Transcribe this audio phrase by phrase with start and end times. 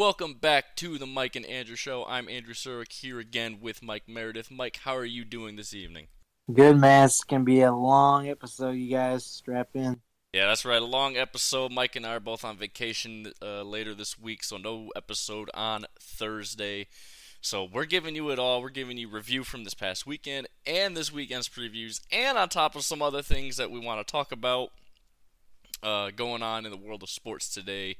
[0.00, 2.06] Welcome back to the Mike and Andrew Show.
[2.08, 4.50] I'm Andrew Surik here again with Mike Meredith.
[4.50, 6.06] Mike, how are you doing this evening?
[6.50, 7.04] Good, man.
[7.04, 9.26] It's going to be a long episode, you guys.
[9.26, 10.00] Strap in.
[10.32, 10.80] Yeah, that's right.
[10.80, 11.70] A long episode.
[11.70, 15.84] Mike and I are both on vacation uh, later this week, so no episode on
[16.00, 16.86] Thursday.
[17.42, 18.62] So we're giving you it all.
[18.62, 22.74] We're giving you review from this past weekend and this weekend's previews, and on top
[22.74, 24.70] of some other things that we want to talk about
[25.82, 27.98] uh, going on in the world of sports today.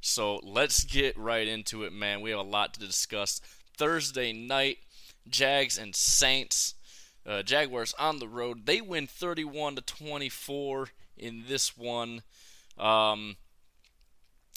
[0.00, 2.20] So let's get right into it, man.
[2.20, 3.40] We have a lot to discuss.
[3.76, 4.78] Thursday night,
[5.28, 6.74] Jags and Saints.
[7.26, 8.64] Uh, Jaguars on the road.
[8.64, 12.22] They win 31 to 24 in this one.
[12.78, 13.36] Um,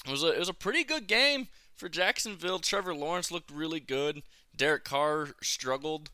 [0.06, 2.60] it was a it was a pretty good game for Jacksonville.
[2.60, 4.24] Trevor Lawrence looked really good.
[4.56, 6.10] Derek Carr struggled,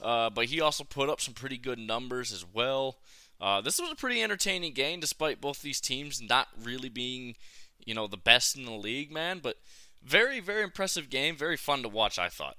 [0.00, 2.98] uh, but he also put up some pretty good numbers as well.
[3.40, 7.36] Uh, this was a pretty entertaining game, despite both these teams not really being,
[7.84, 9.40] you know, the best in the league, man.
[9.42, 9.56] But
[10.04, 11.36] very, very impressive game.
[11.36, 12.56] Very fun to watch, I thought.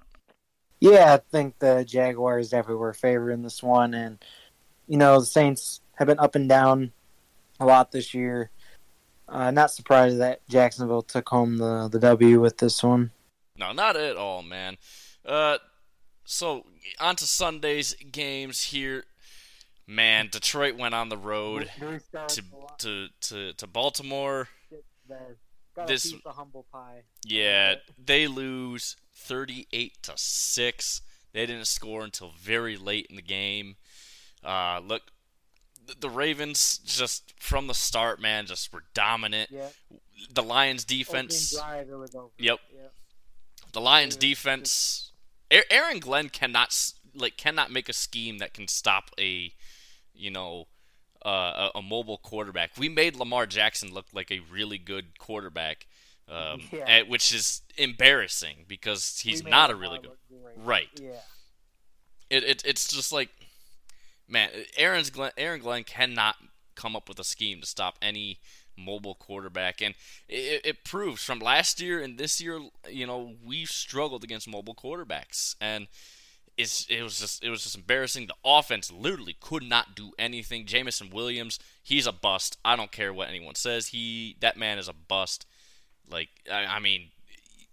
[0.80, 4.24] Yeah, I think the Jaguars definitely were favored in this one, and
[4.88, 6.94] you know the Saints have been up and down
[7.60, 8.50] a lot this year.
[9.28, 13.12] Uh, not surprised that Jacksonville took home the the W with this one.
[13.58, 14.78] No, not at all, man.
[15.26, 15.58] Uh,
[16.24, 16.66] so
[17.00, 19.04] on to Sunday's games here.
[19.86, 21.70] Man, Detroit went on the road
[22.28, 24.48] to to to, to Baltimore.
[25.88, 27.04] This humble pie.
[27.26, 31.02] Yeah, they lose 38 to 6.
[31.34, 33.76] They didn't score until very late in the game.
[34.44, 35.04] Uh, look,
[36.00, 39.50] the Ravens just from the start, man, just were dominant.
[39.52, 39.70] Yeah.
[40.34, 41.56] The Lions defense.
[41.56, 41.88] Drive,
[42.38, 42.60] yep.
[42.72, 42.94] yep.
[43.72, 45.12] The Lions defense.
[45.52, 46.76] Aaron Glenn cannot
[47.16, 49.52] like cannot make a scheme that can stop a,
[50.14, 50.68] you know,
[51.26, 52.72] uh, a, a, mobile quarterback.
[52.78, 55.86] We made Lamar Jackson look like a really good quarterback,
[56.28, 56.86] um, Yeah.
[56.88, 60.18] at- which is embarrassing because he's not a really good.
[60.58, 60.88] Right.
[60.96, 61.20] Yeah.
[62.30, 63.30] It, it it's just like,
[64.28, 66.36] man, Aaron's Glenn, Aaron Glenn cannot
[66.76, 68.40] come up with a scheme to stop any
[68.78, 69.96] mobile quarterback, and
[70.30, 74.76] it, it proves from last year and this year, you know, we've struggled against mobile
[74.76, 75.88] quarterbacks, and
[76.60, 78.28] it was just it was just embarrassing.
[78.28, 80.66] The offense literally could not do anything.
[80.66, 82.58] Jameson Williams, he's a bust.
[82.66, 83.88] I don't care what anyone says.
[83.88, 85.46] He that man is a bust.
[86.10, 87.10] Like I, I mean,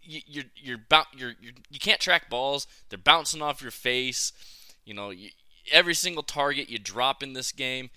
[0.03, 2.67] you, you're you're, bou- you're you're you can't track balls.
[2.89, 4.33] They're bouncing off your face.
[4.85, 5.31] You know, you,
[5.73, 7.91] every single target you drop in this game,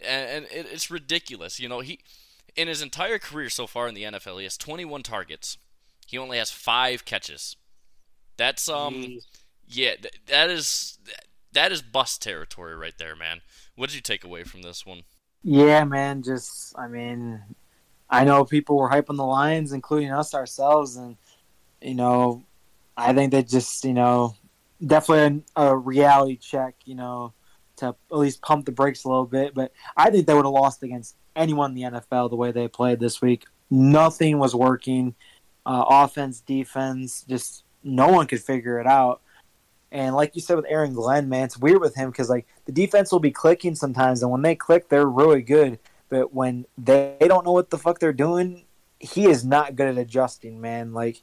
[0.00, 1.58] and, and it, it's ridiculous.
[1.58, 1.98] You know, he
[2.54, 5.58] in his entire career so far in the NFL, he has 21 targets.
[6.06, 7.56] He only has five catches.
[8.36, 8.94] That's um.
[8.94, 9.24] Jeez.
[9.68, 10.98] Yeah, th- that is
[11.52, 13.40] that is bust territory right there, man.
[13.76, 15.02] What did you take away from this one?
[15.42, 16.22] Yeah, man.
[16.22, 17.40] Just, I mean,
[18.10, 21.16] I know people were hyping the Lions, including us ourselves, and
[21.80, 22.44] you know,
[22.96, 24.34] I think they just, you know,
[24.84, 27.32] definitely a, a reality check, you know,
[27.76, 29.54] to at least pump the brakes a little bit.
[29.54, 32.68] But I think they would have lost against anyone in the NFL the way they
[32.68, 33.44] played this week.
[33.70, 35.14] Nothing was working.
[35.64, 39.20] Uh, offense, defense, just no one could figure it out.
[39.90, 42.72] And like you said with Aaron Glenn, man, it's weird with him because like the
[42.72, 45.78] defense will be clicking sometimes, and when they click, they're really good.
[46.10, 48.64] But when they don't know what the fuck they're doing,
[48.98, 50.92] he is not good at adjusting, man.
[50.92, 51.22] Like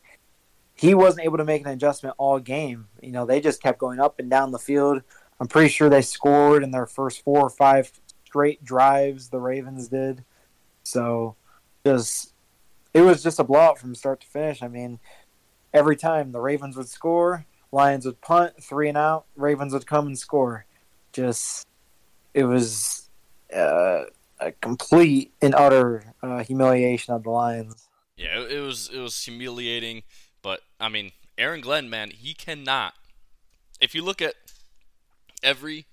[0.75, 2.87] he wasn't able to make an adjustment all game.
[3.01, 5.01] You know, they just kept going up and down the field.
[5.39, 7.91] I'm pretty sure they scored in their first four or five
[8.25, 9.29] straight drives.
[9.29, 10.23] The Ravens did.
[10.83, 11.35] So,
[11.85, 12.33] just
[12.93, 14.63] it was just a blowout from start to finish.
[14.63, 14.99] I mean,
[15.73, 19.25] every time the Ravens would score, Lions would punt, three and out.
[19.35, 20.65] Ravens would come and score.
[21.11, 21.67] Just
[22.33, 23.09] it was
[23.53, 24.05] uh,
[24.39, 27.87] a complete and utter uh, humiliation of the Lions.
[28.15, 30.03] Yeah, it, was it was humiliating,
[30.41, 32.93] but I mean, Aaron Glenn, man, he cannot.
[33.81, 34.35] If you look at
[35.43, 35.85] every,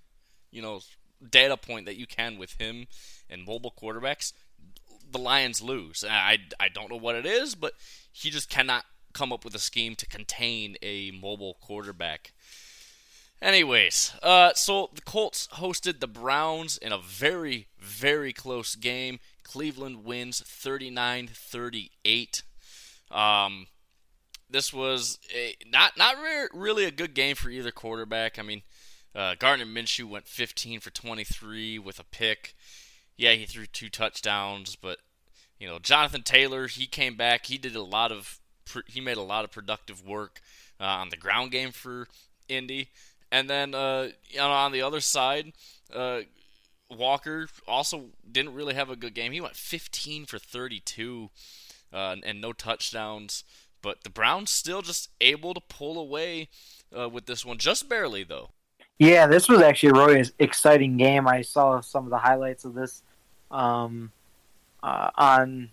[0.52, 0.82] you know,
[1.28, 2.86] data point that you can with him
[3.28, 4.32] and mobile quarterbacks,
[5.10, 6.04] the Lions lose.
[6.08, 7.72] I, I don't know what it is, but
[8.12, 12.32] he just cannot come up with a scheme to contain a mobile quarterback.
[13.40, 19.18] Anyways, uh, so the Colts hosted the Browns in a very, very close game.
[19.42, 22.42] Cleveland wins 39 38.
[23.10, 23.66] Um,
[24.48, 28.38] this was a, not not re- really a good game for either quarterback.
[28.38, 28.62] I mean,
[29.14, 32.54] uh, Gardner Minshew went 15 for 23 with a pick.
[33.16, 34.98] Yeah, he threw two touchdowns, but
[35.58, 37.46] you know, Jonathan Taylor, he came back.
[37.46, 38.40] He did a lot of
[38.86, 40.40] he made a lot of productive work
[40.80, 42.08] uh, on the ground game for
[42.48, 42.88] Indy.
[43.30, 45.52] And then uh, you know, on the other side,
[45.94, 46.20] uh,
[46.90, 49.32] Walker also didn't really have a good game.
[49.32, 51.30] He went 15 for 32
[51.92, 53.44] uh, and no touchdowns.
[53.80, 56.48] but the Browns still just able to pull away
[56.96, 58.50] uh, with this one, just barely though.
[58.98, 61.26] Yeah, this was actually a really exciting game.
[61.26, 63.02] I saw some of the highlights of this
[63.50, 64.12] um,
[64.82, 65.70] uh, on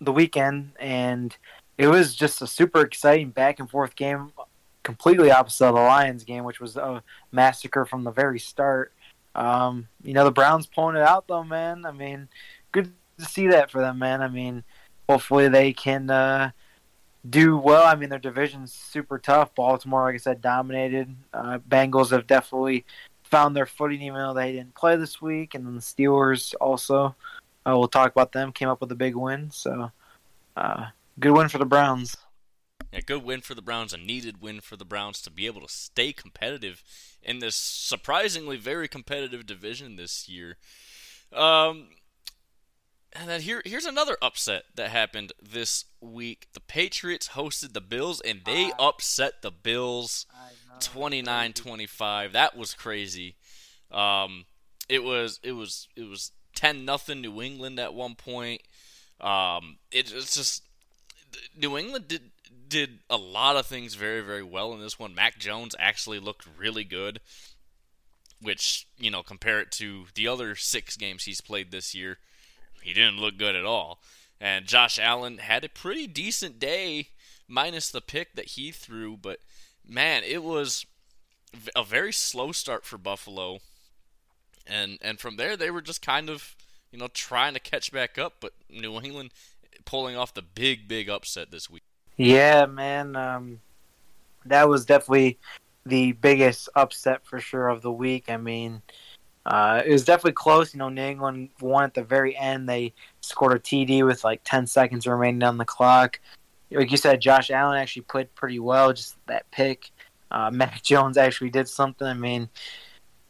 [0.00, 1.36] the weekend, and
[1.78, 4.32] it was just a super exciting back and forth game,
[4.82, 7.02] completely opposite of the Lions game, which was a
[7.32, 8.92] massacre from the very start.
[9.34, 11.84] Um, you know, the Browns pulling it out though, man.
[11.84, 12.28] I mean,
[12.72, 14.22] good to see that for them, man.
[14.22, 14.62] I mean,
[15.08, 16.50] hopefully they can uh,
[17.28, 17.84] do well.
[17.84, 19.54] I mean, their division's super tough.
[19.54, 21.14] Baltimore, like I said, dominated.
[21.32, 22.84] Uh, Bengals have definitely
[23.24, 25.54] found their footing, even though they didn't play this week.
[25.54, 27.16] And then the Steelers also,
[27.66, 29.50] uh, we'll talk about them, came up with a big win.
[29.50, 29.90] So,
[30.56, 30.86] uh,
[31.18, 32.16] good win for the Browns.
[32.92, 35.62] A good win for the Browns, a needed win for the Browns to be able
[35.62, 36.84] to stay competitive
[37.22, 40.58] in this surprisingly very competitive division this year.
[41.32, 41.88] Um,
[43.12, 46.48] and then here, here's another upset that happened this week.
[46.52, 50.26] The Patriots hosted the Bills, and they uh, upset the Bills
[50.80, 52.32] 29-25.
[52.32, 53.36] That was crazy.
[53.90, 54.46] Um,
[54.88, 58.62] it was it was it was 10 nothing New England at one point.
[59.20, 60.62] Um, it, it's just
[61.56, 62.30] New England did
[62.66, 65.14] did a lot of things very very well in this one.
[65.14, 67.20] Mac Jones actually looked really good,
[68.40, 72.18] which you know compare it to the other six games he's played this year,
[72.82, 74.00] he didn't look good at all.
[74.40, 77.08] And Josh Allen had a pretty decent day,
[77.48, 79.16] minus the pick that he threw.
[79.16, 79.40] But
[79.88, 80.84] man, it was
[81.74, 83.60] a very slow start for Buffalo,
[84.66, 86.56] and and from there they were just kind of
[86.90, 88.34] you know trying to catch back up.
[88.40, 89.30] But New England
[89.84, 91.82] pulling off the big big upset this week.
[92.16, 93.60] Yeah, man, um,
[94.46, 95.38] that was definitely
[95.86, 98.30] the biggest upset for sure of the week.
[98.30, 98.82] I mean,
[99.46, 100.72] uh, it was definitely close.
[100.72, 102.68] You know, New England won at the very end.
[102.68, 106.20] They scored a TD with like 10 seconds remaining on the clock.
[106.70, 108.92] Like you said, Josh Allen actually played pretty well.
[108.92, 109.90] Just that pick.
[110.30, 112.06] Uh, Mac Jones actually did something.
[112.06, 112.48] I mean,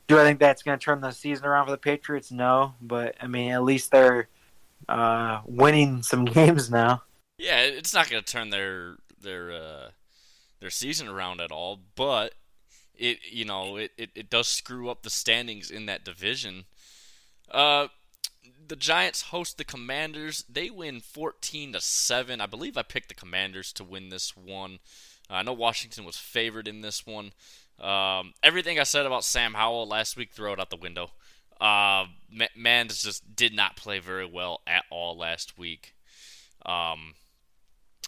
[0.07, 2.31] do I think that's going to turn the season around for the Patriots?
[2.31, 4.29] No, but I mean, at least they're
[4.89, 7.03] uh, winning some games now.
[7.39, 9.89] Yeah, it's not going to turn their their uh,
[10.61, 12.35] their season around at all, but
[12.95, 16.65] it you know it, it, it does screw up the standings in that division.
[17.51, 17.89] Uh,
[18.67, 20.45] the Giants host the Commanders.
[20.49, 22.41] They win 14 to 7.
[22.41, 24.79] I believe I picked the Commanders to win this one.
[25.29, 27.33] I know Washington was favored in this one.
[27.81, 31.11] Um, everything I said about Sam Howell last week, throw it out the window.
[31.61, 32.07] Uh,
[32.57, 35.95] man just did not play very well at all last week.
[36.67, 37.15] Um,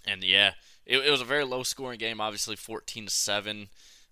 [0.06, 0.52] and yeah,
[0.84, 2.20] it, it was a very low scoring game.
[2.20, 3.68] Obviously, 14 to 7.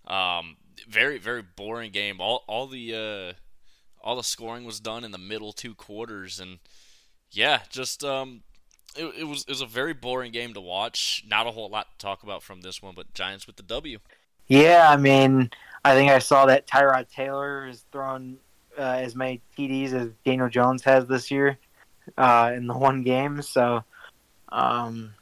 [0.06, 0.56] Um,
[0.88, 2.20] very very boring game.
[2.20, 3.32] All all the uh,
[4.02, 6.58] all the scoring was done in the middle two quarters, and
[7.30, 8.42] yeah, just um,
[8.96, 11.24] it, it was it was a very boring game to watch.
[11.26, 13.98] Not a whole lot to talk about from this one, but Giants with the W.
[14.49, 15.50] Yeah, I mean,
[15.85, 18.38] I think I saw that Tyrod Taylor is throwing
[18.79, 21.58] uh, as many TDs as Daniel Jones has this year
[22.19, 23.43] uh, in the one game.
[23.43, 23.85] So
[24.50, 25.14] um,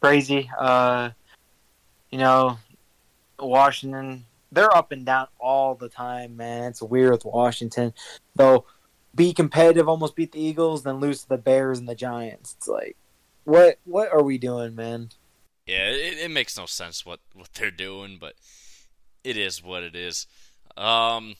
[0.00, 0.50] crazy.
[0.58, 1.10] Uh,
[2.10, 2.58] you know,
[3.38, 6.70] Washington they're up and down all the time, man.
[6.70, 7.92] It's weird with Washington.
[8.34, 8.64] Though
[9.14, 12.54] be competitive, almost beat the Eagles, then lose to the Bears and the Giants.
[12.56, 12.96] It's like
[13.44, 15.10] what what are we doing, man?
[15.66, 18.34] Yeah, it, it makes no sense what, what they're doing, but
[19.26, 20.26] it is what it is.
[20.76, 21.36] Um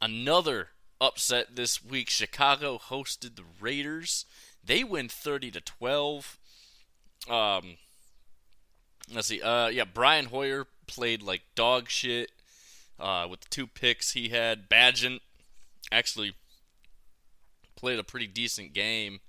[0.00, 0.68] another
[1.00, 2.10] upset this week.
[2.10, 4.24] Chicago hosted the Raiders.
[4.64, 6.38] They win 30 to 12.
[7.28, 7.76] Um
[9.12, 9.42] let's see.
[9.42, 12.30] Uh yeah, Brian Hoyer played like dog shit
[13.00, 14.68] uh, with the two picks he had.
[14.68, 15.20] Bagent
[15.90, 16.34] actually
[17.76, 19.20] played a pretty decent game,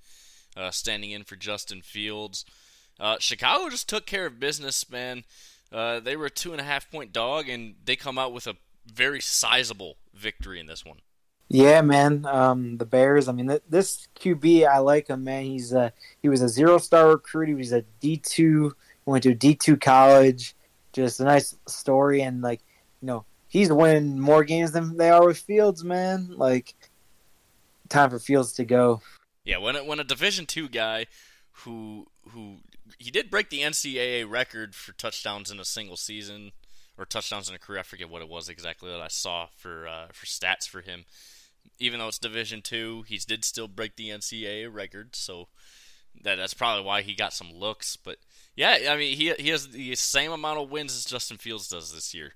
[0.58, 2.46] uh, standing in for Justin Fields.
[3.00, 5.24] Uh, Chicago just took care of business, man.
[5.72, 8.48] Uh, they were a two and a half point dog, and they come out with
[8.48, 10.98] a very sizable victory in this one.
[11.48, 12.26] Yeah, man.
[12.26, 13.28] Um, the Bears.
[13.28, 15.44] I mean, th- this QB, I like him, man.
[15.44, 17.50] He's a, he was a zero star recruit.
[17.50, 18.74] He was a D two,
[19.06, 20.56] went to D two college
[20.94, 22.62] just a nice story and like
[23.02, 26.34] you know he's winning more games than they are with Fields, man.
[26.38, 26.76] Like
[27.90, 29.02] time for Fields to go.
[29.44, 31.08] Yeah, when a, when a Division two guy
[31.52, 32.58] who who
[33.02, 36.52] he did break the NCAA record for touchdowns in a single season
[36.98, 37.80] or touchdowns in a career.
[37.80, 41.06] I forget what it was exactly that I saw for uh, for stats for him.
[41.80, 45.16] Even though it's Division two, he did still break the NCAA record.
[45.16, 45.48] So
[46.24, 47.96] that that's probably why he got some looks.
[47.96, 48.18] But
[48.56, 51.94] yeah, I mean he he has the same amount of wins as Justin Fields does
[51.94, 52.34] this year,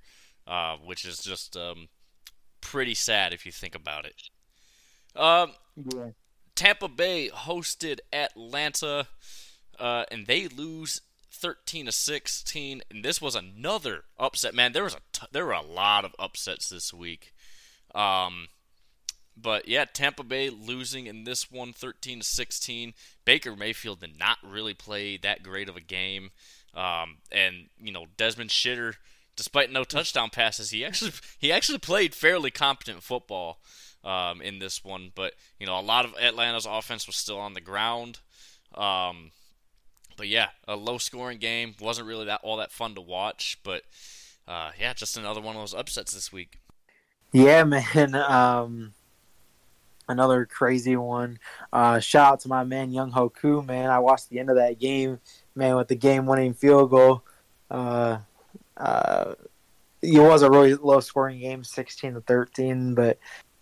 [0.48, 1.90] uh, which is just um,
[2.62, 4.16] pretty sad if you think about it.
[5.16, 6.10] Um, yeah.
[6.56, 9.08] Tampa Bay hosted Atlanta.
[9.80, 11.02] Uh, and they lose
[11.32, 12.82] 13 to 16.
[12.90, 14.56] And this was another upset.
[14.56, 17.34] Man, there was a t- there were a lot of upsets this week.
[17.94, 18.48] Um,
[19.38, 22.94] but yeah, Tampa Bay losing in this one 13 to 16.
[23.26, 26.32] Baker Mayfield did not really play that great of a game.
[26.74, 28.96] Um, and you know, Desmond Ridder,
[29.36, 33.60] despite no touchdown passes, he actually he actually played fairly competent football
[34.04, 35.12] um, in this one.
[35.14, 38.20] But you know, a lot of Atlanta's offense was still on the ground.
[38.74, 39.32] Um,
[40.18, 43.60] but yeah, a low scoring game wasn't really that all that fun to watch.
[43.64, 43.84] But
[44.48, 46.60] uh, yeah, just another one of those upsets this week.
[47.32, 48.16] Yeah, man.
[48.16, 48.94] Um,
[50.08, 51.40] another crazy one.
[51.74, 53.90] Uh, shout out to my man Younghoe Koo, man.
[53.90, 55.20] I watched the end of that game,
[55.56, 57.24] man, with the game-winning field goal.
[57.70, 58.20] Uh,
[58.78, 59.34] uh,
[60.02, 63.18] it was a really low-scoring game, sixteen to thirteen, but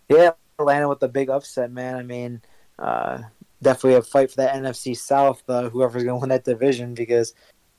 [0.08, 1.96] yeah, Atlanta with the big upset, man.
[1.96, 2.42] I mean,
[2.78, 3.22] uh,
[3.64, 5.42] definitely a fight for that NFC South.
[5.46, 7.34] Whoever's going to win that division because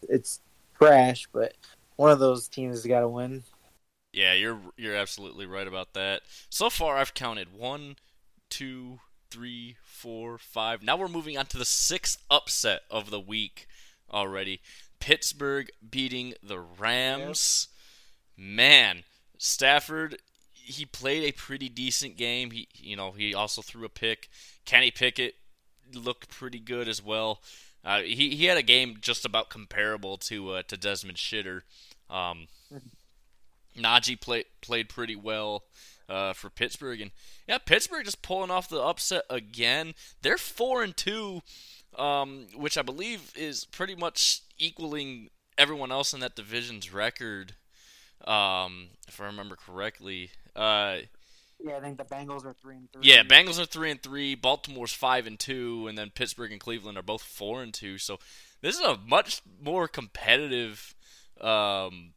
[0.09, 0.41] it's
[0.77, 1.53] trash, but
[1.95, 3.43] one of those teams has got to win.
[4.11, 6.21] Yeah, you're you're absolutely right about that.
[6.49, 7.97] So far, I've counted one,
[8.49, 8.99] two,
[9.29, 10.83] three, four, five.
[10.83, 13.67] Now we're moving on to the sixth upset of the week
[14.11, 14.61] already.
[14.99, 17.67] Pittsburgh beating the Rams.
[18.37, 19.03] Man,
[19.37, 20.17] Stafford
[20.65, 22.51] he played a pretty decent game.
[22.51, 24.29] He you know, he also threw a pick.
[24.65, 25.35] Kenny Pickett
[25.93, 27.41] looked pretty good as well.
[27.83, 31.61] Uh, he he had a game just about comparable to uh, to Desmond Shitter.
[32.09, 32.47] Um,
[33.77, 35.63] Najee played played pretty well
[36.09, 37.11] uh, for Pittsburgh, and
[37.47, 39.93] yeah, Pittsburgh just pulling off the upset again.
[40.21, 41.41] They're four and two,
[41.97, 47.55] um, which I believe is pretty much equaling everyone else in that division's record,
[48.25, 50.31] um, if I remember correctly.
[50.55, 50.99] Uh,
[51.59, 53.03] yeah, I think the Bengals are three and three.
[53.03, 54.35] Yeah, Bengals are three and three.
[54.35, 57.97] Baltimore's five and two, and then Pittsburgh and Cleveland are both four and two.
[57.97, 58.19] So
[58.62, 60.95] this is a much more competitive,
[61.41, 62.13] um,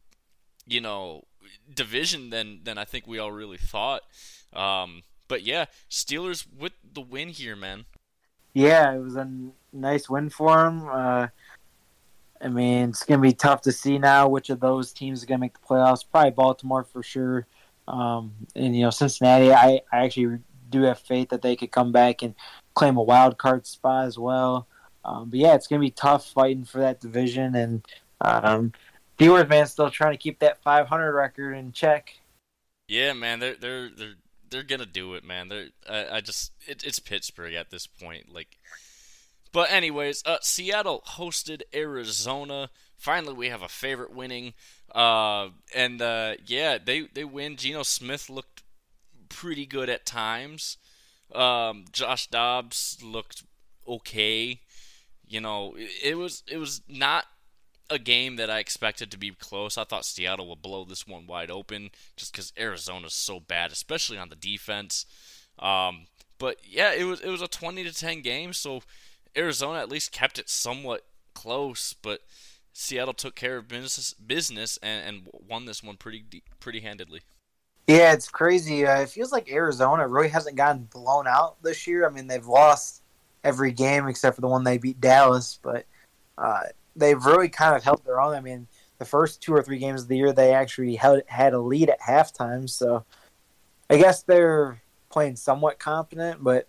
[0.66, 1.24] you know,
[1.72, 4.02] division than than I think we all really thought.
[4.52, 7.84] Um, but yeah, Steelers with the win here, man.
[8.54, 9.30] Yeah, it was a
[9.72, 10.88] nice win for them.
[10.88, 11.28] Uh,
[12.40, 15.38] I mean, it's gonna be tough to see now which of those teams are gonna
[15.38, 16.04] make the playoffs.
[16.10, 17.46] Probably Baltimore for sure.
[17.88, 21.90] Um, and you know, Cincinnati, I, I actually do have faith that they could come
[21.90, 22.34] back and
[22.74, 24.68] claim a wild card spot as well.
[25.04, 27.82] Um, but yeah, it's gonna be tough fighting for that division, and
[28.20, 28.72] um,
[29.18, 32.14] Steelers man still trying to keep that 500 record in check.
[32.88, 34.14] Yeah, man, they're they're they're
[34.50, 35.48] they're gonna do it, man.
[35.48, 38.58] They're I, I just it, it's Pittsburgh at this point, like.
[39.50, 42.68] But anyways, uh, Seattle hosted Arizona.
[42.98, 44.54] Finally, we have a favorite winning,
[44.92, 47.56] uh, and uh, yeah, they they win.
[47.56, 48.64] Geno Smith looked
[49.28, 50.76] pretty good at times.
[51.32, 53.44] Um, Josh Dobbs looked
[53.86, 54.60] okay.
[55.26, 57.26] You know, it, was it was not
[57.90, 59.78] a game that I expected to be close.
[59.78, 64.18] I thought Seattle would blow this one wide open just because Arizona's so bad, especially
[64.18, 65.06] on the defense.
[65.58, 66.06] Um,
[66.38, 68.82] but yeah, it was it was a 20 to 10 game, so
[69.36, 72.20] Arizona at least kept it somewhat close, but
[72.80, 76.24] Seattle took care of business business and, and won this one pretty
[76.60, 77.22] pretty handedly.
[77.88, 78.86] Yeah, it's crazy.
[78.86, 82.06] Uh, it feels like Arizona really hasn't gotten blown out this year.
[82.06, 83.02] I mean, they've lost
[83.42, 85.86] every game except for the one they beat Dallas, but
[86.36, 88.34] uh, they've really kind of held their own.
[88.34, 88.68] I mean,
[88.98, 91.90] the first two or three games of the year, they actually held, had a lead
[91.90, 92.70] at halftime.
[92.70, 93.04] So
[93.90, 94.80] I guess they're
[95.10, 96.68] playing somewhat competent, but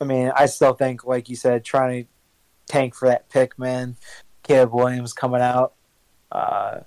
[0.00, 2.10] I mean, I still think, like you said, trying to
[2.66, 3.96] tank for that pick, man.
[4.46, 5.74] Caleb Williams coming out.
[6.30, 6.80] Uh,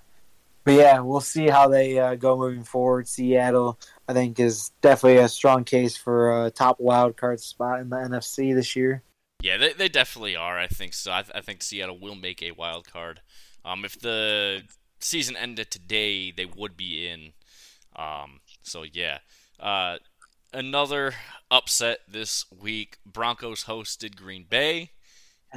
[0.63, 3.07] but yeah, we'll see how they uh, go moving forward.
[3.07, 7.89] Seattle, I think, is definitely a strong case for a top wild card spot in
[7.89, 9.03] the NFC this year.
[9.41, 10.59] Yeah, they, they definitely are.
[10.59, 11.11] I think so.
[11.11, 13.21] I, th- I think Seattle will make a wild card.
[13.63, 14.63] Um, if the
[14.99, 17.31] season ended today, they would be in.
[17.95, 19.19] Um, so yeah.
[19.59, 19.97] Uh,
[20.53, 21.13] another
[21.49, 22.97] upset this week.
[23.05, 24.91] Broncos hosted Green Bay,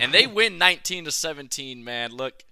[0.00, 1.82] and they win 19 to 17.
[1.82, 2.44] Man, look,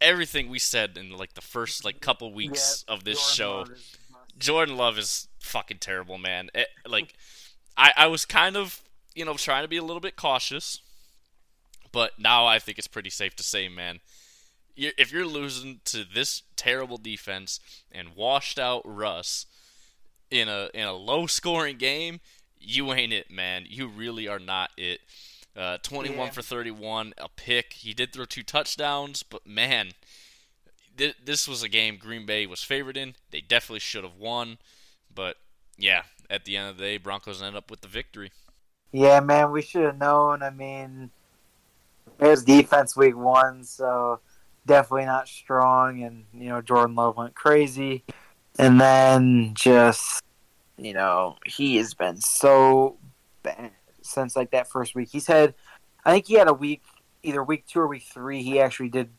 [0.00, 3.72] everything we said in like the first like couple weeks of this Jordan show.
[4.12, 6.50] Love Jordan Love is fucking terrible, man.
[6.54, 7.14] It, like,
[7.76, 8.82] I I was kind of
[9.14, 10.80] you know, trying to be a little bit cautious.
[11.92, 14.00] But now I think it's pretty safe to say, man,
[14.76, 17.58] if you're losing to this terrible defense
[17.90, 19.46] and washed out Russ
[20.30, 22.20] in a in a low scoring game,
[22.58, 23.64] you ain't it, man.
[23.68, 25.00] You really are not it.
[25.56, 26.30] Uh, 21 yeah.
[26.30, 27.72] for 31, a pick.
[27.72, 29.90] He did throw two touchdowns, but man,
[30.96, 33.14] th- this was a game Green Bay was favored in.
[33.30, 34.58] They definitely should have won,
[35.12, 35.36] but
[35.76, 38.30] yeah, at the end of the day, Broncos end up with the victory.
[38.92, 40.42] Yeah, man, we should have known.
[40.42, 41.10] I mean,
[42.18, 44.20] Bears defense week one, so
[44.66, 46.02] definitely not strong.
[46.02, 48.04] And you know, Jordan Love went crazy,
[48.58, 50.22] and then just
[50.76, 52.96] you know, he has been so
[53.42, 53.70] bad
[54.02, 55.08] since like that first week.
[55.10, 55.54] He's had,
[56.04, 56.82] I think he had a week,
[57.22, 58.42] either week two or week three.
[58.42, 59.10] He actually did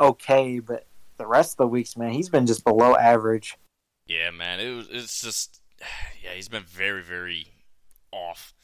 [0.00, 0.86] okay, but
[1.18, 3.58] the rest of the weeks, man, he's been just below average.
[4.06, 4.88] Yeah, man, it was.
[4.90, 5.60] It's just,
[6.24, 7.46] yeah, he's been very, very
[8.12, 8.54] off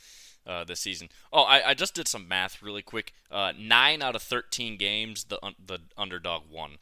[0.46, 1.08] uh, this season.
[1.32, 3.12] Oh, I, I just did some math really quick.
[3.30, 6.78] Uh, nine out of thirteen games, the the underdog won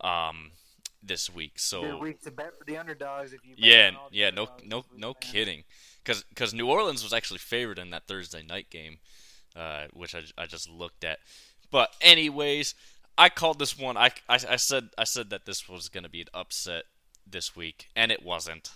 [0.00, 0.52] um,
[1.02, 1.58] this week.
[1.58, 3.32] So Good week to bet for the underdogs.
[3.32, 5.64] If you yeah, the yeah, no, no, no kidding.
[6.28, 8.98] Because New Orleans was actually favored in that Thursday night game,
[9.56, 11.18] uh, which I, I just looked at.
[11.70, 12.74] But anyways,
[13.16, 13.96] I called this one.
[13.96, 16.84] I, I, I said I said that this was going to be an upset
[17.26, 18.70] this week, and it wasn't.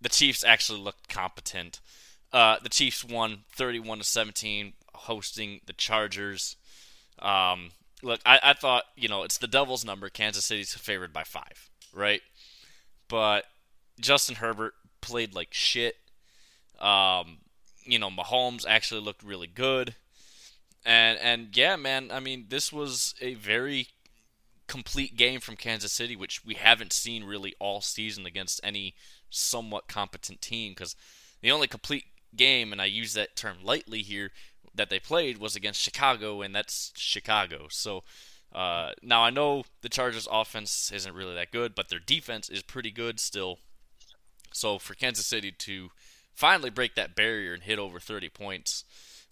[0.00, 1.80] The Chiefs actually looked competent.
[2.32, 6.56] Uh, the Chiefs won 31 to 17, hosting the Chargers.
[7.18, 10.08] Um, look, I, I thought you know it's the Devils' number.
[10.08, 12.22] Kansas City's favored by five, right?
[13.08, 13.46] But
[14.00, 15.96] Justin Herbert played like shit.
[16.80, 17.38] Um,
[17.84, 19.94] you know, Mahomes actually looked really good.
[20.84, 23.88] And and yeah, man, I mean, this was a very
[24.66, 28.94] complete game from Kansas City, which we haven't seen really all season against any
[29.28, 30.72] somewhat competent team.
[30.72, 30.96] Because
[31.42, 34.30] the only complete game, and I use that term lightly here,
[34.74, 37.66] that they played was against Chicago, and that's Chicago.
[37.68, 38.04] So
[38.54, 42.62] uh, now I know the Chargers' offense isn't really that good, but their defense is
[42.62, 43.58] pretty good still.
[44.52, 45.90] So for Kansas City to
[46.40, 48.84] finally break that barrier and hit over 30 points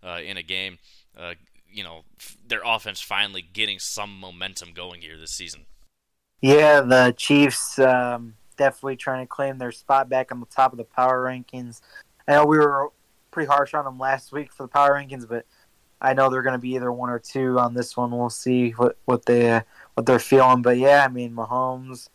[0.04, 0.78] uh, in a game,
[1.18, 1.32] uh,
[1.72, 2.02] you know,
[2.46, 5.64] their offense finally getting some momentum going here this season.
[6.42, 10.78] Yeah, the Chiefs um, definitely trying to claim their spot back on the top of
[10.78, 11.80] the power rankings.
[12.28, 12.92] I know we were
[13.30, 15.46] pretty harsh on them last week for the power rankings, but
[16.02, 18.10] I know they're going to be either one or two on this one.
[18.10, 19.62] We'll see what what they
[19.94, 20.60] what they're feeling.
[20.60, 22.10] But yeah, I mean Mahomes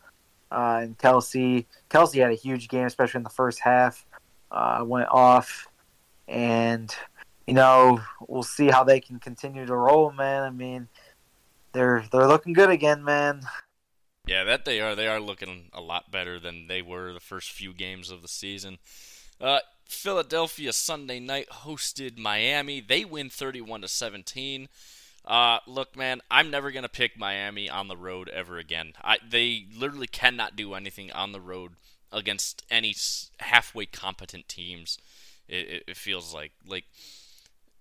[0.52, 1.66] uh, and Kelce.
[1.90, 4.06] Kelce had a huge game, especially in the first half.
[4.54, 5.66] Uh, went off,
[6.28, 6.94] and
[7.46, 10.44] you know we'll see how they can continue to roll, man.
[10.44, 10.88] I mean
[11.72, 13.42] they're they're looking good again, man.
[14.26, 14.94] Yeah, that they are.
[14.94, 18.28] They are looking a lot better than they were the first few games of the
[18.28, 18.78] season.
[19.38, 22.80] Uh, Philadelphia Sunday night hosted Miami.
[22.80, 24.68] They win 31 to 17.
[25.26, 28.92] Uh, look, man, I'm never gonna pick Miami on the road ever again.
[29.02, 31.72] I, they literally cannot do anything on the road
[32.14, 32.94] against any
[33.40, 34.98] halfway competent teams.
[35.46, 36.84] It, it, feels like like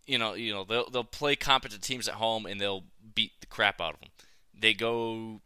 [0.05, 2.83] you know you know they'll they'll play competent teams at home and they'll
[3.15, 4.09] beat the crap out of them.
[4.53, 5.41] They go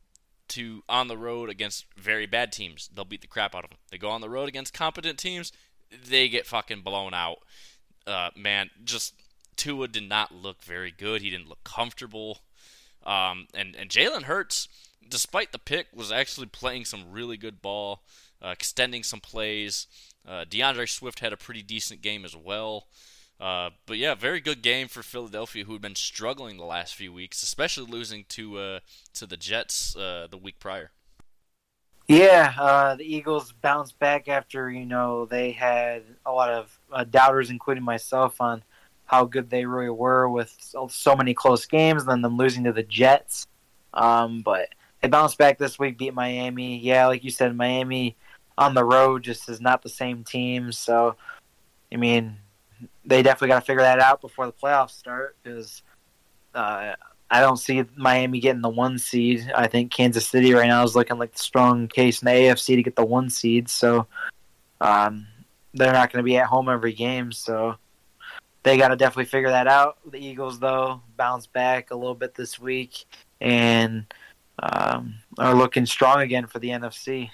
[0.49, 2.89] to on the road against very bad teams.
[2.93, 3.79] They'll beat the crap out of them.
[3.91, 5.51] They go on the road against competent teams.
[5.91, 7.39] They get fucking blown out.
[8.07, 9.13] Uh, man, just
[9.57, 11.21] Tua did not look very good.
[11.21, 12.39] He didn't look comfortable.
[13.05, 14.67] Um, and and Jalen Hurts,
[15.07, 18.01] despite the pick, was actually playing some really good ball,
[18.43, 19.87] uh, extending some plays.
[20.27, 22.87] Uh, D'Andre Swift had a pretty decent game as well.
[23.39, 27.13] Uh, but yeah, very good game for Philadelphia, who had been struggling the last few
[27.13, 28.79] weeks, especially losing to uh,
[29.13, 30.91] to the Jets uh, the week prior.
[32.07, 37.51] Yeah, uh, the Eagles bounced back after you know they had a lot of doubters,
[37.51, 38.63] including myself, on
[39.05, 42.63] how good they really were with so, so many close games, and then them losing
[42.63, 43.45] to the Jets.
[43.93, 44.69] Um, but
[45.01, 46.79] they bounced back this week, beat Miami.
[46.79, 48.15] Yeah, like you said, Miami
[48.57, 50.71] on the road just is not the same team.
[50.71, 51.15] So,
[51.91, 52.37] I mean,
[53.05, 55.83] they definitely got to figure that out before the playoffs start because
[56.55, 56.93] uh,
[57.29, 59.51] I don't see Miami getting the one seed.
[59.55, 62.75] I think Kansas City right now is looking like the strong case in the AFC
[62.75, 63.69] to get the one seed.
[63.69, 64.07] So
[64.81, 65.27] um,
[65.73, 67.31] they're not going to be at home every game.
[67.31, 67.75] So
[68.63, 69.97] they got to definitely figure that out.
[70.09, 73.05] The Eagles, though, bounce back a little bit this week
[73.39, 74.05] and
[74.59, 77.29] um, are looking strong again for the NFC.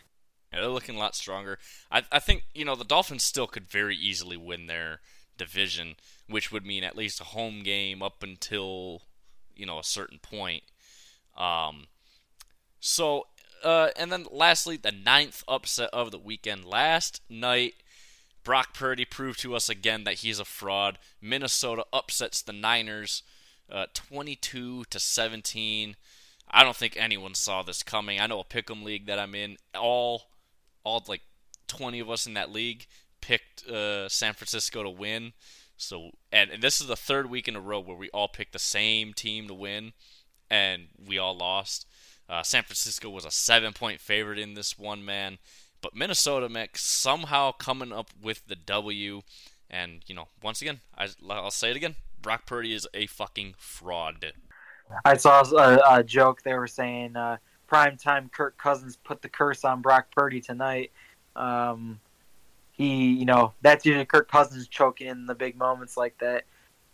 [0.53, 1.57] They're looking a lot stronger.
[1.91, 4.99] I, I think you know the Dolphins still could very easily win their
[5.37, 5.95] division,
[6.27, 9.03] which would mean at least a home game up until
[9.55, 10.63] you know a certain point.
[11.37, 11.87] Um,
[12.79, 13.27] so
[13.63, 17.75] uh, and then lastly, the ninth upset of the weekend last night.
[18.43, 20.99] Brock Purdy proved to us again that he's a fraud.
[21.21, 23.23] Minnesota upsets the Niners,
[23.71, 25.95] uh, 22 to 17.
[26.49, 28.19] I don't think anyone saw this coming.
[28.19, 29.57] I know a pick'em league that I'm in.
[29.79, 30.23] All,
[30.83, 31.21] all like
[31.67, 32.85] 20 of us in that league
[33.21, 35.33] picked uh, San Francisco to win.
[35.77, 38.53] So, and, and this is the third week in a row where we all picked
[38.53, 39.93] the same team to win,
[40.49, 41.87] and we all lost.
[42.29, 45.39] Uh, San Francisco was a seven-point favorite in this one, man.
[45.81, 49.21] But Minnesota, Mick, somehow coming up with the W.
[49.69, 53.55] And, you know, once again, I, I'll say it again Brock Purdy is a fucking
[53.57, 54.33] fraud.
[55.05, 57.37] I saw a, a joke they were saying uh,
[57.73, 60.91] prime time Kirk Cousins put the curse on Brock Purdy tonight.
[61.35, 61.99] Um,
[62.71, 66.43] he, you know, that's usually Kirk Cousins choking in the big moments like that.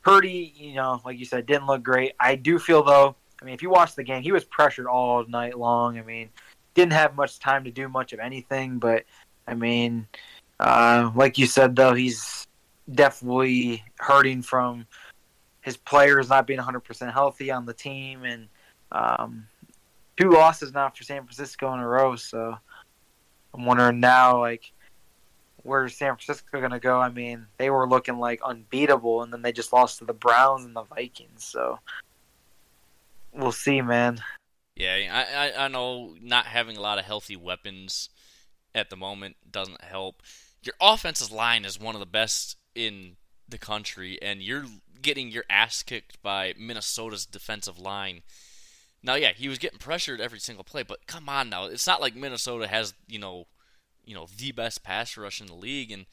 [0.03, 2.13] Purdy, you know, like you said, didn't look great.
[2.17, 5.25] I do feel though, I mean, if you watch the game, he was pressured all
[5.25, 5.99] night long.
[5.99, 6.29] I mean,
[6.75, 9.03] didn't have much time to do much of anything, but
[9.49, 10.07] I mean,
[10.61, 12.47] uh, like you said though, he's
[12.89, 14.87] definitely hurting from
[15.59, 18.47] his players not being 100% healthy on the team and
[18.93, 19.45] um,
[20.19, 22.15] two losses now for San Francisco in a row.
[22.15, 22.55] So
[23.53, 24.71] I'm wondering now, like,
[25.63, 26.99] where's San Francisco going to go?
[26.99, 30.65] I mean, they were looking like unbeatable, and then they just lost to the Browns
[30.65, 31.43] and the Vikings.
[31.43, 31.79] So
[33.33, 34.21] we'll see, man.
[34.75, 38.09] Yeah, I, I, I know not having a lot of healthy weapons
[38.73, 40.21] at the moment doesn't help.
[40.63, 44.65] Your offensive line is one of the best in the country, and you're
[45.01, 48.21] getting your ass kicked by Minnesota's defensive line.
[49.01, 52.01] Now, yeah, he was getting pressured every single play, but come on now, it's not
[52.01, 53.47] like Minnesota has you know,
[54.05, 56.05] you know, the best pass rush in the league, and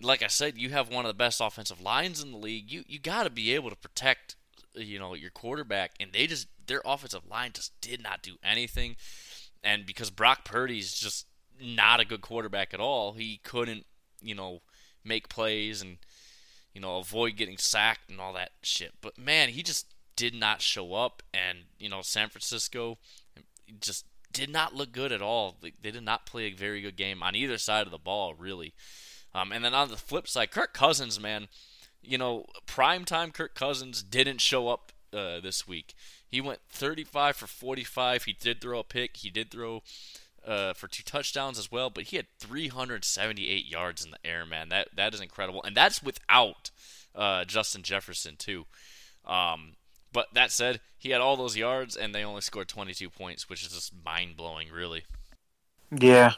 [0.00, 2.70] like I said, you have one of the best offensive lines in the league.
[2.70, 4.36] You you got to be able to protect,
[4.74, 8.96] you know, your quarterback, and they just their offensive line just did not do anything,
[9.62, 11.26] and because Brock Purdy's just
[11.60, 13.86] not a good quarterback at all, he couldn't,
[14.20, 14.62] you know,
[15.04, 15.98] make plays and
[16.74, 18.92] you know, avoid getting sacked and all that shit.
[19.00, 19.91] But man, he just
[20.22, 22.96] did not show up, and you know, San Francisco
[23.80, 25.56] just did not look good at all.
[25.60, 28.72] They, did not play a very good game on either side of the ball, really.
[29.34, 31.48] Um, and then on the flip side, Kirk Cousins, man,
[32.00, 35.92] you know, prime time Kirk Cousins didn't show up uh, this week.
[36.24, 38.22] He went 35 for 45.
[38.22, 39.16] He did throw a pick.
[39.16, 39.82] He did throw
[40.46, 44.68] uh, for two touchdowns as well, but he had 378 yards in the air, man.
[44.68, 46.70] That that is incredible, and that's without
[47.12, 48.66] uh, Justin Jefferson too.
[49.24, 49.72] Um,
[50.12, 53.64] but that said, he had all those yards, and they only scored 22 points, which
[53.64, 55.04] is just mind blowing, really.
[55.90, 56.32] Yeah.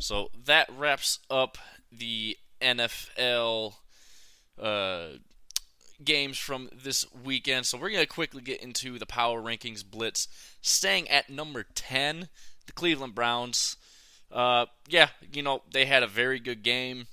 [0.00, 1.56] So that wraps up
[1.90, 3.74] the NFL
[4.60, 5.06] uh,
[6.04, 7.66] games from this weekend.
[7.66, 10.28] So we're going to quickly get into the power rankings blitz.
[10.60, 12.28] Staying at number 10,
[12.66, 13.76] the Cleveland Browns.
[14.30, 17.06] Uh, yeah, you know, they had a very good game.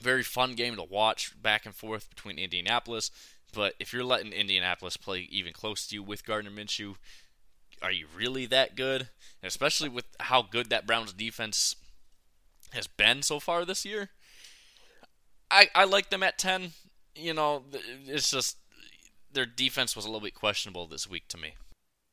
[0.00, 3.10] Very fun game to watch back and forth between Indianapolis.
[3.52, 6.96] But if you're letting Indianapolis play even close to you with Gardner Minshew,
[7.82, 9.08] are you really that good?
[9.42, 11.76] And especially with how good that Browns defense
[12.72, 14.10] has been so far this year.
[15.50, 16.72] I, I like them at 10.
[17.16, 17.64] You know,
[18.06, 18.56] it's just
[19.32, 21.54] their defense was a little bit questionable this week to me.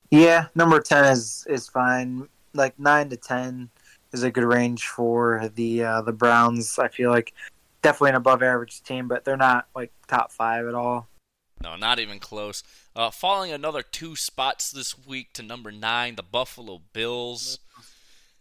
[0.09, 3.69] Yeah, number 10 is is fine like nine to ten
[4.11, 6.77] is a good range for the uh, the Browns.
[6.79, 7.33] I feel like
[7.81, 11.07] definitely an above average team, but they're not like top five at all.
[11.61, 12.63] No, not even close.
[12.95, 17.59] Uh, falling another two spots this week to number nine, the Buffalo Bills.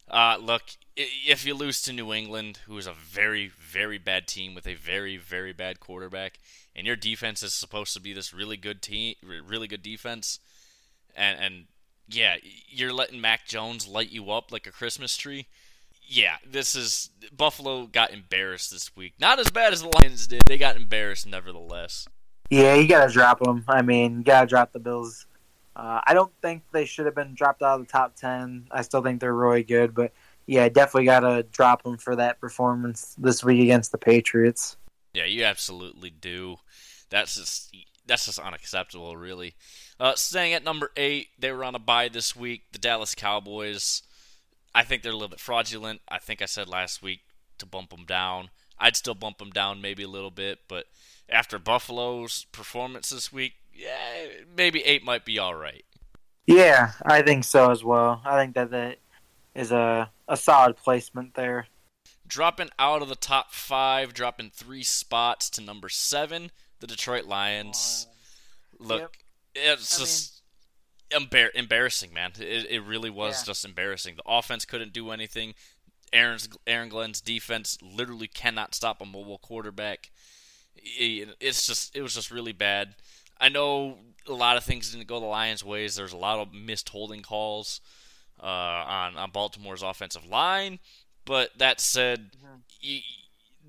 [0.08, 0.62] Uh, look,
[0.96, 4.74] if you lose to New England, who is a very, very bad team with a
[4.74, 6.38] very, very bad quarterback,
[6.74, 10.38] and your defense is supposed to be this really good team, really good defense,
[11.14, 11.64] and and
[12.08, 12.36] yeah,
[12.68, 15.46] you're letting Mac Jones light you up like a Christmas tree.
[16.08, 19.14] Yeah, this is Buffalo got embarrassed this week.
[19.18, 20.42] Not as bad as the Lions did.
[20.46, 22.06] They got embarrassed nevertheless.
[22.50, 23.64] Yeah, you gotta drop them.
[23.68, 25.26] I mean, you gotta drop the Bills.
[25.74, 28.66] Uh, I don't think they should have been dropped out of the top ten.
[28.70, 30.12] I still think they're really good, but
[30.46, 34.76] yeah, definitely gotta drop them for that performance this week against the Patriots.
[35.12, 36.56] Yeah, you absolutely do.
[37.10, 37.74] That's just
[38.06, 39.54] that's just unacceptable, really.
[39.98, 42.62] Uh, staying at number eight, they were on a bye this week.
[42.72, 44.02] The Dallas Cowboys.
[44.74, 46.00] I think they're a little bit fraudulent.
[46.08, 47.20] I think I said last week
[47.58, 48.50] to bump them down.
[48.78, 50.84] I'd still bump them down maybe a little bit, but
[51.28, 55.84] after Buffalo's performance this week, yeah, maybe eight might be all right.
[56.46, 58.22] Yeah, I think so as well.
[58.24, 58.98] I think that that
[59.54, 61.66] is a a solid placement there.
[62.26, 68.08] Dropping out of the top five, dropping three spots to number seven, the Detroit Lions.
[68.78, 69.10] Look, yep
[69.56, 70.42] it's I just
[71.10, 72.32] embar- embarrassing, man.
[72.38, 73.46] It, it really was yeah.
[73.46, 74.16] just embarrassing.
[74.16, 75.54] The offense couldn't do anything.
[76.12, 80.10] Aaron's Aaron Glenn's defense literally cannot stop a mobile quarterback.
[80.82, 82.94] It's just it was just really bad.
[83.40, 85.96] I know a lot of things didn't go the Lions' ways.
[85.96, 87.80] There's a lot of missed holding calls
[88.42, 90.78] uh, on on Baltimore's offensive line,
[91.24, 92.98] but that said, mm-hmm.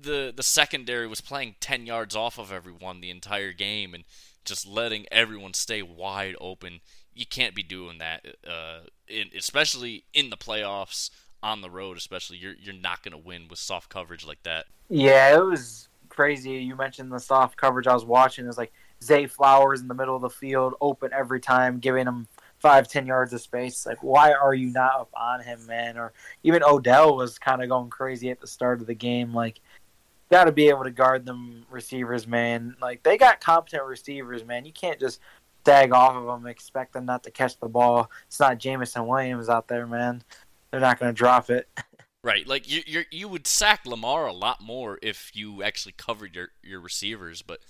[0.00, 4.04] the the secondary was playing ten yards off of everyone the entire game, and
[4.44, 6.80] just letting everyone stay wide open.
[7.14, 11.10] You can't be doing that, uh, in, especially in the playoffs
[11.42, 11.96] on the road.
[11.96, 14.66] Especially, you're you're not going to win with soft coverage like that.
[14.88, 15.87] Yeah, it was
[16.18, 16.50] crazy.
[16.50, 18.48] You mentioned the soft coverage I was watching.
[18.48, 18.72] It's like
[19.04, 22.26] Zay Flowers in the middle of the field, open every time, giving him
[22.58, 23.86] five, ten yards of space.
[23.86, 25.96] Like, why are you not up on him, man?
[25.96, 29.32] Or even Odell was kind of going crazy at the start of the game.
[29.32, 29.60] Like,
[30.28, 32.74] got to be able to guard them receivers, man.
[32.82, 34.64] Like, they got competent receivers, man.
[34.64, 35.20] You can't just
[35.62, 38.10] stag off of them, expect them not to catch the ball.
[38.26, 40.24] It's not Jameson Williams out there, man.
[40.72, 41.68] They're not going to drop it.
[42.28, 46.34] Right, like you you you would sack Lamar a lot more if you actually covered
[46.34, 47.60] your your receivers, but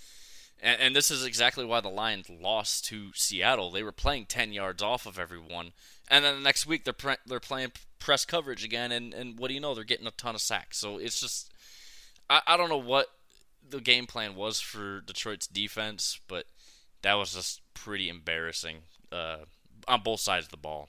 [0.61, 3.71] and, and, this is exactly why the Lions lost to Seattle.
[3.71, 5.75] They were playing ten yards off of everyone,
[6.11, 9.47] and then the next week they're pre- they're playing press coverage again, and and what
[9.47, 9.77] do you know?
[9.77, 10.77] They're getting a ton of sacks.
[10.77, 11.53] So it's just
[12.29, 13.07] I I don't know what
[13.71, 16.47] the game plan was for Detroit's defense, but
[17.03, 18.79] that was just pretty embarrassing
[19.13, 19.45] uh,
[19.87, 20.89] on both sides of the ball.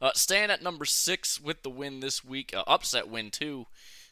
[0.00, 3.66] Uh, staying at number six with the win this week, uh, upset win too,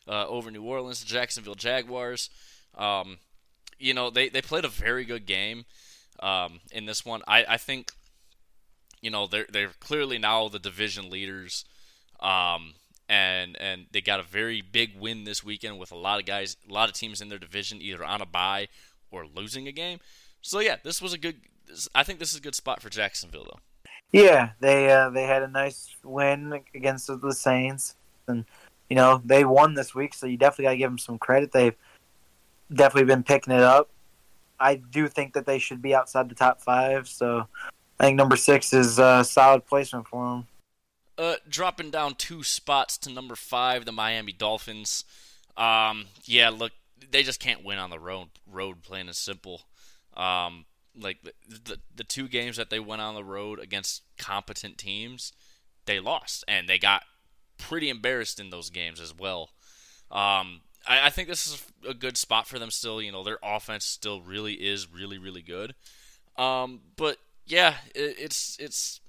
[0.07, 2.29] uh, over New Orleans, Jacksonville Jaguars.
[2.77, 3.18] Um,
[3.79, 5.64] you know they, they played a very good game
[6.20, 7.22] um, in this one.
[7.27, 7.92] I, I think
[9.01, 11.64] you know they're they're clearly now the division leaders,
[12.20, 12.74] um,
[13.09, 16.57] and and they got a very big win this weekend with a lot of guys,
[16.68, 18.68] a lot of teams in their division either on a bye
[19.11, 20.01] or losing a game.
[20.42, 21.40] So yeah, this was a good.
[21.94, 23.61] I think this is a good spot for Jacksonville though.
[24.12, 27.94] Yeah, they uh, they had a nice win against the Saints,
[28.27, 28.44] and
[28.88, 31.53] you know they won this week, so you definitely got to give them some credit.
[31.53, 31.77] They've
[32.73, 33.90] definitely been picking it up.
[34.59, 37.47] I do think that they should be outside the top five, so
[38.01, 40.47] I think number six is a solid placement for them.
[41.16, 45.05] Uh, dropping down two spots to number five, the Miami Dolphins.
[45.57, 46.73] Um, yeah, look,
[47.11, 48.29] they just can't win on the road.
[48.51, 49.62] Road, plain and simple.
[50.16, 50.64] Um,
[50.96, 55.33] like the, the, the two games that they went on the road against competent teams,
[55.87, 57.03] they lost and they got
[57.59, 59.51] pretty embarrassed in those games as well.
[60.11, 63.03] Um, I, I, think this is a good spot for them still.
[63.03, 65.74] You know, their offense still really is really really good.
[66.37, 69.01] Um, but yeah, it, it's it's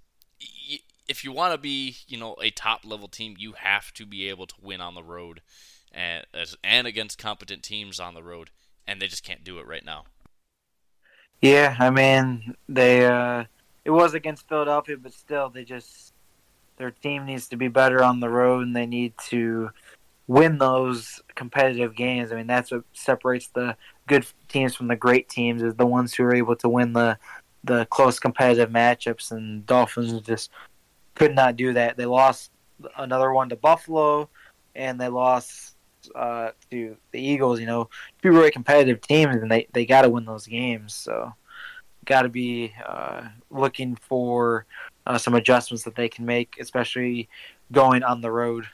[1.08, 4.28] if you want to be you know a top level team, you have to be
[4.30, 5.42] able to win on the road
[5.92, 6.26] and
[6.64, 8.50] and against competent teams on the road,
[8.88, 10.06] and they just can't do it right now.
[11.42, 13.46] Yeah, I mean they uh
[13.86, 16.14] it was against Philadelphia, but still they just
[16.78, 19.70] their team needs to be better on the road and they need to
[20.28, 22.32] win those competitive games.
[22.32, 26.14] I mean that's what separates the good teams from the great teams is the ones
[26.14, 27.18] who are able to win the
[27.64, 30.50] the close competitive matchups and Dolphins just
[31.16, 31.98] could not do that.
[31.98, 32.52] They lost
[32.98, 34.30] another one to Buffalo
[34.76, 35.76] and they lost
[36.16, 37.90] uh, to the Eagles, you know,
[38.22, 40.94] be really competitive teams, and they, they got to win those games.
[40.94, 41.34] So,
[42.06, 44.66] got to be uh, looking for
[45.06, 47.30] uh, some adjustments that they can make, especially
[47.72, 48.66] going on the road.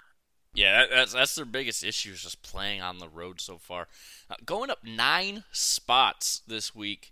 [0.54, 3.88] Yeah, that's that's their biggest issue is just playing on the road so far.
[4.30, 7.12] Uh, going up nine spots this week,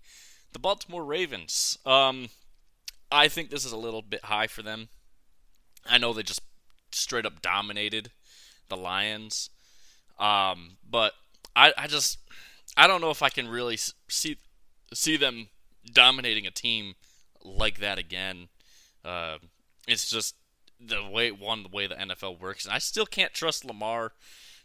[0.53, 1.77] the Baltimore Ravens.
[1.86, 2.29] Um,
[3.12, 4.88] I think this is a little bit high for them.
[5.86, 6.41] I know they just
[6.91, 8.12] straight up dominated
[8.69, 9.49] the Lions.
[10.19, 11.13] Um, but
[11.56, 12.19] I, I just
[12.78, 14.38] I don't know if I can really see
[14.93, 15.49] see them
[15.91, 16.95] dominating a team
[17.43, 18.47] like that again.
[19.04, 19.38] Uh,
[19.88, 20.36] it's just
[20.80, 24.13] the way one the way the NFL works, and I still can't trust Lamar,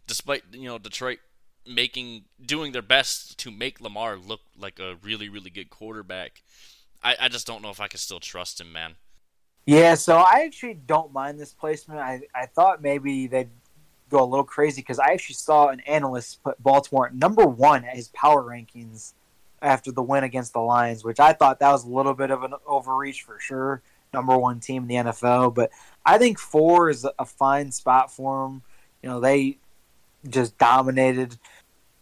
[0.06, 1.18] despite you know Detroit
[1.66, 6.42] making doing their best to make Lamar look like a really really good quarterback.
[7.02, 8.96] I, I just don't know if I can still trust him, man.
[9.66, 12.00] Yeah, so I actually don't mind this placement.
[12.00, 13.50] I, I thought maybe they'd
[14.08, 17.96] go a little crazy because I actually saw an analyst put Baltimore number one at
[17.96, 19.12] his power rankings
[19.60, 22.42] after the win against the Lions, which I thought that was a little bit of
[22.42, 23.82] an overreach for sure.
[24.14, 25.70] Number one team in the NFL, but
[26.04, 28.62] I think four is a fine spot for them.
[29.02, 29.58] You know, they
[30.26, 31.36] just dominated.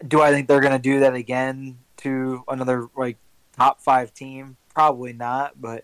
[0.07, 3.17] Do I think they're going to do that again to another like
[3.57, 4.55] top five team?
[4.73, 5.83] Probably not, but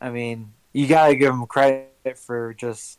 [0.00, 2.98] I mean, you got to give them credit for just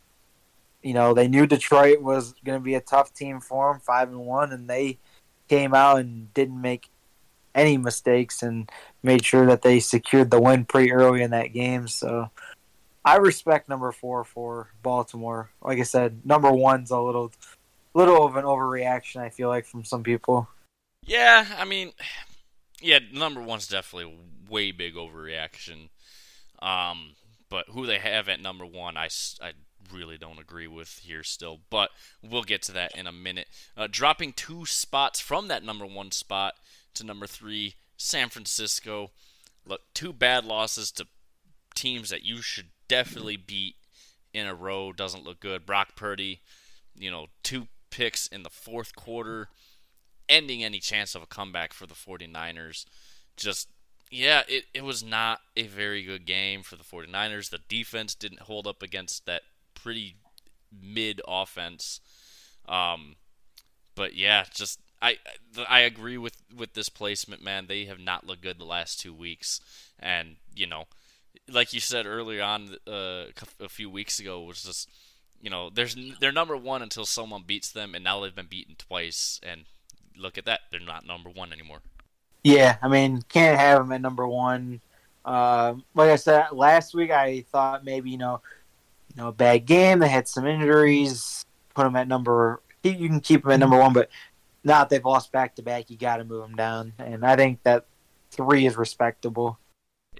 [0.82, 4.10] you know they knew Detroit was going to be a tough team for them, five
[4.10, 5.00] and one, and they
[5.48, 6.90] came out and didn't make
[7.54, 8.70] any mistakes and
[9.04, 11.88] made sure that they secured the win pretty early in that game.
[11.88, 12.30] So
[13.04, 15.50] I respect number four for Baltimore.
[15.62, 17.32] Like I said, number one's a little
[17.94, 19.22] little of an overreaction.
[19.22, 20.48] I feel like from some people.
[21.06, 21.92] Yeah, I mean,
[22.80, 24.16] yeah, number one's definitely
[24.50, 25.90] way big overreaction.
[26.62, 27.16] Um,
[27.50, 29.10] but who they have at number one, I,
[29.42, 29.54] I
[29.92, 33.48] really don't agree with here still, but we'll get to that in a minute.
[33.76, 36.56] Uh, dropping two spots from that number one spot
[36.94, 39.12] to number three, San Francisco.
[39.66, 41.08] Look, two bad losses to
[41.76, 43.76] teams that you should definitely beat
[44.34, 44.92] in a row.
[44.92, 45.66] Doesn't look good.
[45.66, 46.42] Brock Purdy,
[46.96, 49.50] you know, two picks in the fourth quarter,
[50.28, 52.86] ending any chance of a comeback for the 49ers.
[53.38, 53.70] Just
[54.12, 57.50] yeah, it, it was not a very good game for the 49ers.
[57.50, 59.44] The defense didn't hold up against that
[59.84, 60.16] pretty
[60.72, 62.00] mid offense.
[62.68, 63.16] Um,
[63.96, 65.18] but yeah, just I
[65.68, 67.68] I agree with with this placement, man.
[67.68, 69.60] They have not looked good the last two weeks,
[70.00, 70.86] and you know,
[71.50, 73.26] like you said earlier on uh,
[73.60, 74.90] a few weeks ago, was just
[75.42, 78.76] you know, there's they're number one until someone beats them, and now they've been beaten
[78.78, 79.66] twice, and
[80.16, 81.80] look at that, they're not number one anymore.
[82.44, 84.82] Yeah, I mean, can't have them at number one.
[85.26, 88.42] Uh, like I said last week, I thought maybe you know,
[89.16, 90.00] you know, a bad game.
[90.00, 91.46] They had some injuries.
[91.74, 92.62] Put them at number.
[92.84, 94.10] You can keep them at number one, but
[94.64, 96.94] now that they've lost back to back, you got to move them down.
[96.98, 97.86] And I think that
[98.32, 99.60] three is respectable.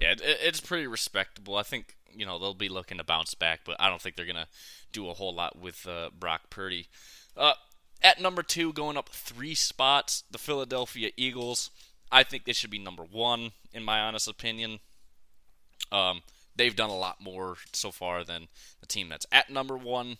[0.00, 1.56] Yeah, it, it's pretty respectable.
[1.56, 4.26] I think you know they'll be looking to bounce back, but I don't think they're
[4.26, 4.48] gonna
[4.92, 6.88] do a whole lot with uh, Brock Purdy.
[7.36, 7.54] Uh,
[8.02, 11.70] at number two, going up three spots, the Philadelphia Eagles.
[12.10, 14.80] I think they should be number one, in my honest opinion.
[15.90, 16.22] Um,
[16.56, 18.48] they've done a lot more so far than
[18.80, 20.18] the team that's at number one.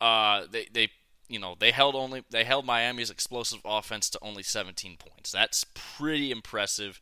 [0.00, 0.90] Uh, they they
[1.28, 5.32] you know they held only they held Miami's explosive offense to only 17 points.
[5.32, 7.00] That's pretty impressive.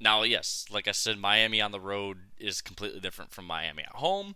[0.00, 3.96] Now, yes, like I said, Miami on the road is completely different from Miami at
[3.96, 4.34] home,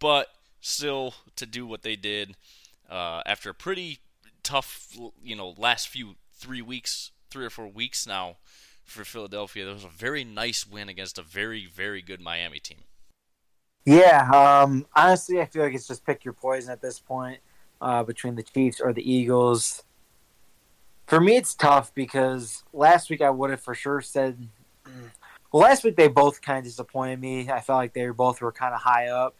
[0.00, 0.28] but
[0.60, 2.34] still to do what they did
[2.90, 4.00] uh, after a pretty
[4.42, 4.88] tough,
[5.22, 8.36] you know, last few three weeks, three or four weeks now
[8.86, 9.64] for Philadelphia.
[9.64, 12.78] That was a very nice win against a very, very good Miami team.
[13.84, 17.38] Yeah, um, honestly, I feel like it's just pick your poison at this point
[17.80, 19.84] uh, between the Chiefs or the Eagles.
[21.06, 24.48] For me, it's tough because last week I would have for sure said
[25.52, 27.50] well, last week they both kind of disappointed me.
[27.50, 29.36] I felt like they both were kind of high up.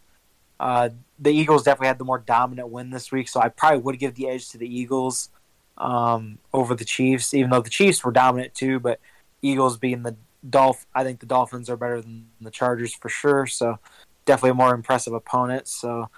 [0.58, 3.98] Uh, the Eagles definitely had the more dominant win this week, so I probably would
[3.98, 5.28] give the edge to the Eagles
[5.76, 8.80] um, over the Chiefs, even though the Chiefs were dominant too.
[8.80, 9.00] But
[9.42, 10.16] Eagles being the
[10.48, 13.46] Dolph, I think the Dolphins are better than the Chargers for sure.
[13.46, 13.78] So
[14.24, 15.68] definitely a more impressive opponent.
[15.68, 16.08] So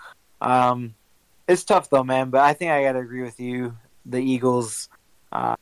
[0.41, 0.95] um,
[1.47, 2.31] it's tough though, man.
[2.31, 3.77] But I think I got to agree with you.
[4.05, 4.89] The Eagles,
[5.33, 5.57] uh,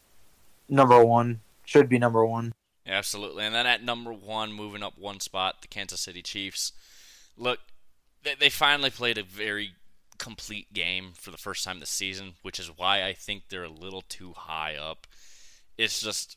[0.69, 2.53] number one, should be number one.
[2.87, 3.45] Absolutely.
[3.45, 6.73] And then at number one, moving up one spot, the Kansas City Chiefs.
[7.37, 7.59] Look,
[8.23, 9.73] they, they finally played a very
[10.19, 13.69] complete game for the first time this season, which is why I think they're a
[13.69, 15.07] little too high up.
[15.77, 16.37] It's just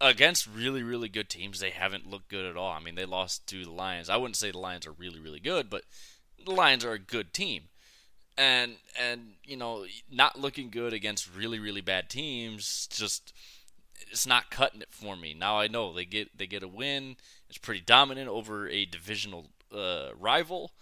[0.00, 2.72] against really, really good teams, they haven't looked good at all.
[2.72, 4.08] I mean, they lost to the Lions.
[4.08, 5.84] I wouldn't say the Lions are really, really good, but
[6.44, 7.64] the Lions are a good team.
[8.36, 13.32] And and you know, not looking good against really, really bad teams just
[14.10, 15.34] it's not cutting it for me.
[15.34, 17.16] Now I know they get they get a win.
[17.48, 20.72] It's pretty dominant over a divisional uh, rival,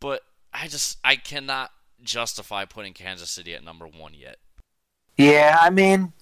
[0.00, 1.70] but I just I cannot
[2.02, 4.36] justify putting Kansas City at number one yet.
[5.16, 6.12] Yeah, I mean,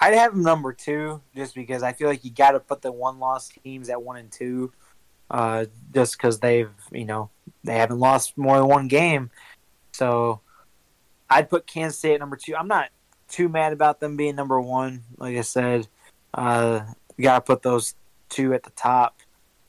[0.00, 2.90] I'd have them number two just because I feel like you got to put the
[2.90, 4.72] one loss teams at one and two,
[5.30, 7.30] uh, just because they've you know
[7.64, 9.30] they haven't lost more than one game.
[9.92, 10.40] So
[11.28, 12.56] I'd put Kansas State at number two.
[12.56, 12.88] I'm not
[13.28, 15.02] too mad about them being number one.
[15.18, 15.86] Like I said,
[16.32, 16.80] uh,
[17.16, 17.94] we got to put those
[18.28, 19.18] two at the top.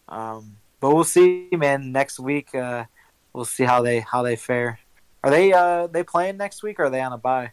[0.07, 1.91] Um, but we'll see, man.
[1.91, 2.85] Next week, uh,
[3.33, 4.79] we'll see how they how they fare.
[5.23, 7.51] Are they uh they playing next week or are they on a bye?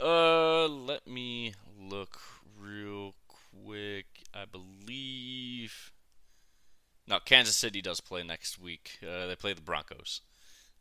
[0.00, 1.54] Uh, let me
[1.88, 2.20] look
[2.58, 4.06] real quick.
[4.32, 5.92] I believe.
[7.06, 8.98] No, Kansas City does play next week.
[9.02, 10.22] Uh, they play the Broncos.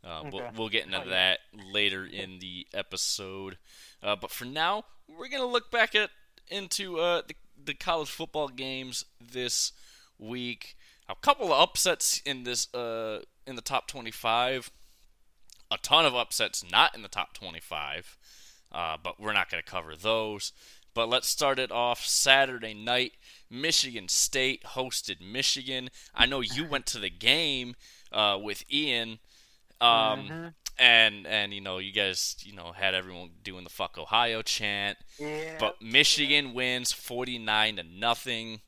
[0.06, 0.30] Uh, okay.
[0.34, 1.10] we'll, we'll, get into oh, yeah.
[1.10, 1.40] that
[1.72, 3.58] later in the episode.
[4.02, 6.10] Uh, but for now, we're gonna look back at
[6.50, 9.72] into uh, the, the college football games this
[10.18, 10.76] week.
[11.10, 14.72] A couple of upsets in this uh, in the top 25.
[15.72, 18.18] A ton of upsets not in the top 25,
[18.72, 20.54] uh, but we're not going to cover those.
[20.94, 23.14] But let's start it off Saturday night.
[23.50, 25.90] Michigan State hosted Michigan.
[26.14, 27.76] I know you went to the game
[28.12, 29.20] uh, with Ian.
[29.82, 30.48] Um, mm-hmm.
[30.80, 34.98] And and you know you guys you know had everyone doing the fuck Ohio chant,
[35.20, 35.58] yeah.
[35.60, 38.62] but Michigan wins forty nine to nothing.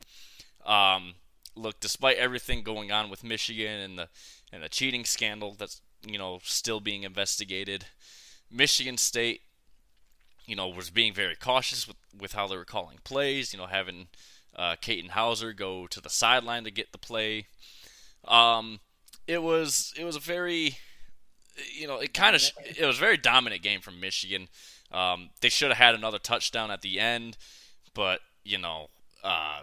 [0.64, 1.16] Um,
[1.56, 4.10] look, despite everything going on with Michigan and the
[4.54, 7.86] and the cheating scandal that's you know still being investigated,
[8.52, 9.42] Michigan State,
[10.46, 13.54] you know, was being very cautious with with how they were calling plays.
[13.54, 14.08] You know, having
[14.56, 14.76] uh,
[15.10, 17.48] Houser go to the sideline to get the play.
[18.28, 18.80] Um,
[19.28, 20.78] it was it was a very
[21.74, 22.42] you know, it kind of
[22.78, 24.48] it was a very dominant game from Michigan.
[24.92, 27.38] Um, they should have had another touchdown at the end,
[27.94, 28.88] but you know,
[29.24, 29.62] uh,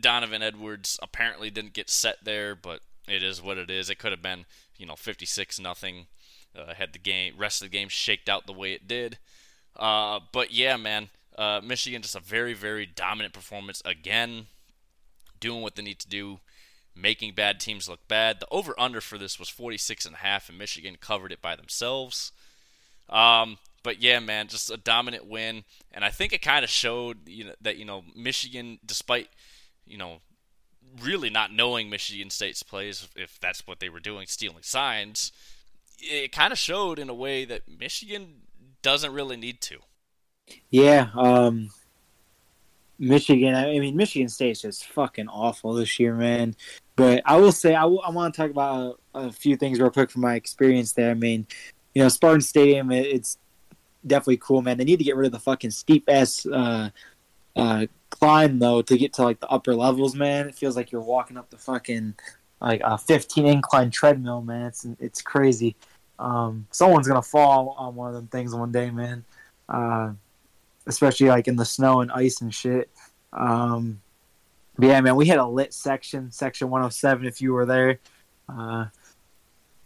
[0.00, 3.88] Donovan Edwards apparently didn't get set there, but it is what it is.
[3.88, 4.44] It could have been,
[4.76, 6.06] you know, 56 nothing.
[6.56, 9.18] Uh, had the game rest of the game shaked out the way it did.
[9.76, 14.46] Uh, but yeah, man, uh, Michigan just a very very dominant performance again.
[15.38, 16.40] doing what they need to do,
[16.94, 18.40] making bad teams look bad.
[18.40, 21.54] The over under for this was 46 and a half, and Michigan covered it by
[21.56, 22.32] themselves.
[23.08, 27.28] Um, but yeah, man, just a dominant win, and I think it kind of showed
[27.28, 29.28] you know, that you know Michigan, despite
[29.86, 30.20] you know
[31.00, 35.30] really not knowing Michigan State's plays, if that's what they were doing, stealing signs,
[35.98, 38.42] it kind of showed in a way that Michigan
[38.82, 39.78] doesn't really need to.
[40.70, 41.70] Yeah, um,
[42.98, 43.54] Michigan.
[43.54, 46.54] I mean, Michigan State's just fucking awful this year, man.
[46.94, 49.78] But I will say, I, w- I want to talk about a, a, few things
[49.78, 51.10] real quick from my experience there.
[51.10, 51.46] I mean,
[51.94, 53.38] you know, Spartan Stadium, it, it's
[54.06, 54.78] definitely cool, man.
[54.78, 56.90] They need to get rid of the fucking steep ass uh,
[57.54, 60.48] uh, climb though to get to like the upper levels, man.
[60.48, 62.14] It feels like you're walking up the fucking
[62.60, 64.66] like a 15 incline treadmill, man.
[64.66, 65.76] It's it's crazy.
[66.18, 69.24] Um, someone's gonna fall on one of them things one day, man.
[69.68, 70.12] Uh,
[70.86, 72.90] especially like in the snow and ice and shit.
[73.32, 74.00] Um,
[74.78, 77.26] yeah, man, we had a lit section, section 107.
[77.26, 77.98] If you were there,
[78.48, 78.86] uh,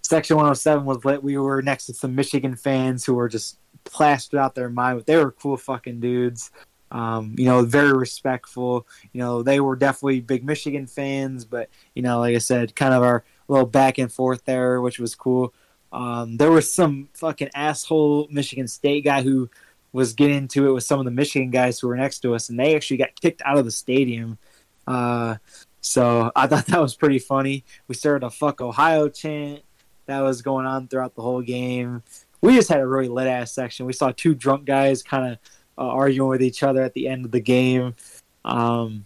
[0.03, 1.23] section 107 was lit.
[1.23, 4.99] We were next to some Michigan fans who were just plastered out their mind.
[4.99, 6.51] But they were cool fucking dudes.
[6.93, 8.87] Um, you know, very respectful.
[9.13, 12.93] You know, they were definitely big Michigan fans, but you know, like I said, kind
[12.93, 15.55] of our little back and forth there, which was cool.
[15.93, 19.51] Um, there was some fucking asshole Michigan State guy who
[19.93, 22.49] was getting into it with some of the Michigan guys who were next to us,
[22.49, 24.39] and they actually got kicked out of the stadium.
[24.87, 25.37] Uh,
[25.81, 27.65] so I thought that was pretty funny.
[27.89, 29.63] We started a "fuck Ohio" chant
[30.07, 32.03] that was going on throughout the whole game.
[32.41, 33.87] We just had a really lit ass section.
[33.87, 35.39] We saw two drunk guys kind of
[35.77, 37.95] uh, arguing with each other at the end of the game.
[38.45, 39.05] Um,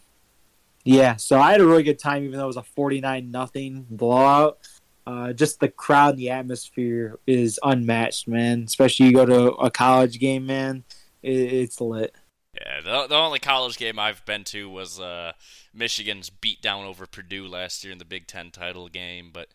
[0.84, 3.86] yeah, so I had a really good time, even though it was a forty-nine nothing
[3.90, 4.58] blowout.
[5.06, 8.64] Uh, just the crowd the atmosphere is unmatched, man.
[8.66, 10.84] Especially you go to a college game, man.
[11.22, 12.14] It, it's lit.
[12.54, 15.32] Yeah, the, the only college game I've been to was uh,
[15.74, 19.30] Michigan's beat down over Purdue last year in the Big Ten title game.
[19.32, 19.48] But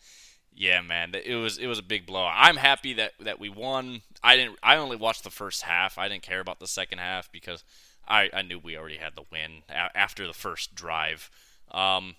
[0.54, 2.30] yeah, man, it was it was a big blow.
[2.32, 4.02] I'm happy that that we won.
[4.22, 4.60] I didn't.
[4.62, 5.98] I only watched the first half.
[5.98, 7.64] I didn't care about the second half because
[8.08, 11.32] I I knew we already had the win after the first drive.
[11.72, 12.16] Um,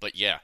[0.00, 0.40] but yeah,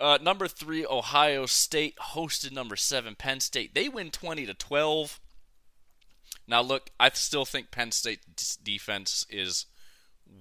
[0.00, 3.74] uh, number three, Ohio State hosted number seven, Penn State.
[3.74, 5.20] They win 20 to 12.
[6.46, 9.66] Now, look, I still think Penn State's defense is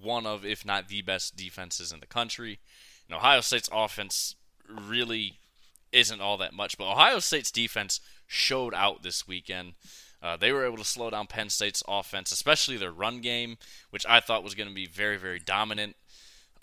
[0.01, 2.59] one of, if not the best defenses in the country.
[3.07, 4.35] And Ohio State's offense
[4.67, 5.39] really
[5.91, 9.73] isn't all that much, but Ohio State's defense showed out this weekend.
[10.21, 13.57] Uh, they were able to slow down Penn State's offense, especially their run game,
[13.91, 15.95] which I thought was going to be very, very dominant.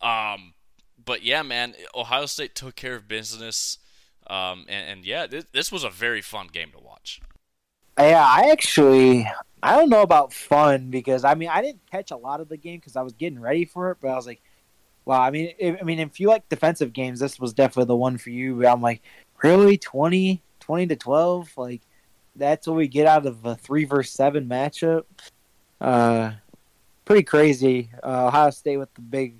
[0.03, 0.54] Um,
[1.03, 3.79] but yeah, man, Ohio State took care of business,
[4.27, 7.21] um, and, and, yeah, this, this was a very fun game to watch.
[7.99, 9.31] Yeah, I actually
[9.63, 12.57] I don't know about fun because I mean I didn't catch a lot of the
[12.57, 14.43] game because I was getting ready for it, but I was like,
[15.05, 15.21] wow.
[15.21, 18.19] I mean, if, I mean, if you like defensive games, this was definitely the one
[18.19, 18.57] for you.
[18.57, 19.03] But I'm like,
[19.43, 21.83] really 20, 20 to twelve, like
[22.37, 25.05] that's what we get out of a three versus seven matchup.
[25.81, 26.33] Uh,
[27.05, 27.91] pretty crazy.
[28.03, 29.37] Uh, Ohio State with the big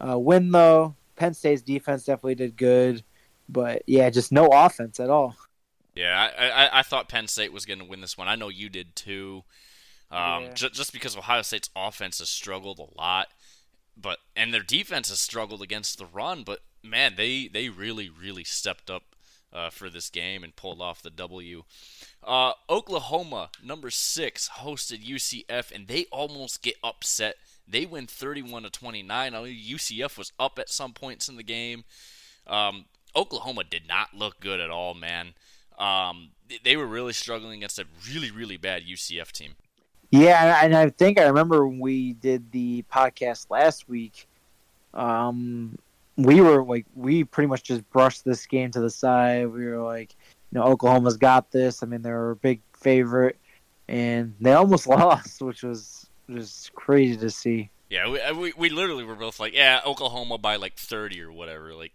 [0.00, 0.94] uh, win though.
[1.16, 3.02] Penn State's defense definitely did good,
[3.48, 5.36] but yeah, just no offense at all.
[5.94, 8.28] Yeah, I, I, I thought Penn State was going to win this one.
[8.28, 9.42] I know you did too.
[10.10, 10.52] Um, yeah.
[10.54, 13.28] j- just because Ohio State's offense has struggled a lot,
[13.96, 16.44] but and their defense has struggled against the run.
[16.44, 19.16] But man, they they really really stepped up
[19.52, 21.64] uh, for this game and pulled off the W.
[22.22, 27.36] Uh, Oklahoma, number six, hosted UCF, and they almost get upset
[27.70, 29.34] they win 31 to 29.
[29.34, 31.84] I mean, UCF was up at some points in the game.
[32.46, 35.34] Um, Oklahoma did not look good at all, man.
[35.78, 36.30] Um,
[36.64, 39.54] they were really struggling against a really, really bad UCF team.
[40.10, 44.26] Yeah, and I think I remember when we did the podcast last week.
[44.94, 45.78] Um,
[46.16, 49.46] we were like, we pretty much just brushed this game to the side.
[49.48, 50.16] We were like,
[50.50, 51.82] you know, Oklahoma's got this.
[51.82, 53.36] I mean, they're a big favorite,
[53.86, 55.97] and they almost lost, which was
[56.30, 57.70] just crazy to see.
[57.90, 61.32] Yeah, we, uh, we, we literally were both like, yeah, Oklahoma by like 30 or
[61.32, 61.74] whatever.
[61.74, 61.92] Like,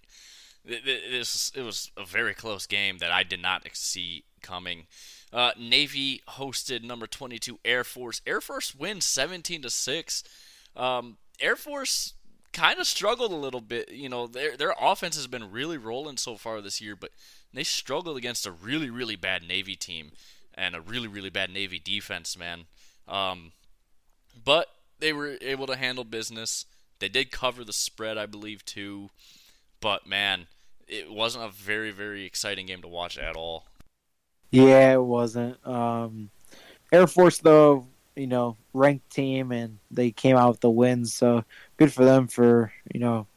[0.65, 4.85] this it was a very close game that I did not see coming.
[5.31, 8.21] Uh, Navy hosted number 22 Air Force.
[8.25, 10.23] Air Force wins 17 to six.
[10.75, 12.13] Um, Air Force
[12.53, 13.91] kind of struggled a little bit.
[13.91, 17.11] You know, their their offense has been really rolling so far this year, but
[17.53, 20.11] they struggled against a really really bad Navy team
[20.53, 22.37] and a really really bad Navy defense.
[22.37, 22.65] Man,
[23.07, 23.51] um,
[24.43, 24.67] but
[24.99, 26.65] they were able to handle business.
[26.99, 29.09] They did cover the spread, I believe, too.
[29.81, 30.47] But man,
[30.87, 33.65] it wasn't a very, very exciting game to watch at all.
[34.51, 35.65] Yeah, it wasn't.
[35.67, 36.29] Um,
[36.91, 41.13] Air Force, though, you know, ranked team, and they came out with the wins.
[41.13, 41.43] So
[41.77, 43.27] good for them for you know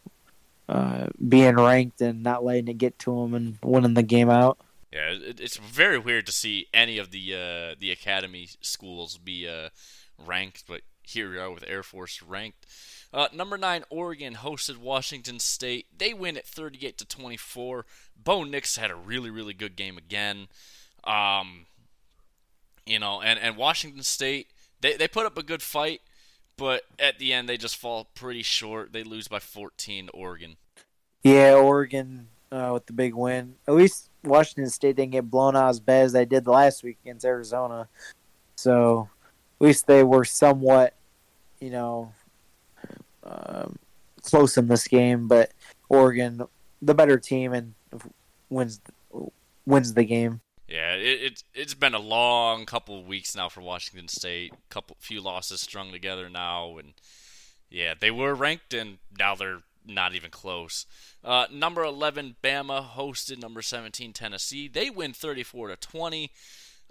[0.68, 4.59] uh, being ranked and not letting it get to them and winning the game out.
[4.92, 9.70] Yeah, it's very weird to see any of the uh, the academy schools be uh,
[10.25, 12.67] ranked, but here we are with Air Force ranked.
[13.12, 15.87] Uh, number nine, Oregon hosted Washington State.
[15.97, 17.87] They win at 38 to 24.
[18.17, 20.49] Bo Nix had a really, really good game again.
[21.05, 21.67] Um,
[22.85, 24.49] you know, and, and Washington State,
[24.81, 26.01] they, they put up a good fight,
[26.57, 28.93] but at the end they just fall pretty short.
[28.93, 30.57] They lose by 14 to Oregon.
[31.23, 33.57] Yeah, Oregon uh, with the big win.
[33.67, 36.99] At least Washington State didn't get blown out as bad as they did last week
[37.03, 37.89] against Arizona.
[38.57, 39.09] So
[39.61, 40.95] least they were somewhat,
[41.61, 42.13] you know,
[43.23, 43.79] um,
[44.23, 45.29] close in this game.
[45.29, 45.53] But
[45.89, 46.43] Oregon,
[46.83, 47.75] the better team, and
[48.51, 48.81] wins
[49.65, 50.41] wins the game.
[50.69, 54.53] Yeah, it, it it's been a long couple of weeks now for Washington State.
[54.69, 56.95] Couple few losses strung together now, and
[57.71, 60.87] yeah, they were ranked, and now they're not even close.
[61.25, 64.69] Uh, number 11, Bama hosted number 17, Tennessee.
[64.69, 66.31] They win 34 to 20.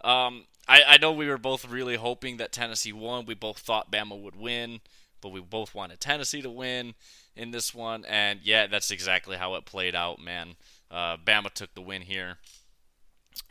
[0.04, 3.26] Um, I, I know we were both really hoping that Tennessee won.
[3.26, 4.80] We both thought Bama would win,
[5.22, 6.96] but we both wanted Tennessee to win
[7.36, 8.06] in this one.
[8.06, 10.56] And yeah, that's exactly how it played out, man.
[10.90, 12.38] Uh, Bama took the win here.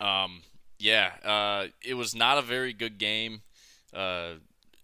[0.01, 0.43] Um,
[0.79, 3.43] yeah, uh, it was not a very good game.
[3.93, 4.35] Uh,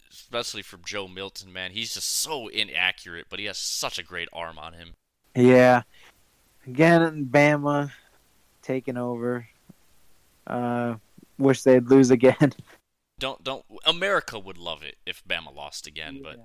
[0.09, 1.71] especially from Joe Milton, man.
[1.71, 4.93] He's just so inaccurate, but he has such a great arm on him.
[5.35, 5.83] Yeah.
[6.67, 7.91] Again, Bama
[8.61, 9.47] taking over.
[10.45, 10.95] Uh,
[11.41, 12.53] wish they'd lose again.
[13.19, 13.63] Don't don't.
[13.85, 16.21] America would love it if Bama lost again, yeah.
[16.23, 16.39] but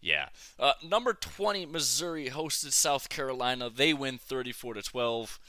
[0.00, 0.28] yeah.
[0.56, 3.68] Uh, number twenty, Missouri hosted South Carolina.
[3.68, 5.40] They win thirty-four to twelve.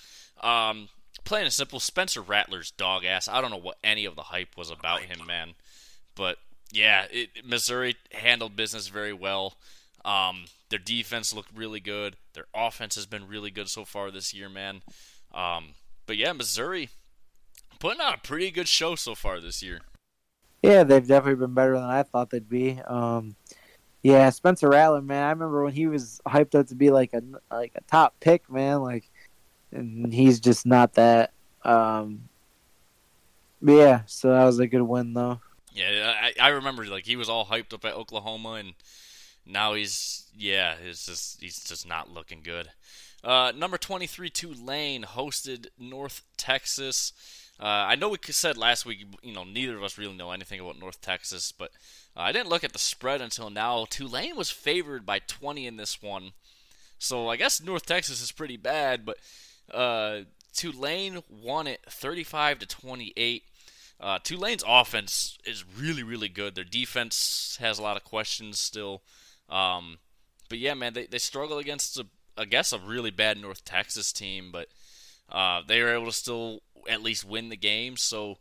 [0.42, 0.90] Um,
[1.26, 3.28] plain and simple, Spencer Rattler's dog ass.
[3.28, 5.52] I don't know what any of the hype was about him, man.
[6.16, 6.40] But
[6.72, 9.54] yeah, it, Missouri handled business very well.
[10.04, 12.16] Um, their defense looked really good.
[12.34, 14.82] Their offense has been really good so far this year, man.
[15.34, 15.76] Um,
[16.06, 16.90] but yeah, Missouri
[17.84, 19.82] putting on a pretty good show so far this year.
[20.62, 22.80] Yeah, they've definitely been better than I thought they'd be.
[22.88, 23.36] Um,
[24.04, 25.22] yeah, Spencer Rattler, man.
[25.22, 27.22] I remember when he was hyped up to be like a
[27.52, 28.82] like a top pick, man.
[28.82, 29.04] Like,
[29.74, 31.34] and he's just not that.
[31.66, 32.30] Um,
[33.62, 35.42] yeah, so that was a good win, though.
[35.74, 38.76] Yeah, I, I remember like he was all hyped up at Oklahoma, and
[39.46, 42.70] now he's yeah, he's just he's just not looking good.
[43.26, 47.12] Uh, number twenty three Tulane hosted North Texas.
[47.60, 50.60] Uh, I know we said last week, you know, neither of us really know anything
[50.60, 51.72] about North Texas, but
[52.18, 53.86] uh, I didn't look at the spread until now.
[53.90, 56.32] Tulane was favored by 20 in this one,
[56.98, 59.18] so I guess North Texas is pretty bad, but
[59.72, 60.22] uh,
[60.54, 63.44] Tulane won it 35 to 28.
[64.00, 66.56] Uh, Tulane's offense is really, really good.
[66.56, 69.02] Their defense has a lot of questions still.
[69.50, 70.00] Um,
[70.50, 72.06] but yeah, man, they, they struggle against, a,
[72.38, 74.68] I guess, a really bad North Texas team, but
[75.32, 77.98] uh, they were able to still at least win the game.
[77.98, 78.38] So,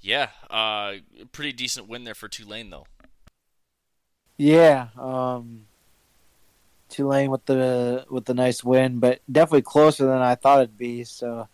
[0.00, 0.94] yeah, uh,
[1.32, 2.86] pretty decent win there for Tulane, though.
[4.36, 5.66] Yeah, um,
[6.88, 11.04] Tulane with the with the nice win, but definitely closer than I thought it'd be.
[11.04, 11.48] So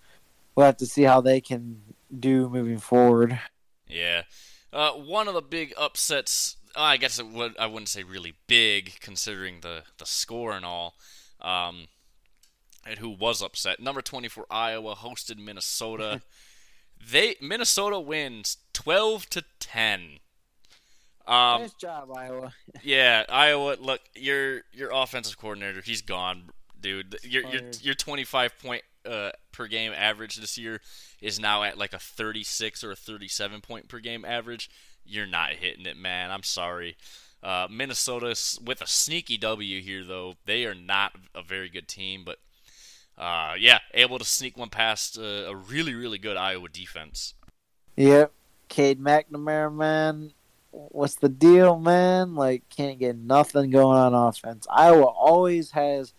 [0.54, 1.80] we'll have to see how they can
[2.18, 3.40] do moving forward.
[3.88, 4.22] Yeah.
[4.72, 8.98] Uh, one of the big upsets, I guess it would, I wouldn't say really big
[9.00, 10.94] considering the, the score and all,
[11.40, 11.86] um,
[12.86, 13.80] and who was upset.
[13.80, 16.22] Number 24 Iowa hosted Minnesota.
[17.10, 20.18] they Minnesota wins 12 to 10.
[21.26, 22.52] Um, nice job, Iowa.
[22.82, 23.76] yeah, Iowa.
[23.80, 27.16] Look, your your offensive coordinator, he's gone, dude.
[27.22, 30.80] Your your your 25 point uh, per game average this year
[31.20, 34.70] is now at like a 36 or a 37 point per game average,
[35.04, 36.30] you're not hitting it, man.
[36.30, 36.96] I'm sorry.
[37.42, 40.34] Uh, Minnesota with a sneaky W here, though.
[40.46, 42.38] They are not a very good team, but
[43.16, 47.34] uh, yeah, able to sneak one past uh, a really, really good Iowa defense.
[47.96, 48.32] Yep.
[48.68, 50.32] Cade McNamara, man.
[50.70, 52.34] What's the deal, man?
[52.34, 54.66] Like, can't get nothing going on offense.
[54.68, 56.12] Iowa always has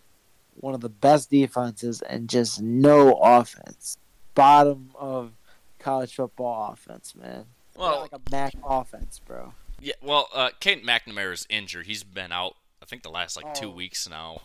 [0.55, 3.97] one of the best defenses and just no offense.
[4.33, 5.33] Bottom of
[5.79, 7.45] college football offense, man.
[7.75, 9.53] Well, like a Mac offense, bro.
[9.81, 11.85] Yeah, well, uh, Cade McNamara is injured.
[11.85, 12.55] He's been out.
[12.85, 13.53] I think the last like oh.
[13.59, 14.41] two weeks now.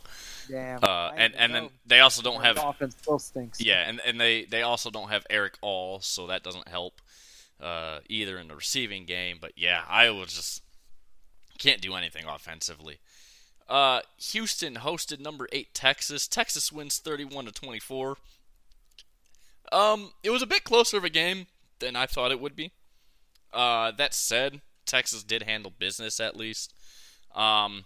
[0.48, 0.82] Damn.
[0.82, 3.60] Uh, and and then they also don't have offense still stinks.
[3.60, 7.02] Yeah, and and they they also don't have Erick All, so that doesn't help
[7.60, 9.36] uh, either in the receiving game.
[9.38, 10.62] But yeah, Iowa just
[11.58, 13.00] can't do anything offensively.
[13.68, 16.26] Uh, Houston hosted number eight Texas.
[16.26, 18.16] Texas wins 31 to 24.
[19.70, 21.46] Um, it was a bit closer of a game
[21.78, 22.72] than I thought it would be.
[23.52, 26.72] Uh, that said, Texas did handle business at least.
[27.34, 27.84] Um,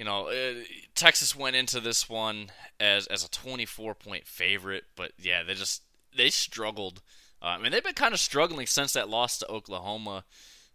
[0.00, 0.54] you know, uh,
[0.94, 2.46] Texas went into this one
[2.80, 5.82] as as a 24 point favorite, but yeah, they just
[6.16, 7.02] they struggled.
[7.42, 10.24] Uh, I mean, they've been kind of struggling since that loss to Oklahoma,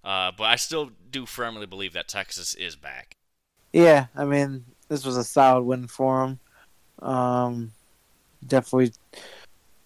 [0.03, 3.17] uh, but I still do firmly believe that Texas is back.
[3.73, 7.09] Yeah, I mean, this was a solid win for them.
[7.09, 7.71] Um,
[8.45, 8.91] definitely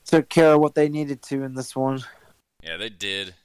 [0.05, 2.03] took care of what they needed to in this one.
[2.61, 3.35] Yeah, they did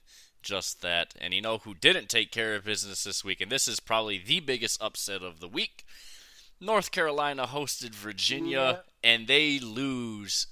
[0.45, 1.15] just that.
[1.21, 3.41] And you know who didn't take care of business this week?
[3.41, 5.85] And this is probably the biggest upset of the week.
[6.61, 9.11] North Carolina hosted Virginia, yeah.
[9.11, 10.47] and they lose.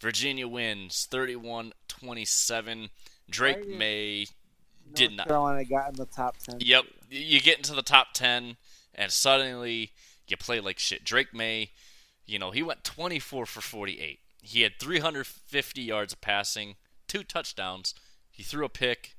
[0.00, 2.90] Virginia wins 31 27.
[3.28, 3.68] Drake.
[3.68, 4.26] Maye
[4.92, 5.28] did not.
[5.28, 6.58] Carolina got in the top 10.
[6.60, 6.84] Yep.
[7.10, 8.56] You get into the top 10,
[8.94, 9.92] and suddenly
[10.26, 11.04] you play like shit.
[11.04, 11.70] Drake Maye,
[12.26, 14.20] you know, he went 24 for 48.
[14.42, 16.76] He had 350 yards of passing,
[17.06, 17.94] two touchdowns.
[18.30, 19.14] He threw a pick.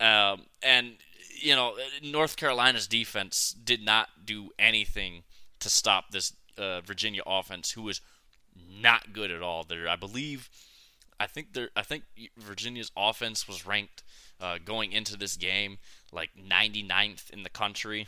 [0.00, 0.96] Um, and,
[1.40, 5.22] you know, North Carolina's defense did not do anything
[5.60, 8.00] to stop this uh, Virginia offense, who was
[8.80, 9.64] not good at all.
[9.64, 10.48] There, I believe,
[11.18, 12.04] I think there, I think
[12.36, 14.02] Virginia's offense was ranked
[14.40, 15.78] uh, going into this game
[16.12, 18.06] like 99th in the country,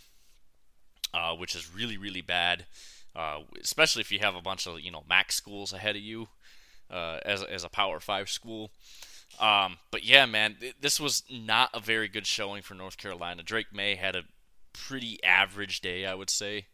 [1.14, 2.66] uh, which is really really bad,
[3.16, 6.28] uh, especially if you have a bunch of you know MAC schools ahead of you
[6.90, 8.70] uh, as as a Power Five school.
[9.40, 13.42] Um, but yeah, man, this was not a very good showing for North Carolina.
[13.42, 14.24] Drake Maye had a
[14.72, 16.66] pretty average day, I would say.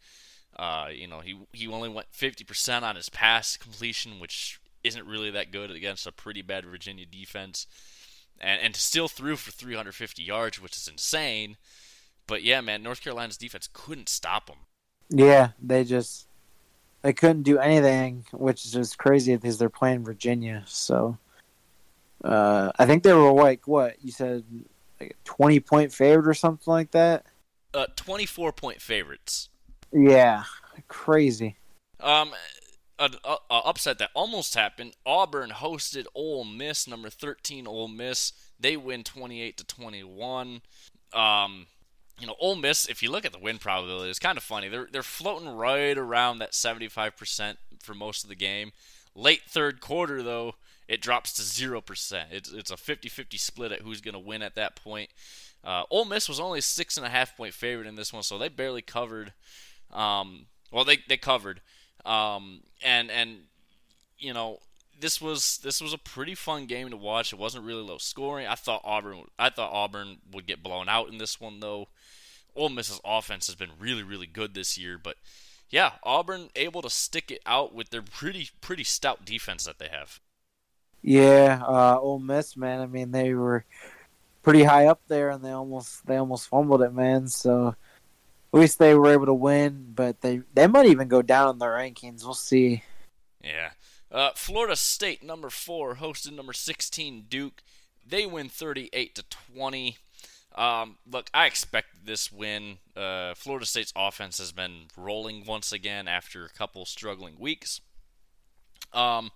[0.57, 5.31] Uh, you know, he he only went 50% on his pass completion, which isn't really
[5.31, 7.67] that good against a pretty bad Virginia defense,
[8.41, 11.57] and and still threw for 350 yards, which is insane.
[12.27, 14.59] But yeah, man, North Carolina's defense couldn't stop him.
[15.11, 16.29] Yeah, they just
[17.03, 20.63] they couldn't do anything, which is just crazy because they're playing Virginia.
[20.67, 21.19] So
[22.25, 24.45] uh, I think they were like what you said,
[25.01, 27.27] like a 20 point favorite or something like that.
[27.75, 29.51] Uh, 24 point favorites.
[29.93, 30.45] Yeah,
[30.89, 31.57] crazy.
[32.01, 32.33] Um,
[32.99, 33.15] an
[33.51, 34.97] upset that almost happened.
[35.05, 38.33] Auburn hosted Ole Miss, number 13 Ole Miss.
[38.59, 40.63] They win 28 to 21.
[41.13, 41.67] Um,
[42.19, 44.69] you know, Ole Miss, if you look at the win probability, it's kind of funny.
[44.69, 48.73] They're they're floating right around that 75% for most of the game.
[49.15, 50.55] Late third quarter though,
[50.89, 52.25] it drops to 0%.
[52.31, 55.11] It's it's a 50-50 split at who's going to win at that point.
[55.65, 58.23] Uh, Ole Miss was only a six and a half point favorite in this one,
[58.23, 59.33] so they barely covered.
[59.93, 61.63] Um, well, they they covered,
[62.05, 63.45] um, and and
[64.19, 64.59] you know
[65.01, 67.33] this was this was a pretty fun game to watch.
[67.33, 68.47] It wasn't really low scoring.
[68.47, 71.89] I thought Auburn I thought Auburn would get blown out in this one though.
[72.55, 75.17] Ole Miss's offense has been really really good this year, but
[75.71, 79.89] yeah, Auburn able to stick it out with their pretty pretty stout defense that they
[79.89, 80.21] have.
[81.07, 82.81] Yeah, uh, Ole Miss, man.
[82.81, 83.67] I mean, they were
[84.43, 87.29] pretty high up there, and they almost they almost fumbled it, man.
[87.29, 87.77] So
[88.55, 91.59] at least they were able to win, but they they might even go down in
[91.59, 92.25] the rankings.
[92.25, 92.85] We'll see.
[93.43, 93.73] Yeah.
[94.11, 97.63] Uh, Florida State, number four, hosted number 16 Duke.
[98.07, 99.25] They win 38 to
[99.55, 99.99] 20.
[100.55, 102.79] Um, look, I expect this win.
[102.97, 107.83] Uh, Florida State's offense has been rolling once again after a couple struggling weeks.
[108.95, 109.33] Um,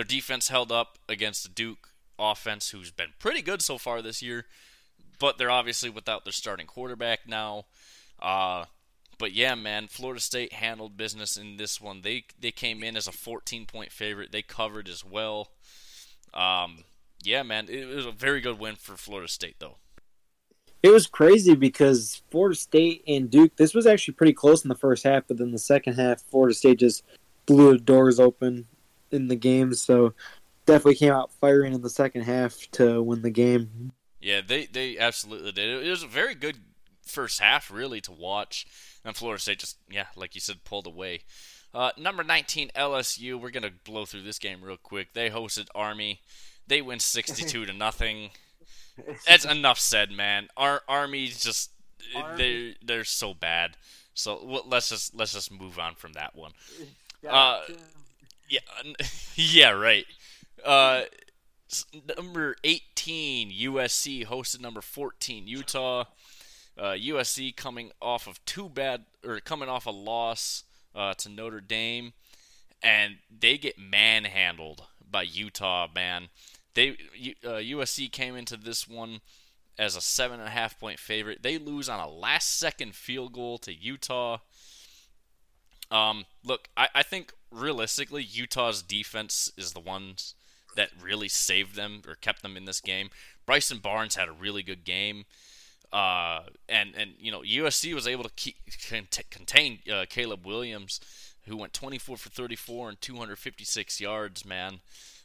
[0.00, 4.22] their defense held up against the Duke offense, who's been pretty good so far this
[4.22, 4.46] year,
[5.18, 7.66] but they're obviously without their starting quarterback now.
[8.18, 8.64] Uh,
[9.18, 12.00] but yeah, man, Florida State handled business in this one.
[12.00, 14.32] They they came in as a 14 point favorite.
[14.32, 15.48] They covered as well.
[16.32, 16.84] Um,
[17.22, 19.76] yeah, man, it was a very good win for Florida State though.
[20.82, 23.56] It was crazy because Florida State and Duke.
[23.56, 26.54] This was actually pretty close in the first half, but then the second half, Florida
[26.54, 27.04] State just
[27.44, 28.66] blew the doors open
[29.12, 29.74] in the game.
[29.74, 30.14] So
[30.66, 33.92] definitely came out firing in the second half to win the game.
[34.20, 35.84] Yeah, they they absolutely did.
[35.84, 36.58] It was a very good
[37.04, 38.66] first half really to watch.
[39.04, 41.20] And Florida State just, yeah, like you said, pulled away.
[41.72, 43.40] Uh, number 19 LSU.
[43.40, 45.14] We're gonna blow through this game real quick.
[45.14, 46.20] They hosted Army.
[46.66, 48.30] They win 62 to nothing.
[49.26, 50.48] That's enough said, man.
[50.56, 51.70] Our Army's just
[52.36, 53.76] they they're so bad.
[54.14, 56.52] So well, let's just let's just move on from that one.
[57.28, 57.60] Uh,
[58.50, 58.60] yeah,
[59.36, 60.06] yeah, right.
[60.64, 61.02] Uh,
[62.16, 66.04] number 18 USC hosted number 14 Utah.
[66.78, 71.60] Uh, USC coming off of two bad or coming off a loss uh, to Notre
[71.60, 72.12] Dame,
[72.82, 75.88] and they get manhandled by Utah.
[75.94, 76.28] Man,
[76.74, 76.90] they
[77.44, 79.20] uh, USC came into this one
[79.78, 81.42] as a seven and a half point favorite.
[81.42, 84.38] They lose on a last second field goal to Utah.
[85.90, 90.34] Um, look, I, I think realistically, Utah's defense is the ones
[90.76, 93.10] that really saved them or kept them in this game.
[93.46, 95.24] Bryson Barnes had a really good game.
[95.92, 98.56] Uh, and and you know USC was able to keep,
[99.30, 101.00] contain uh, Caleb Williams,
[101.46, 104.44] who went 24 for 34 and 256 yards.
[104.44, 104.80] Man,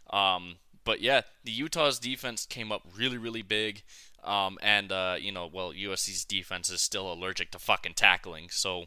[0.09, 3.83] um, but yeah, the Utah's defense came up really really big.
[4.23, 8.85] Um, and uh, you know, well, USC's defense is still allergic to fucking tackling, so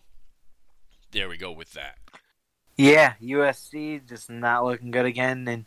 [1.13, 1.99] there we go with that.
[2.79, 5.67] Yeah, USC just not looking good again, and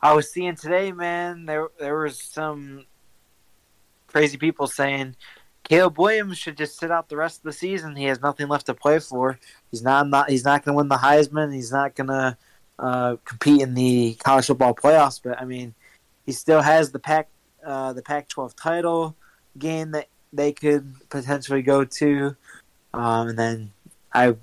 [0.00, 2.86] I was seeing today, man, there there was some
[4.06, 5.16] crazy people saying
[5.64, 7.96] Caleb Williams should just sit out the rest of the season.
[7.96, 9.40] He has nothing left to play for.
[9.72, 11.52] He's not, not he's not going to win the Heisman.
[11.52, 12.36] He's not going to
[12.78, 15.20] uh, compete in the college football playoffs.
[15.22, 15.74] But I mean,
[16.24, 17.28] he still has the Pac
[17.64, 19.16] uh, the Pac-12 title
[19.58, 22.36] game that they could potentially go to,
[22.94, 23.72] um, and then
[24.14, 24.36] I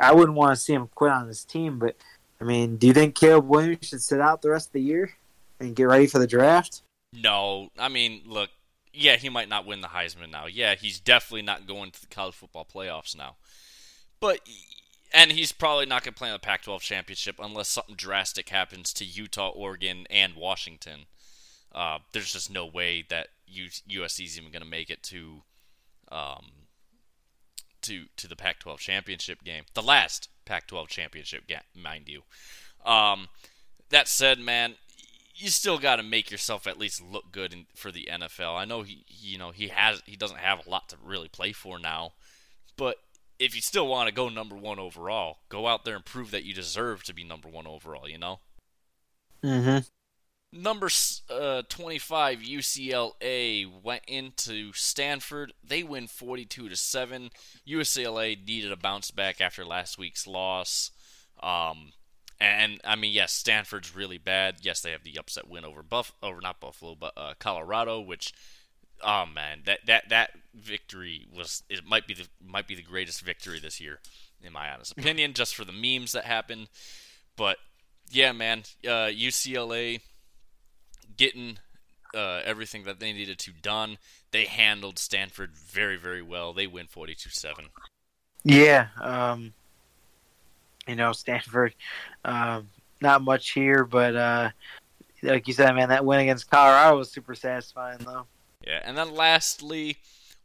[0.00, 1.78] I wouldn't want to see him quit on his team.
[1.78, 1.96] But
[2.40, 5.12] I mean, do you think Caleb Williams should sit out the rest of the year
[5.58, 6.82] and get ready for the draft?
[7.12, 8.50] No, I mean, look,
[8.92, 10.46] yeah, he might not win the Heisman now.
[10.46, 13.36] Yeah, he's definitely not going to the college football playoffs now.
[14.20, 14.40] But
[15.12, 18.92] and he's probably not going to play in the Pac-12 championship unless something drastic happens
[18.94, 21.06] to Utah, Oregon, and Washington.
[21.72, 25.42] Uh, there's just no way that USC is even going to make it to
[26.12, 26.50] um,
[27.82, 32.22] to to the Pac-12 championship game, the last Pac-12 championship game, mind you.
[32.84, 33.28] Um,
[33.90, 34.74] that said, man,
[35.34, 38.56] you still got to make yourself at least look good in, for the NFL.
[38.56, 41.52] I know he, you know, he has he doesn't have a lot to really play
[41.52, 42.12] for now,
[42.76, 42.96] but
[43.38, 46.44] if you still want to go number one overall, go out there and prove that
[46.44, 48.08] you deserve to be number one overall.
[48.08, 48.40] You know.
[49.42, 49.78] Mm-hmm.
[50.52, 50.88] Number
[51.28, 55.52] uh, 25 UCLA went into Stanford.
[55.62, 57.30] They win 42 to 7.
[57.66, 60.90] UCLA needed a bounce back after last week's loss.
[61.40, 61.92] Um,
[62.40, 64.56] and I mean, yes, Stanford's really bad.
[64.62, 68.32] Yes, they have the upset win over Buff over not Buffalo, but uh, Colorado, which
[69.04, 73.20] oh man, that that that victory was it might be the might be the greatest
[73.20, 74.00] victory this year
[74.42, 76.68] in my honest opinion, just for the memes that happened.
[77.36, 77.58] But
[78.10, 80.00] yeah, man, uh, UCLA
[81.16, 81.58] getting
[82.14, 83.98] uh, everything that they needed to done.
[84.30, 86.52] They handled Stanford very, very well.
[86.52, 87.68] They win 42-7.
[88.42, 89.52] Yeah, um,
[90.86, 91.74] you know Stanford,
[92.24, 92.68] um,
[93.02, 94.50] not much here, but uh,
[95.22, 98.26] like you said, man, that win against Colorado was super satisfying, though.
[98.66, 99.98] Yeah, and then lastly,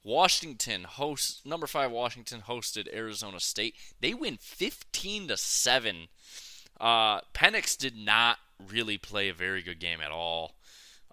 [0.03, 1.91] Washington hosts number five.
[1.91, 3.75] Washington hosted Arizona State.
[4.01, 6.07] They win 15 to seven.
[6.79, 8.37] Uh, Penix did not
[8.71, 10.55] really play a very good game at all.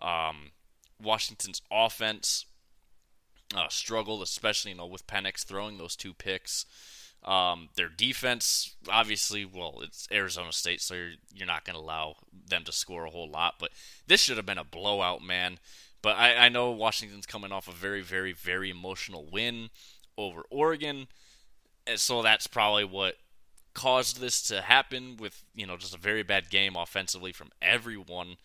[0.00, 0.50] Um,
[1.00, 2.46] Washington's offense
[3.54, 6.66] uh, struggled, especially you know with Penix throwing those two picks.
[7.24, 12.16] Um, their defense, obviously, well, it's Arizona State, so you're, you're not going to allow
[12.32, 13.54] them to score a whole lot.
[13.60, 13.70] But
[14.08, 15.58] this should have been a blowout, man.
[16.02, 19.70] But I, I know Washington's coming off a very, very, very emotional win
[20.18, 21.06] over Oregon,
[21.86, 23.14] and so that's probably what
[23.74, 25.16] caused this to happen.
[25.18, 28.36] With you know just a very bad game offensively from everyone.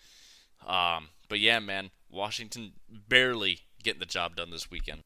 [0.65, 5.01] Um, but yeah, man, Washington barely getting the job done this weekend.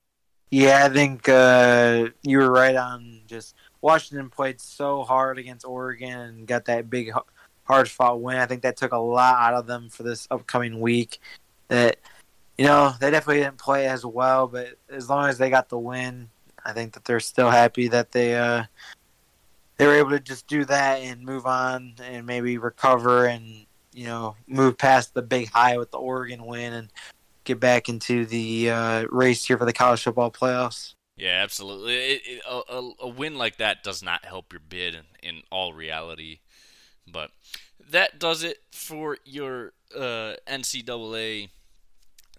[0.50, 3.22] Yeah, I think uh, you were right on.
[3.26, 7.12] Just Washington played so hard against Oregon and got that big,
[7.64, 8.38] hard fought win.
[8.38, 11.20] I think that took a lot out of them for this upcoming week.
[11.70, 11.98] That
[12.58, 15.80] you know they definitely didn't play as well, but as long as they got the
[15.80, 16.30] win,
[16.66, 18.66] I think that they're still happy that they uh,
[19.82, 24.06] they were able to just do that and move on and maybe recover and you
[24.06, 26.94] know move past the big high with the Oregon win and
[27.46, 30.94] get back into the uh, race here for the college football playoffs.
[31.18, 31.96] Yeah, absolutely.
[31.96, 35.74] It, it, a, a, win like that does not help your bid in, in, all
[35.74, 36.42] reality.
[37.12, 37.32] But
[37.90, 41.50] that does it for your uh, NCAA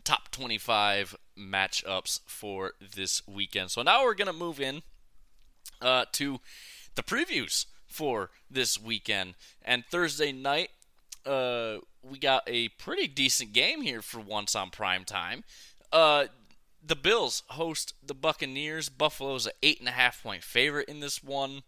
[0.04, 3.72] top 25 matchups for this weekend.
[3.72, 4.82] So now we're going to move in
[5.80, 6.40] uh, to
[6.94, 9.34] the previews for this weekend.
[9.62, 10.70] And Thursday night,
[11.26, 15.44] uh, we got a pretty decent game here for once on prime time.
[15.92, 16.26] Uh,
[16.84, 18.88] the Bills host the Buccaneers.
[18.88, 21.62] Buffalo's an eight and a half point favorite in this one.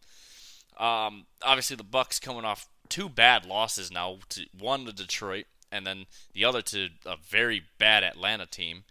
[0.78, 4.18] Um, obviously, the Bucs coming off two bad losses now.
[4.30, 8.84] To, one to Detroit, and then the other to a very bad Atlanta team.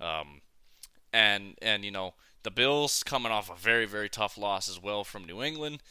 [0.00, 0.40] Um,
[1.12, 2.14] and and you know
[2.46, 5.82] the Bills coming off a very very tough loss as well from New England.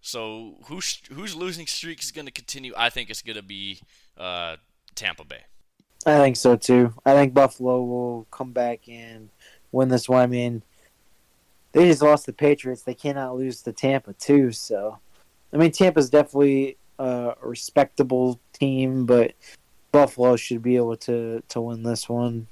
[0.00, 2.72] So who's whose losing streak is going to continue?
[2.76, 3.80] I think it's going to be
[4.16, 4.56] uh,
[4.94, 5.42] Tampa Bay.
[6.06, 6.94] I think so too.
[7.04, 9.30] I think Buffalo will come back and
[9.72, 10.22] win this one.
[10.22, 10.62] I mean,
[11.72, 12.82] they just lost the Patriots.
[12.82, 14.52] They cannot lose to Tampa too.
[14.52, 15.00] So,
[15.52, 19.32] I mean, Tampa's definitely a respectable team, but
[19.90, 22.46] Buffalo should be able to to win this one.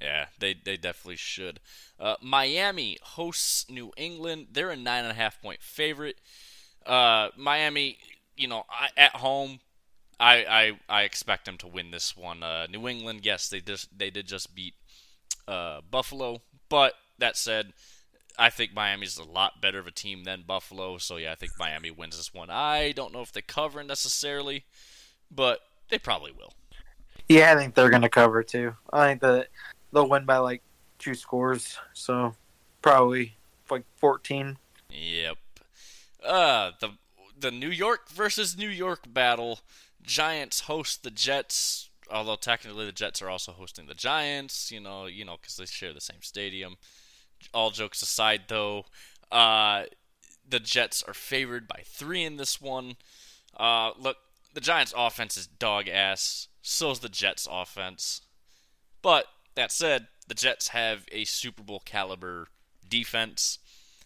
[0.00, 1.60] Yeah, they they definitely should.
[1.98, 4.48] Uh, Miami hosts New England.
[4.52, 6.16] They're a nine and a half point favorite.
[6.84, 7.98] Uh, Miami,
[8.36, 9.60] you know, I, at home,
[10.20, 12.42] I, I I expect them to win this one.
[12.42, 14.74] Uh, New England, yes, they just they did just beat
[15.48, 17.72] uh, Buffalo, but that said,
[18.38, 20.98] I think Miami's a lot better of a team than Buffalo.
[20.98, 22.50] So yeah, I think Miami wins this one.
[22.50, 24.64] I don't know if they cover necessarily,
[25.30, 26.52] but they probably will.
[27.28, 28.74] Yeah, I think they're going to cover too.
[28.92, 29.48] I think that
[29.92, 30.62] they'll win by like
[30.98, 32.34] two scores, so
[32.82, 33.36] probably
[33.70, 34.58] like fourteen.
[34.90, 35.36] Yep.
[36.24, 36.90] Uh the
[37.38, 39.60] the New York versus New York battle.
[40.02, 44.70] Giants host the Jets, although technically the Jets are also hosting the Giants.
[44.70, 46.76] You know, you know, because they share the same stadium.
[47.52, 48.86] All jokes aside, though,
[49.30, 49.84] uh,
[50.48, 52.96] the Jets are favored by three in this one.
[53.56, 54.16] Uh, look,
[54.54, 56.48] the Giants' offense is dog ass.
[56.62, 58.22] So is the Jets' offense.
[59.02, 59.26] But
[59.56, 62.48] that said, the Jets have a Super Bowl caliber
[62.88, 63.58] defense.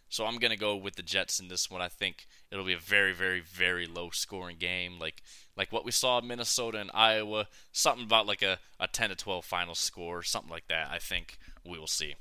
[0.08, 1.80] So I'm going to go with the Jets in this one.
[1.80, 4.98] I think it'll be a very, very, very low scoring game.
[4.98, 5.22] Like
[5.56, 7.46] like what we saw in Minnesota and Iowa.
[7.70, 10.22] Something about like a, a 10 to 12 final score.
[10.22, 12.14] Something like that, I think we will see.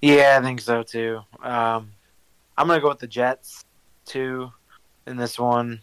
[0.00, 1.20] Yeah, I think so too.
[1.42, 1.90] Um,
[2.56, 3.64] I'm going to go with the Jets
[4.04, 4.52] too
[5.06, 5.80] in this one.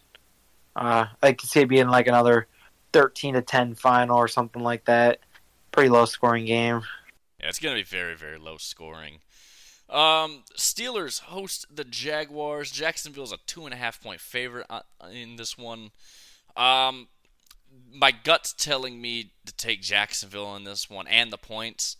[0.76, 2.48] Uh, I could see it being like another
[2.94, 5.20] 13 to 10 final or something like that.
[5.74, 6.84] Pretty low scoring game.
[7.40, 9.20] Yeah, it's going to be very, very low scoring.
[9.90, 12.72] Um, Steelers host the Jaguars.
[12.72, 15.90] Jacksonville's a two and a half point favorite uh, in this one.
[16.56, 17.08] Um,
[17.92, 21.98] my gut's telling me to take Jacksonville in this one and the points,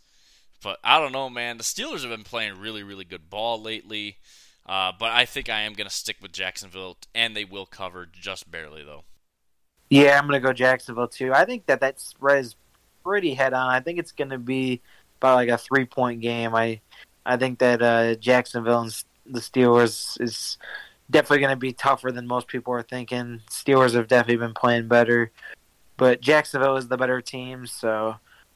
[0.64, 1.58] but I don't know, man.
[1.58, 4.18] The Steelers have been playing really, really good ball lately.
[4.66, 8.08] Uh, but I think I am going to stick with Jacksonville, and they will cover
[8.10, 9.04] just barely, though.
[9.90, 11.34] Yeah, I'm going to go Jacksonville too.
[11.34, 12.56] I think that that spread is
[13.04, 13.70] pretty head on.
[13.70, 14.82] I think it's going to be
[15.18, 16.56] about like a three point game.
[16.56, 16.82] I
[17.26, 20.58] I think that uh, Jacksonville and the Steelers is
[21.10, 23.42] definitely going to be tougher than most people are thinking.
[23.50, 25.32] Steelers have definitely been playing better,
[25.98, 28.16] but Jacksonville is the better team, so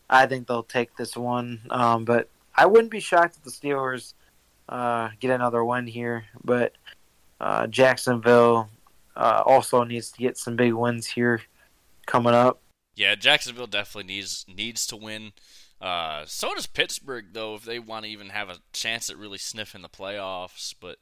[0.09, 1.61] I think they'll take this one.
[1.69, 4.13] Um, but I wouldn't be shocked if the Steelers
[4.69, 6.25] uh, get another win here.
[6.43, 6.73] But
[7.39, 8.69] uh, Jacksonville
[9.15, 11.41] uh, also needs to get some big wins here
[12.05, 12.59] coming up.
[12.97, 15.33] Yeah, Jacksonville definitely needs needs to win.
[15.79, 19.37] Uh, so does Pittsburgh, though, if they want to even have a chance at really
[19.37, 20.73] sniffing the playoffs.
[20.81, 20.97] But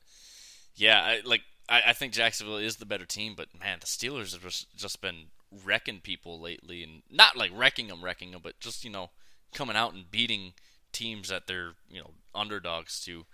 [0.75, 3.33] yeah, I, like I, I, think Jacksonville is the better team.
[3.37, 5.27] But man, the Steelers have just, just been
[5.63, 9.11] wrecking people lately, and not like wrecking them, wrecking them, but just you know
[9.53, 10.51] coming out and beating
[10.91, 13.25] teams that they're you know underdogs to.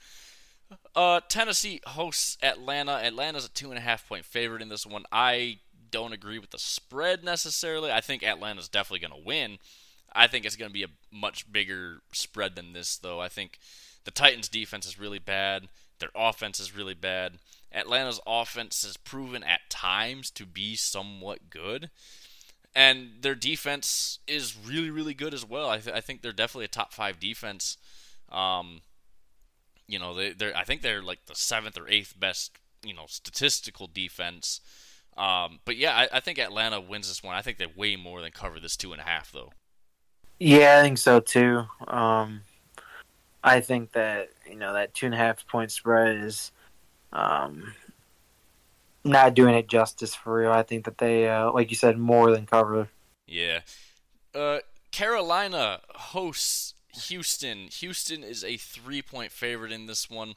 [0.95, 2.93] Uh, Tennessee hosts Atlanta.
[2.93, 5.05] Atlanta's a two and a half point favorite in this one.
[5.11, 5.57] I
[5.91, 7.91] don't agree with the spread necessarily.
[7.91, 9.57] I think Atlanta's definitely going to win.
[10.13, 13.21] I think it's going to be a much bigger spread than this, though.
[13.21, 13.59] I think
[14.03, 15.67] the Titans' defense is really bad.
[15.99, 17.37] Their offense is really bad.
[17.71, 21.89] Atlanta's offense has proven at times to be somewhat good.
[22.75, 25.69] And their defense is really, really good as well.
[25.69, 27.77] I, th- I think they're definitely a top five defense.
[28.31, 28.81] Um,
[29.87, 33.05] you know, they, they're I think they're like the seventh or eighth best, you know,
[33.07, 34.61] statistical defense.
[35.17, 37.35] Um, but yeah, I, I think Atlanta wins this one.
[37.35, 39.51] I think they way more than cover this two and a half, though.
[40.39, 41.65] Yeah, I think so too.
[41.87, 42.41] Um,
[43.43, 46.51] I think that you know that two and a half point spread is
[47.13, 47.73] um,
[49.03, 50.51] not doing it justice for real.
[50.51, 52.87] I think that they, uh, like you said, more than cover.
[53.27, 53.59] Yeah.
[54.33, 54.59] Uh,
[54.91, 56.73] Carolina hosts
[57.07, 57.67] Houston.
[57.71, 60.35] Houston is a three point favorite in this one.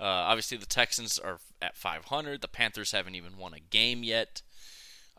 [0.00, 2.40] Uh, obviously, the Texans are at 500.
[2.40, 4.40] The Panthers haven't even won a game yet.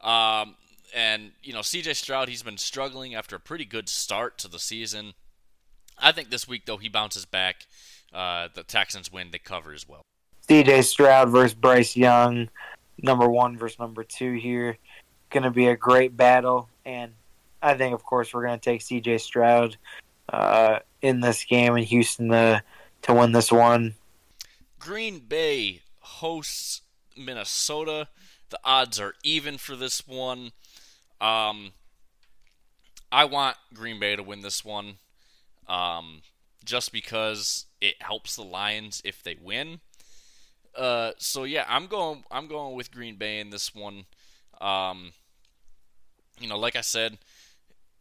[0.04, 0.56] Um,
[0.96, 1.94] and you know, C.J.
[1.94, 5.14] Stroud, he's been struggling after a pretty good start to the season.
[5.98, 7.68] I think this week though he bounces back.
[8.12, 10.02] Uh, the Texans win, they cover as well.
[10.48, 10.82] C.J.
[10.82, 12.50] Stroud versus Bryce Young,
[13.02, 14.78] number one versus number two here.
[15.30, 17.14] Going to be a great battle, and
[17.62, 19.20] I think, of course, we're going to take C.J.
[19.20, 19.78] Stroud
[20.28, 22.64] uh, in this game in Houston to
[23.04, 23.96] to win this one.
[24.82, 26.82] Green Bay hosts
[27.16, 28.08] Minnesota.
[28.50, 30.52] The odds are even for this one.
[31.22, 31.74] Um,
[33.12, 34.96] I want Green Bay to win this one,
[35.68, 36.24] um,
[36.66, 39.82] just because it helps the Lions if they win.
[40.76, 42.24] Uh, so yeah, I'm going.
[42.32, 44.06] I'm going with Green Bay in this one.
[44.60, 45.12] Um,
[46.40, 47.20] you know, like I said,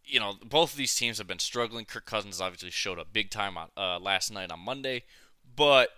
[0.05, 1.85] you know, both of these teams have been struggling.
[1.85, 5.03] Kirk Cousins obviously showed up big time on, uh, last night on Monday,
[5.57, 5.91] but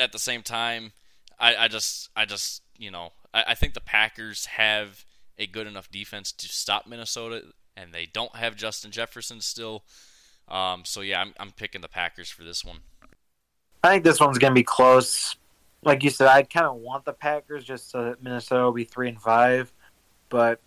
[0.00, 0.92] at the same time,
[1.38, 5.04] I, I just, I just, you know, I, I think the Packers have
[5.38, 7.42] a good enough defense to stop Minnesota,
[7.76, 9.84] and they don't have Justin Jefferson still.
[10.48, 12.78] Um, so yeah, I'm I'm picking the Packers for this one.
[13.84, 15.36] I think this one's to be close.
[15.82, 18.84] Like you said, I kind of want the Packers just so that Minnesota will be
[18.84, 19.72] three and five,
[20.28, 20.60] but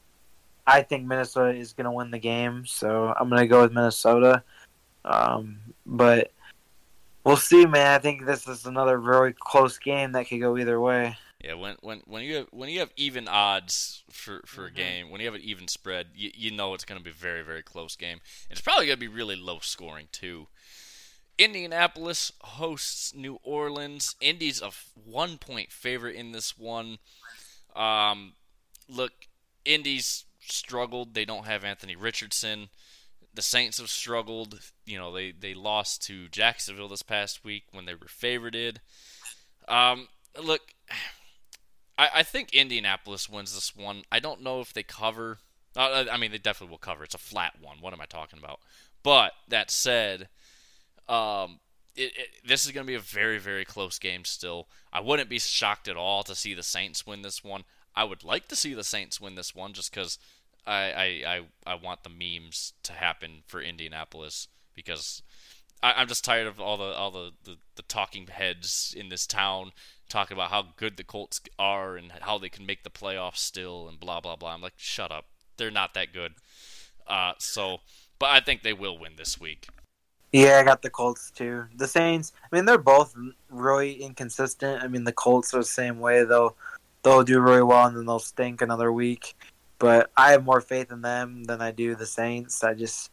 [0.66, 4.44] I think Minnesota is to win the game, so I'm to go with Minnesota.
[5.06, 6.32] Um, but
[7.24, 7.88] we'll see, man.
[7.88, 11.18] I think this is another very close game that could go either way.
[11.44, 14.76] Yeah, when when when you have when you have even odds for for mm-hmm.
[14.76, 17.10] a game, when you have an even spread, you, you know it's going to be
[17.10, 18.20] a very very close game.
[18.50, 20.48] It's probably going to be really low scoring too.
[21.38, 24.16] Indianapolis hosts New Orleans.
[24.22, 27.00] Indy's a one point favorite in this one.
[27.76, 28.34] Um,
[28.88, 29.12] look,
[29.66, 31.14] Indy's struggled.
[31.14, 32.70] They don't have Anthony Richardson.
[33.34, 34.60] The Saints have struggled.
[34.86, 38.78] You know, they, they lost to Jacksonville this past week when they were favorited.
[39.68, 40.08] Um,
[40.42, 40.62] look,
[41.98, 44.04] I, I think Indianapolis wins this one.
[44.12, 45.40] I don't know if they cover.
[45.76, 47.04] Uh, I mean, they definitely will cover.
[47.04, 47.78] It's a flat one.
[47.82, 48.60] What am I talking about?
[49.02, 50.30] But that said,
[51.10, 51.60] um,
[51.96, 54.68] it, it, this is going to be a very, very close game still.
[54.92, 57.64] I wouldn't be shocked at all to see the Saints win this one.
[57.96, 60.18] I would like to see the Saints win this one just because
[60.66, 61.42] I, I, I,
[61.74, 65.22] I want the memes to happen for Indianapolis because
[65.82, 69.28] I, am just tired of all the all the, the, the talking heads in this
[69.28, 69.72] town
[70.10, 73.88] talking about how good the Colts are and how they can make the playoffs still
[73.90, 74.54] and blah blah blah.
[74.54, 75.26] I'm like, shut up.
[75.58, 76.34] They're not that good.
[77.06, 77.80] Uh, so,
[78.18, 79.68] but I think they will win this week.
[80.32, 81.66] Yeah, I got the Colts too.
[81.76, 83.16] The Saints, I mean, they're both
[83.50, 84.82] really inconsistent.
[84.82, 86.24] I mean, the Colts are the same way.
[86.24, 86.56] They'll
[87.04, 89.36] they'll do really well and then they'll stink another week.
[89.84, 92.64] But I have more faith in them than I do the Saints.
[92.64, 93.12] I just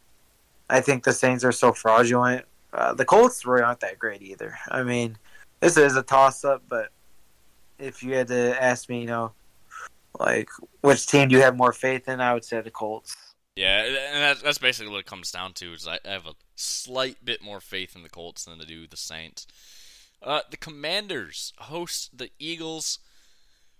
[0.69, 2.45] I think the Saints are so fraudulent.
[2.71, 4.57] Uh, the Colts really aren't that great either.
[4.69, 5.17] I mean,
[5.59, 6.87] this is a toss up, but
[7.77, 9.33] if you had to ask me, you know,
[10.17, 10.47] like
[10.79, 13.17] which team do you have more faith in, I would say the Colts.
[13.57, 15.73] Yeah, and that's basically what it comes down to.
[15.73, 18.95] Is I have a slight bit more faith in the Colts than I do the
[18.95, 19.45] Saints.
[20.23, 22.99] Uh, the Commanders host the Eagles.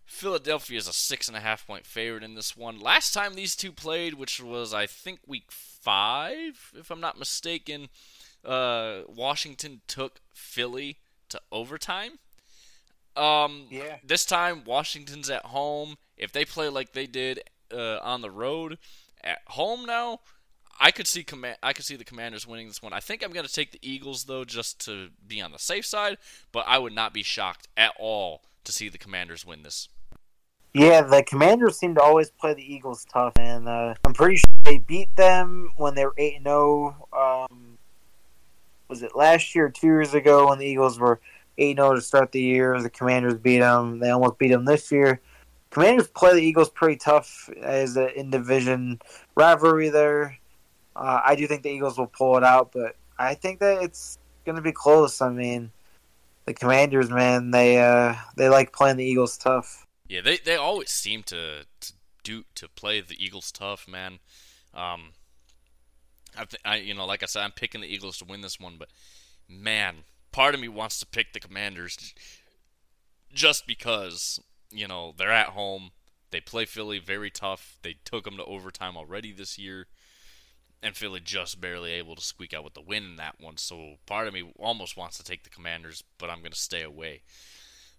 [0.06, 2.80] Philadelphia is a six and a half point favorite in this one.
[2.80, 7.90] Last time these two played, which was I think week five, if I'm not mistaken,
[8.46, 10.98] uh, Washington took Philly
[11.30, 12.20] to overtime.
[13.16, 13.98] Um, yeah.
[14.04, 15.98] This time Washington's at home.
[16.18, 17.42] If they play like they did
[17.74, 18.78] uh, on the road,
[19.24, 20.20] at home now,
[20.80, 21.58] I could see command.
[21.62, 22.94] I could see the Commanders winning this one.
[22.94, 25.86] I think I'm going to take the Eagles though, just to be on the safe
[25.86, 26.18] side.
[26.52, 29.90] But I would not be shocked at all to see the Commanders win this.
[30.74, 34.52] Yeah, the Commanders seem to always play the Eagles tough, and uh, I'm pretty sure
[34.64, 37.08] they beat them when they were eight and zero.
[37.12, 37.78] Oh, um,
[38.88, 41.20] was it last year or two years ago when the Eagles were
[41.58, 42.82] eight zero oh to start the year?
[42.82, 44.00] The Commanders beat them.
[44.00, 45.22] They almost beat them this year.
[45.72, 49.02] Commanders play the Eagles pretty tough as an in division
[49.36, 50.38] rivalry there.
[50.96, 54.20] Uh, I do think the Eagles will pull it out, but I think that it's
[54.46, 55.22] going to be close.
[55.22, 55.72] I mean,
[56.46, 59.86] the Commanders, man, they uh, they like playing the Eagles tough.
[60.08, 64.20] Yeah, they they always seem to, to do to play the Eagles tough, man.
[64.74, 65.12] Um,
[66.38, 68.60] I, th- I you know, like I said, I'm picking the Eagles to win this
[68.60, 68.90] one, but
[69.48, 69.98] man,
[70.32, 72.14] part of me wants to pick the Commanders
[73.34, 74.40] just because
[74.72, 75.92] you know they're at home.
[76.32, 77.78] They play Philly very tough.
[77.84, 79.88] They took them to overtime already this year
[80.84, 83.58] and Philly just barely able to squeak out with the win in that one.
[83.58, 86.82] So part of me almost wants to take the Commanders, but I'm going to stay
[86.82, 87.22] away.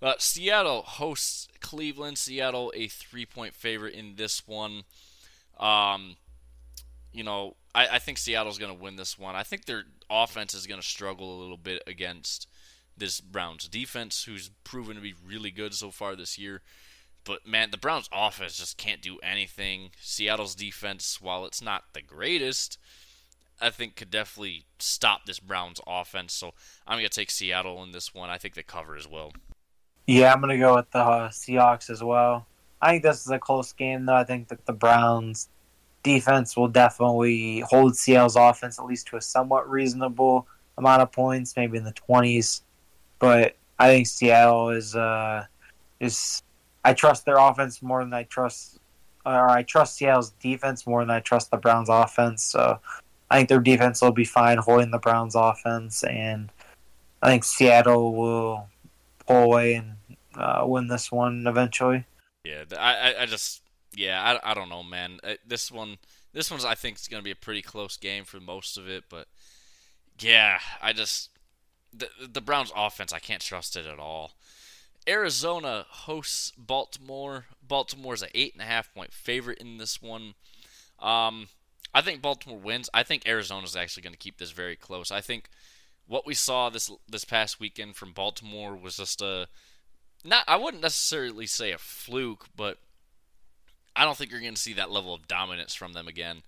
[0.00, 2.18] Uh, Seattle hosts Cleveland.
[2.18, 4.82] Seattle a three point favorite in this one.
[5.60, 6.16] Um,
[7.12, 9.36] you know, I, I think Seattle's going to win this one.
[9.36, 12.48] I think their offense is going to struggle a little bit against
[12.96, 16.62] this Browns defense, who's proven to be really good so far this year.
[17.24, 19.90] But man, the Browns' offense just can't do anything.
[20.00, 22.78] Seattle's defense, while it's not the greatest,
[23.60, 26.32] I think could definitely stop this Browns offense.
[26.32, 26.52] So
[26.86, 28.30] I'm gonna take Seattle in this one.
[28.30, 29.32] I think they cover as well.
[30.06, 32.46] Yeah, I'm gonna go with the uh, Seahawks as well.
[32.80, 34.16] I think this is a close game, though.
[34.16, 35.48] I think that the Browns'
[36.02, 40.48] defense will definitely hold Seattle's offense at least to a somewhat reasonable
[40.78, 42.62] amount of points, maybe in the 20s.
[43.20, 45.46] But I think Seattle is uh,
[46.00, 46.42] is
[46.84, 48.78] I trust their offense more than I trust,
[49.24, 52.42] or I trust Seattle's defense more than I trust the Browns' offense.
[52.42, 52.78] So
[53.30, 56.50] I think their defense will be fine holding the Browns' offense, and
[57.22, 58.68] I think Seattle will
[59.26, 59.96] pull away and
[60.34, 62.04] uh, win this one eventually.
[62.44, 63.62] Yeah, I, I just,
[63.94, 65.20] yeah, I, I don't know, man.
[65.22, 65.98] Uh, this one,
[66.32, 68.88] this one's I think is going to be a pretty close game for most of
[68.88, 69.28] it, but
[70.18, 71.30] yeah, I just
[71.92, 74.32] the the Browns' offense, I can't trust it at all.
[75.08, 77.46] Arizona hosts Baltimore.
[77.66, 80.34] Baltimore's an eight and a half point favorite in this one.
[80.98, 81.48] Um,
[81.94, 82.88] I think Baltimore wins.
[82.94, 85.10] I think Arizona's actually going to keep this very close.
[85.10, 85.48] I think
[86.06, 89.48] what we saw this this past weekend from Baltimore was just a
[90.24, 92.78] not I wouldn't necessarily say a fluke, but
[93.94, 96.42] I don't think you're going to see that level of dominance from them again.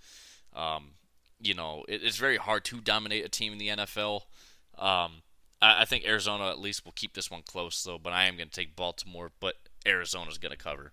[0.54, 0.92] Um,
[1.40, 4.22] you know, it, it's very hard to dominate a team in the NFL.
[4.78, 5.22] Um,
[5.64, 7.98] I, I, think Arizona at least will keep this one close, though.
[7.98, 9.56] But I am going to take Baltimore, but
[9.86, 10.92] Arizona's going to cover.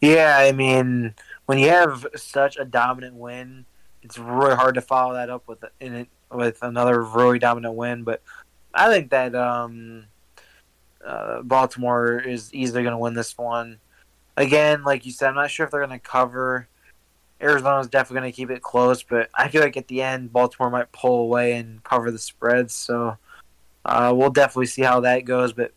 [0.00, 1.14] Yeah, I mean,
[1.46, 3.64] when you have such a dominant win,
[4.02, 8.04] it's really hard to follow that up with it, with another really dominant win.
[8.04, 8.22] But
[8.74, 10.06] I think that um,
[11.04, 13.78] uh, Baltimore is easily going to win this one.
[14.36, 16.68] Again, like you said, I'm not sure if they're going to cover.
[17.40, 20.70] Arizona's definitely going to keep it close, but I feel like at the end, Baltimore
[20.70, 22.74] might pull away and cover the spreads.
[22.74, 23.16] So
[23.86, 25.52] uh, we'll definitely see how that goes.
[25.52, 25.72] But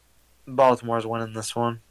[0.46, 1.82] Baltimore's winning this one.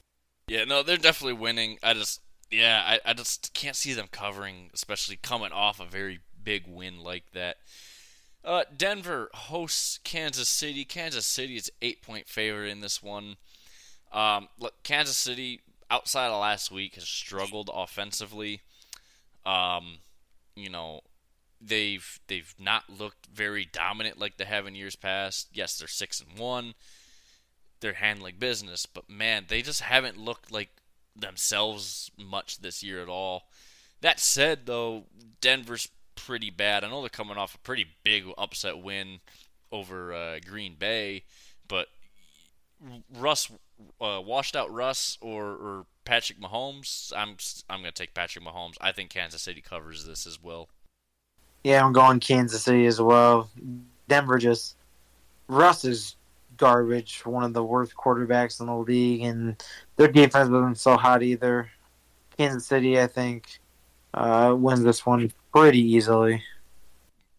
[0.48, 1.78] Yeah, no, they're definitely winning.
[1.82, 6.20] I just, yeah, I, I just can't see them covering, especially coming off a very
[6.42, 7.56] big win like that.
[8.44, 10.84] Uh, Denver hosts Kansas City.
[10.84, 13.36] Kansas City is eight point favorite in this one.
[14.12, 15.60] Um, look, Kansas City
[15.90, 18.62] outside of last week has struggled offensively.
[19.44, 19.98] Um,
[20.54, 21.00] you know,
[21.60, 25.48] they've they've not looked very dominant like they have in years past.
[25.52, 26.74] Yes, they're six and one.
[27.80, 30.70] They're handling business, but man, they just haven't looked like
[31.14, 33.44] themselves much this year at all.
[34.00, 35.04] That said, though,
[35.40, 36.82] Denver's pretty bad.
[36.82, 39.20] I know they're coming off a pretty big upset win
[39.70, 41.24] over uh, Green Bay,
[41.68, 41.88] but
[43.14, 43.50] Russ,
[44.00, 47.36] uh, washed out Russ or, or Patrick Mahomes, I'm
[47.68, 48.76] I'm gonna take Patrick Mahomes.
[48.80, 50.68] I think Kansas City covers this as well.
[51.64, 53.50] Yeah, I'm going Kansas City as well.
[54.08, 54.76] Denver just
[55.48, 56.16] Russ is
[56.56, 59.62] garbage, one of the worst quarterbacks in the league, and
[59.96, 61.70] their defense wasn't so hot either.
[62.36, 63.60] Kansas City, I think,
[64.14, 66.42] uh, wins this one pretty easily.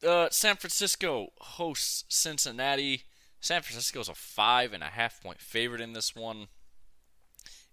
[0.06, 3.04] Uh, San Francisco hosts Cincinnati.
[3.42, 6.48] San Francisco is a five and a half point favorite in this one.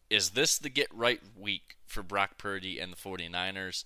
[0.09, 3.85] Is this the get right week for Brock Purdy and the 49ers?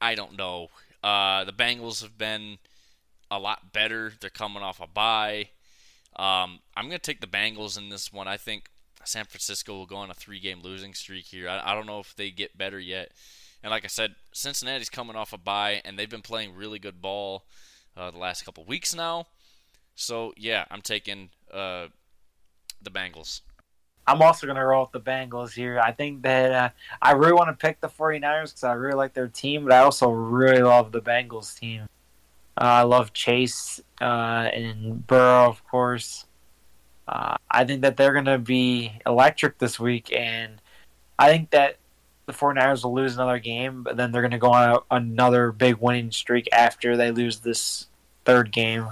[0.00, 0.68] I don't know.
[1.06, 2.58] Uh, the Bengals have been
[3.30, 4.14] a lot better.
[4.20, 5.50] They're coming off a bye.
[6.16, 8.26] Um, I'm going to take the Bengals in this one.
[8.26, 8.70] I think
[9.04, 11.48] San Francisco will go on a three game losing streak here.
[11.48, 13.12] I, I don't know if they get better yet.
[13.62, 17.00] And like I said, Cincinnati's coming off a bye, and they've been playing really good
[17.00, 17.44] ball
[17.96, 19.28] uh, the last couple weeks now.
[19.94, 21.86] So, yeah, I'm taking uh,
[22.82, 23.42] the Bengals.
[24.06, 25.80] I'm also going to roll with the Bengals here.
[25.80, 26.68] I think that uh,
[27.02, 29.78] I really want to pick the 49ers because I really like their team, but I
[29.78, 31.88] also really love the Bengals team.
[32.58, 34.04] Uh, I love Chase uh,
[34.52, 36.24] and Burrow, of course.
[37.08, 40.60] Uh, I think that they're going to be electric this week, and
[41.18, 41.76] I think that
[42.26, 45.52] the 49ers will lose another game, but then they're going to go on a, another
[45.52, 47.86] big winning streak after they lose this
[48.24, 48.88] third game.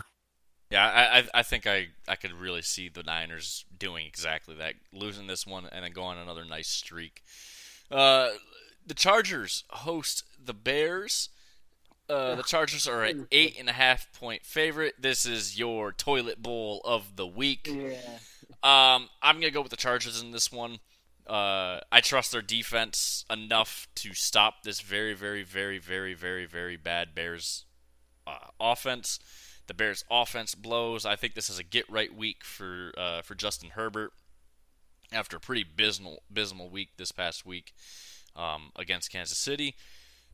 [0.75, 5.29] Yeah, I, I think I, I could really see the Niners doing exactly that, losing
[5.29, 7.22] this one and then going on another nice streak.
[7.93, 8.31] Uh,
[8.85, 11.29] the Chargers host the Bears.
[12.09, 14.95] Uh, the Chargers are an eight and a half point favorite.
[14.99, 17.68] This is your toilet bowl of the week.
[17.70, 17.95] Yeah.
[18.64, 20.81] Um, I'm gonna go with the Chargers in this one.
[21.25, 26.77] Uh, I trust their defense enough to stop this very, very, very, very, very, very
[26.77, 27.64] bad Bears
[28.27, 29.20] uh, offense.
[29.67, 31.07] The Bears' offense blows.
[31.07, 34.12] I think this is a get right week for uh, for Justin Herbert
[35.12, 37.73] after a pretty abysmal, abysmal week this past week
[38.36, 39.74] um, against Kansas City.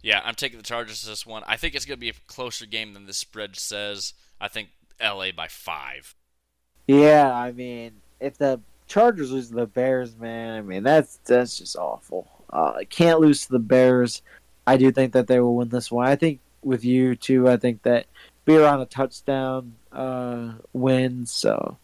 [0.03, 1.43] Yeah, I'm taking the Chargers this one.
[1.47, 4.15] I think it's going to be a closer game than the spread says.
[4.41, 4.71] I think
[5.01, 6.15] LA by five.
[6.87, 11.59] Yeah, I mean, if the Chargers lose to the Bears, man, I mean that's that's
[11.59, 12.29] just awful.
[12.51, 14.23] Uh, can't lose to the Bears.
[14.67, 16.09] I do think that they will win this one.
[16.09, 17.49] I think with you too.
[17.49, 18.07] I think that
[18.45, 21.27] be around a touchdown uh, win.
[21.27, 21.79] So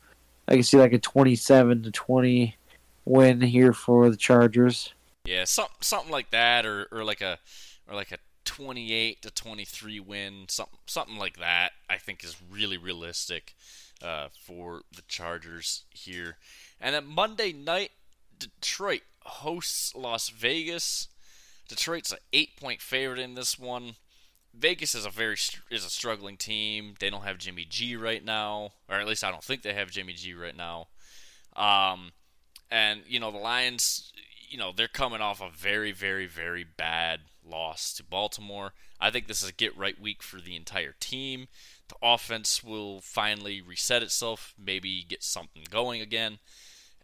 [0.49, 2.57] I can see like a 27 to 20
[3.05, 4.93] win here for the Chargers.
[5.25, 7.39] Yeah, something something like that, or, or like a
[7.89, 11.73] or like a 28 to 23 win, something something like that.
[11.91, 13.55] I think is really realistic
[14.03, 16.37] uh, for the Chargers here.
[16.81, 17.91] And then Monday night,
[18.39, 21.09] Detroit hosts Las Vegas.
[21.69, 23.97] Detroit's an eight point favorite in this one.
[24.59, 25.37] Vegas is a very
[25.71, 26.95] is a struggling team.
[26.99, 29.91] They don't have Jimmy G right now, or at least I don't think they have
[29.91, 30.89] Jimmy G right now.
[31.55, 32.13] Um,
[32.71, 34.13] and you know the Lions,
[34.49, 38.73] you know they're coming off a very very very bad loss to Baltimore.
[39.01, 41.49] I think this is a get right week for the entire team.
[41.89, 46.39] The offense will finally reset itself, maybe get something going again.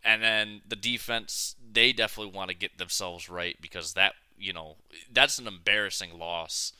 [0.04, 4.76] And then the defense, they definitely want to get themselves right because that, you know,
[5.12, 6.72] that's an embarrassing loss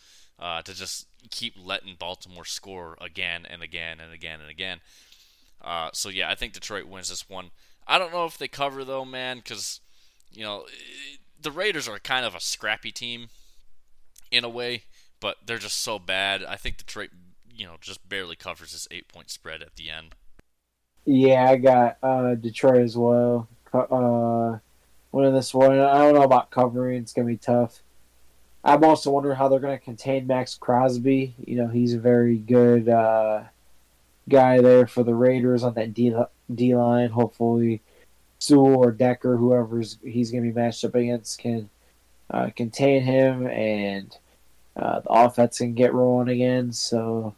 [0.43, 4.81] uh, to just keep letting Baltimore score again and again and again and again.
[5.63, 7.51] Uh, so yeah, I think Detroit wins this one.
[7.87, 9.81] I don't know if they cover though, man, because
[10.33, 10.65] you know
[11.41, 13.29] the Raiders are kind of a scrappy team
[14.33, 14.83] in a way,
[15.21, 16.45] but they're just so bad.
[16.45, 17.11] I think Detroit,
[17.55, 20.17] you know, just barely covers this eight point spread at the end.
[21.05, 23.49] Yeah, I got uh, Detroit as well.
[23.73, 24.59] Uh,
[25.13, 25.79] winning this one.
[25.79, 27.01] I don't know about covering.
[27.01, 27.81] It's gonna be tough.
[28.65, 31.35] I'm also wondering how they're gonna contain Maxx Crosby.
[31.45, 33.43] You know, he's a very good uh,
[34.29, 36.15] guy there for the Raiders on that D
[36.55, 37.11] D line.
[37.11, 37.81] Hopefully,
[38.39, 41.69] Sewell or Decker, whoever's he's gonna be matched up against, can
[42.31, 44.17] uh, contain him, and
[44.77, 46.73] uh, the offense can get rolling again.
[46.73, 47.35] So,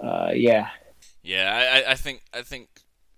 [0.00, 0.70] uh, yeah,
[1.22, 2.68] yeah, I, I think I think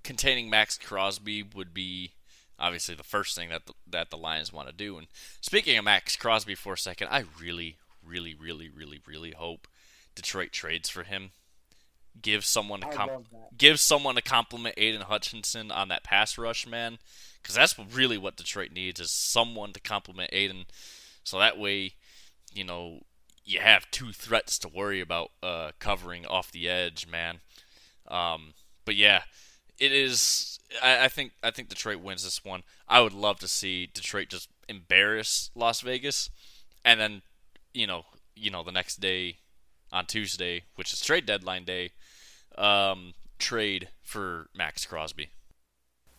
[0.03, 2.13] containing Maxx Crosby would be
[2.59, 4.99] obviously the first thing that the, that the Lions want to do.
[4.99, 5.07] And
[5.41, 9.69] speaking of Maxx Crosby for a second, I really, really, really, really, really hope
[10.15, 11.31] Detroit trades for him.
[12.21, 13.27] Give someone a comp-
[13.57, 16.99] give someone a compliment Aidan Hutchinson on that pass rush, man,
[17.43, 20.65] because that's really what Detroit needs is someone to compliment Aidan.
[21.25, 21.93] so that way,
[22.55, 23.01] you know,
[23.45, 27.41] you have two threats to worry about uh, covering off the edge, man.
[28.09, 28.55] Um,
[28.85, 29.23] but yeah,
[29.79, 30.59] it is.
[30.83, 32.63] I, I, think I think Detroit wins this one.
[32.89, 36.31] I would love to see Detroit just embarrass Las Vegas,
[36.85, 37.23] and then
[37.73, 38.05] you know
[38.35, 39.39] you know the next day
[39.93, 41.93] on Tuesday, which is trade deadline day,
[42.59, 45.31] um, trade for Maxx Crosby.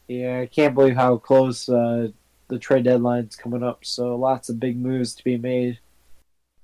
[0.07, 2.09] Yeah, I can't believe how close uh,
[2.47, 3.83] the trade deadline's coming up.
[3.83, 5.79] So lots of big moves to be made.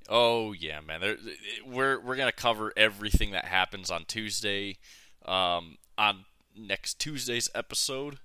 [0.09, 1.01] Oh yeah, man.
[1.01, 1.17] There,
[1.65, 4.77] we're we're gonna cover everything that happens on Tuesday.
[5.25, 6.25] Um, on
[6.57, 8.19] next Tuesday's episode.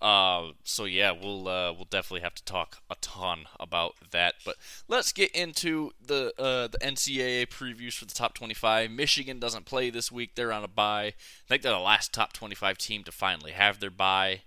[0.00, 4.34] Uh, so yeah, we'll uh, we'll definitely have to talk a ton about that.
[4.44, 8.90] But let's get into the uh, the NCAA previews for the top 25.
[8.90, 11.06] Michigan doesn't play this week; they're on a bye.
[11.06, 11.14] I
[11.48, 14.42] think they're the last top 25 team to finally have their bye.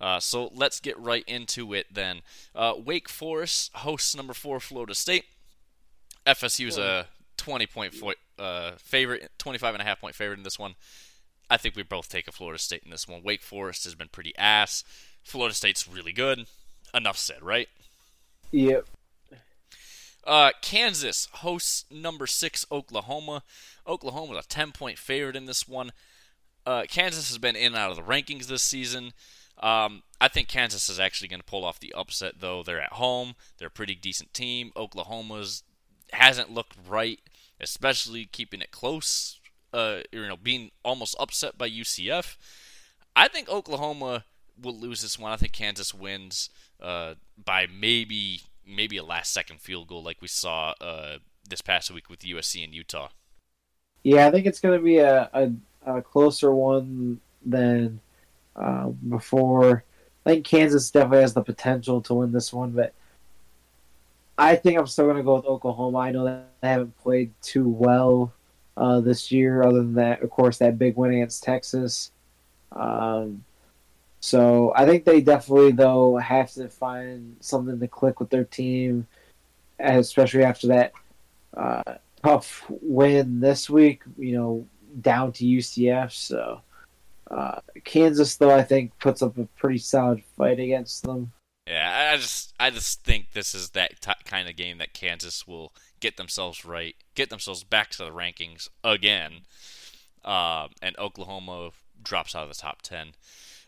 [0.00, 2.20] Uh, so let's get right into it then.
[2.54, 5.24] Uh, Wake Forest hosts number four Florida State.
[6.26, 7.06] FSU is a
[7.36, 10.74] 20 point fo- uh, favorite, 25 and a half point favorite in this one.
[11.48, 13.22] I think we both take a Florida State in this one.
[13.22, 14.82] Wake Forest has been pretty ass.
[15.22, 16.46] Florida State's really good.
[16.94, 17.68] Enough said, right?
[18.52, 18.86] Yep.
[20.24, 23.42] Uh, Kansas hosts number six Oklahoma.
[23.86, 25.92] Oklahoma's a ten point favorite in this one.
[26.64, 29.12] Uh, Kansas has been in and out of the rankings this season.
[29.58, 32.62] Um, I think Kansas is actually going to pull off the upset, though.
[32.62, 33.34] They're at home.
[33.58, 34.72] They're a pretty decent team.
[34.76, 35.62] Oklahoma's
[36.12, 37.20] hasn't looked right,
[37.60, 39.38] especially keeping it close
[39.72, 42.36] uh, you know, being almost upset by UCF.
[43.14, 44.24] I think Oklahoma
[44.60, 45.32] will lose this one.
[45.32, 50.28] I think Kansas wins uh, by maybe maybe a last second field goal like we
[50.28, 51.18] saw uh,
[51.48, 53.08] this past week with USC and Utah.
[54.02, 55.52] Yeah, I think it's going to be a, a,
[55.98, 58.00] a, closer one than
[58.56, 59.84] uh, before.
[60.24, 62.92] I think Kansas definitely has the potential to win this one, but
[64.38, 65.98] I think I'm still going to go with Oklahoma.
[65.98, 68.32] I know that they haven't played too well
[68.76, 69.62] uh, this year.
[69.62, 72.10] Other than that, of course, that big win against Texas.
[72.72, 73.44] Um,
[74.20, 79.06] so I think they definitely though have to find something to click with their team,
[79.78, 80.92] especially after that
[81.56, 84.02] uh, tough win this week.
[84.18, 84.66] You know,
[85.00, 86.12] down to UCF.
[86.12, 86.60] So
[87.30, 91.32] uh, Kansas though I think puts up a pretty solid fight against them.
[91.66, 95.46] Yeah, I just I just think this is that t- kind of game that Kansas
[95.46, 99.42] will get themselves right, get themselves back to the rankings again,
[100.24, 101.70] uh, and Oklahoma
[102.02, 103.12] drops out of the top ten.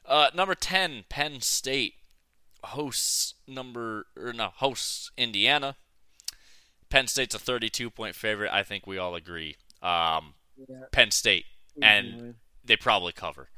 [0.05, 1.95] Uh, number ten, Penn State
[2.65, 5.77] hosts number or no hosts Indiana.
[6.91, 8.51] Penn State's a 32 point favorite.
[8.53, 9.57] I think we all agree.
[9.83, 10.85] Um, yeah.
[10.91, 11.45] Penn State,
[11.81, 12.35] and
[12.65, 13.51] they probably cover.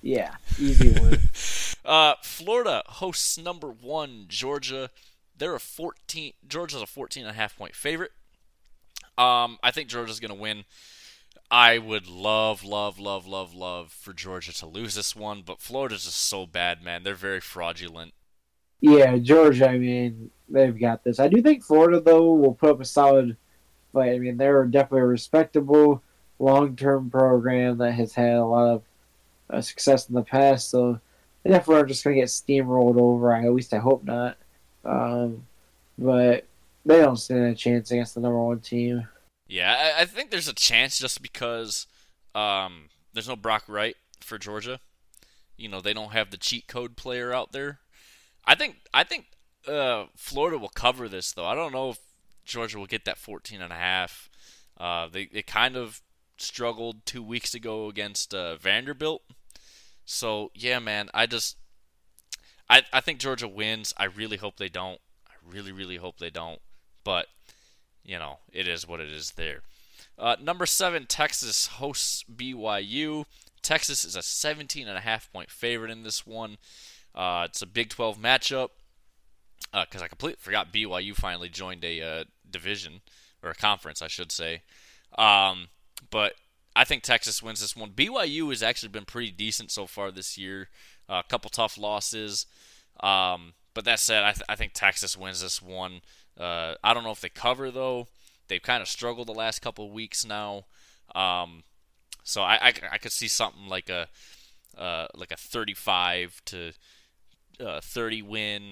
[0.00, 1.18] Yeah, easy one.
[1.84, 4.90] uh, Florida hosts number one Georgia.
[5.36, 6.32] They're a 14.
[6.46, 8.12] Georgia's a 14 and a half point favorite.
[9.18, 10.64] Um, I think Georgia's going to win.
[11.50, 16.04] I would love, love, love, love, love for Georgia to lose this one, but Florida's
[16.04, 17.02] just so bad, man.
[17.02, 18.14] They're very fraudulent.
[18.80, 19.68] Yeah, Georgia.
[19.68, 21.20] I mean, they've got this.
[21.20, 23.36] I do think Florida though will put up a solid
[23.92, 24.12] fight.
[24.14, 26.02] I mean, they're definitely a respectable
[26.38, 28.82] long-term program that has had a lot of
[29.50, 30.70] uh, success in the past.
[30.70, 30.98] So
[31.42, 33.32] they definitely are just going to get steamrolled over.
[33.32, 34.36] I, at least I hope not.
[34.84, 35.46] Um,
[35.98, 36.46] but
[36.84, 39.06] they don't stand a chance against the number one team.
[39.46, 41.86] Yeah, I, I think there's a chance just because
[42.34, 44.80] um, there's no Brock Wright for Georgia.
[45.56, 47.80] You know, they don't have the cheat code player out there.
[48.46, 49.26] I think I think
[49.68, 51.44] uh, Florida will cover this though.
[51.44, 51.98] I don't know if
[52.44, 54.28] Georgia will get that 14 and a half.
[54.78, 56.00] Uh, they they kind of
[56.38, 59.22] struggled two weeks ago against uh, Vanderbilt.
[60.04, 61.56] So yeah, man, I just
[62.72, 63.92] I I think Georgia wins.
[63.98, 64.98] I really hope they don't.
[65.28, 66.60] I really really hope they don't.
[67.04, 67.26] But
[68.02, 69.60] you know, it is what it is there.
[70.18, 73.24] Uh, number seven, Texas hosts BYU.
[73.60, 76.56] Texas is a 17 and a half point favorite in this one.
[77.14, 78.70] Uh, it's a Big 12 matchup
[79.72, 83.02] because uh, I completely forgot BYU finally joined a uh, division
[83.42, 84.62] or a conference, I should say.
[85.16, 85.68] Um,
[86.10, 86.34] but
[86.74, 87.90] I think Texas wins this one.
[87.90, 90.68] BYU has actually been pretty decent so far this year.
[91.08, 92.46] A couple tough losses.
[93.00, 96.02] Um, but that said, I, th- I, think Texas wins this one.
[96.38, 98.08] Uh, I don't know if they cover though.
[98.48, 100.64] They've kind of struggled the last couple weeks now.
[101.14, 101.64] Um,
[102.24, 104.08] so I, I, I, could see something like a
[104.78, 106.72] uh, like a 35 to
[107.60, 108.62] uh, 30 win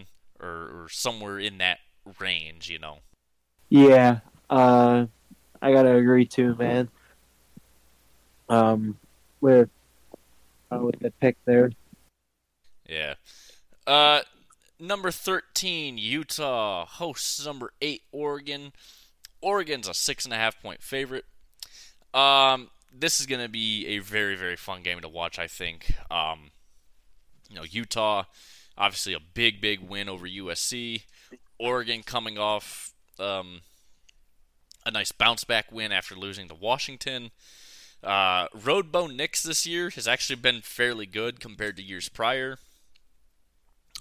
[0.40, 1.78] or, or, somewhere in that
[2.18, 2.98] range, you know.
[3.68, 5.06] Yeah, uh,
[5.60, 6.88] I gotta agree too, man.
[8.48, 8.98] Um,
[9.40, 9.68] with
[10.72, 11.70] uh, with the pick there.
[12.90, 13.14] Yeah.
[13.86, 14.22] Uh,
[14.80, 18.72] number 13, Utah hosts number 8, Oregon.
[19.40, 21.24] Oregon's a six and a half point favorite.
[22.12, 25.94] Um, this is going to be a very, very fun game to watch, I think.
[26.10, 26.50] Um,
[27.48, 28.24] you know, Utah,
[28.76, 31.02] obviously a big, big win over USC.
[31.58, 33.60] Oregon coming off um,
[34.84, 37.30] a nice bounce back win after losing to Washington.
[38.02, 42.58] Uh, Road Bo Nix this year has actually been fairly good compared to years prior.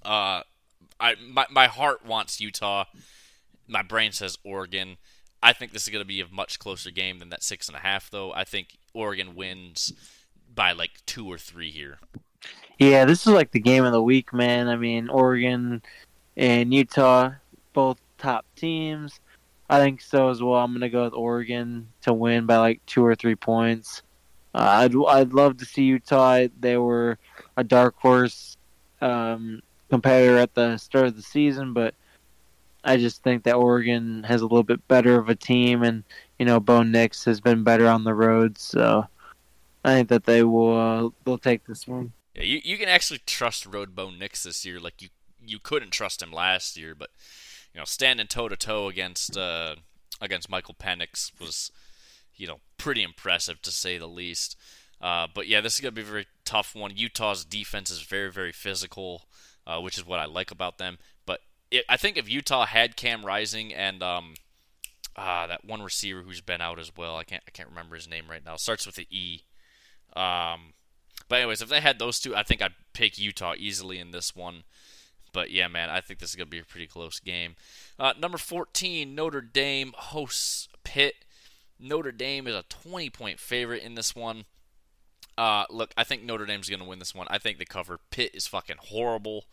[0.04, 0.42] Uh,
[1.00, 2.86] I my, my heart wants Utah.
[3.68, 4.98] My brain says Oregon.
[5.42, 7.78] I think this is going to be a much closer game than that six and
[7.78, 8.34] a half, though.
[8.34, 9.94] I think Oregon wins
[10.54, 12.00] by like two or three here.
[12.78, 14.68] Yeah, this is like the game of the week, man.
[14.68, 15.82] I mean, Oregon
[16.36, 17.32] and Utah,
[17.74, 19.20] both top teams.
[19.70, 20.56] I think so as well.
[20.56, 24.02] I'm going to go with Oregon to win by like two or three points.
[24.54, 26.48] Uh, I'd I'd love to see Utah.
[26.60, 27.20] They were
[27.56, 28.58] a dark horse
[29.00, 31.96] um, competitor at the start of the season, but
[32.84, 36.04] I just think that Oregon has a little bit better of a team, and
[36.38, 39.08] you know, Bo Nix has been better on the road, so
[39.84, 42.14] I think that they will uh, they'll take this one.
[42.36, 45.10] Yeah, you you can actually trust Road Bo Nix this year, like you
[45.46, 47.10] you couldn't trust him last year, but
[47.74, 49.76] you know, standing toe to toe against uh,
[50.22, 51.72] against Michael Penix was
[52.36, 54.58] you know pretty impressive to say the least.
[55.02, 56.92] Uh, but yeah, this is gonna be a very tough one.
[56.96, 59.24] Utah's defense is very very physical,
[59.70, 60.98] uh, which is what I like about them.
[61.26, 64.34] But it, I think if Utah had Cam Rising and um,
[65.16, 68.10] uh, that one receiver who's been out as well, I can't I can't remember his
[68.10, 68.56] name right now.
[68.56, 69.44] Starts with the E.
[70.16, 70.74] Um,
[71.28, 74.36] but anyways, if they had those two, I think I'd pick Utah easily in this
[74.36, 74.64] one.
[75.32, 77.56] But yeah, man, I think this is gonna be a pretty close game.
[78.00, 81.26] Uh, number 14, Notre Dame hosts Pitt.
[81.80, 84.46] Notre Dame is a 20 point favorite in this one.
[85.40, 87.26] Uh, look, I think Notre Dame's going to win this one.
[87.30, 88.02] I think the cover.
[88.12, 89.46] Pitt is fucking horrible.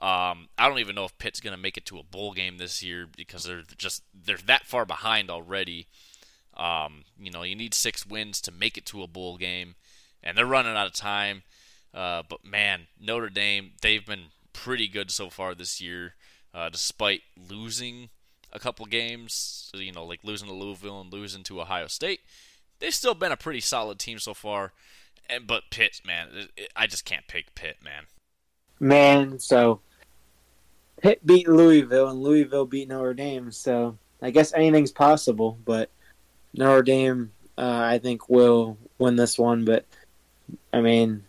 [0.00, 2.58] Um, I don't even know if Pitt's going to make it to a bowl game
[2.58, 5.88] this year because they're just they're that far behind already.
[6.56, 9.74] Um, you know, you need six wins to make it to a bowl game,
[10.22, 11.42] and they're running out of time.
[11.92, 16.14] Uh, but man, Notre Dame, they've been pretty good so far this year,
[16.54, 18.10] uh, despite losing
[18.52, 19.72] a couple games.
[19.74, 22.20] You know, like losing to Louisville and losing to Ohio State.
[22.78, 24.72] They've still been a pretty solid team so far.
[25.28, 28.04] And but Pitt, man, I just can't pick Pitt, man.
[28.78, 29.80] Man, so
[31.00, 35.58] Pitt beat Louisville and Louisville beat Notre Dame, so I guess anything's possible.
[35.64, 35.90] But
[36.54, 39.64] Notre Dame, uh, I think, will win this one.
[39.64, 39.84] But
[40.72, 41.24] I mean,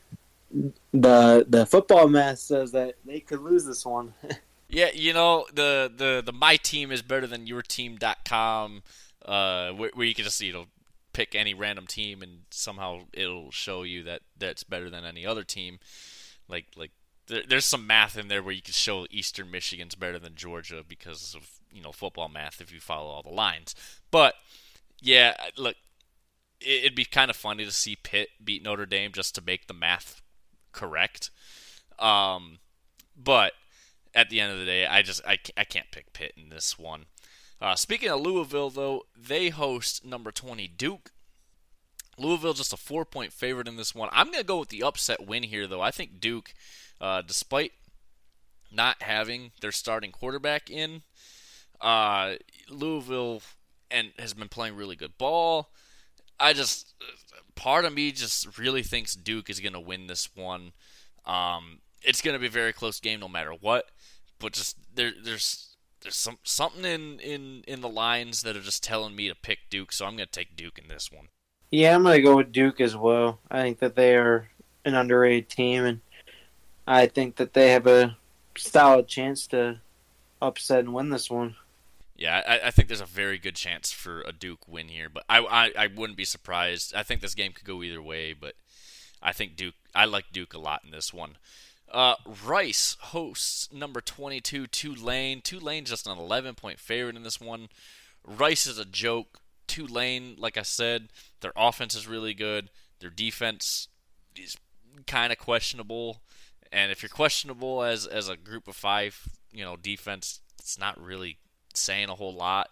[0.94, 4.14] the the football math says that they could lose this one.
[4.69, 8.84] yeah, you know the the the my team is better than your team.com
[9.26, 10.65] uh where, where you can just see, you know
[11.18, 15.44] pick any random team and somehow it'll show you that that's better than any other
[15.44, 15.80] team.
[16.48, 16.91] Like like
[17.26, 20.84] there, there's some math in there where you can show Eastern Michigan's better than Georgia
[20.88, 23.73] because of you know football math if you follow all the lines.
[24.11, 24.35] But
[25.02, 25.76] yeah, look,
[26.61, 29.73] it'd be kind of funny to see Pitt beat Notre Dame just to make the
[29.73, 30.22] math
[30.72, 31.31] correct.
[31.98, 32.60] Um,
[33.18, 33.53] but
[34.14, 36.77] at the end of the day, I just I, I can't pick Pitt in this
[36.77, 37.06] one.
[37.60, 41.12] Uh, speaking of Louisville, though, they host number 20 Duke.
[42.18, 44.10] Louisville just a four point favorite in this one.
[44.12, 45.82] I'm going to go with the upset win here, though.
[45.82, 46.54] I think Duke,
[47.00, 47.74] uh, despite
[48.72, 51.04] not having their starting quarterback in,
[51.80, 52.34] uh,
[52.70, 53.42] Louisville
[53.90, 55.70] and has been playing really good ball.
[56.40, 56.94] I just,
[57.56, 60.74] part of me just really thinks Duke is going to win this one.
[61.26, 63.86] Um, it's going to be a very close game no matter what,
[64.40, 65.77] but just there, there's
[66.08, 69.60] there's some something in in in the lines that are just telling me to pick
[69.70, 71.28] Duke, so I'm going to take Duke in this one.
[71.70, 73.40] Yeah, I'm going to go with Duke as well.
[73.52, 74.48] I think that they are
[74.86, 76.00] an underrated team, and
[76.88, 78.16] I think that they have a
[78.56, 79.82] solid chance to
[80.42, 81.58] upset and win this one.
[82.16, 85.26] Yeah, I, I think there's a very good chance for a Duke win here, but
[85.28, 86.96] I, I I wouldn't be surprised.
[86.96, 88.54] I think this game could go either way, but
[89.22, 89.76] I think Duke.
[89.94, 91.36] I like Duke a lot in this one.
[91.91, 92.15] Uh,
[92.45, 95.41] Rice hosts number 22 Tulane.
[95.41, 97.69] Tulane just an 11 point favorite in this one.
[98.26, 99.39] Rice is a joke.
[99.68, 101.09] Tulane, like I said,
[101.41, 102.69] their offense is really good.
[102.99, 103.88] Their defense
[104.35, 104.57] is
[105.05, 106.22] kind of questionable.
[106.72, 111.01] And if you're questionable as as a group of five, you know, defense, it's not
[111.01, 111.38] really
[111.73, 112.69] saying a whole lot.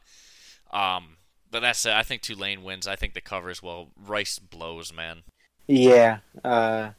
[0.72, 1.18] Um,
[1.50, 2.88] but that said, I think Tulane wins.
[2.88, 3.92] I think the cover as well.
[3.96, 5.24] Rice blows, man.
[5.68, 6.92] Yeah, uh,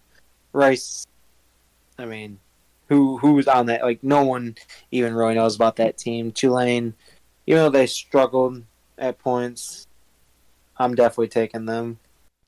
[0.52, 1.06] Rice
[1.98, 2.38] I mean,
[2.88, 3.82] who who was on that?
[3.82, 4.56] Like no one
[4.90, 6.32] even really knows about that team.
[6.32, 6.94] Tulane,
[7.46, 8.62] even though they struggled
[8.98, 9.86] at points,
[10.76, 11.98] I'm definitely taking them.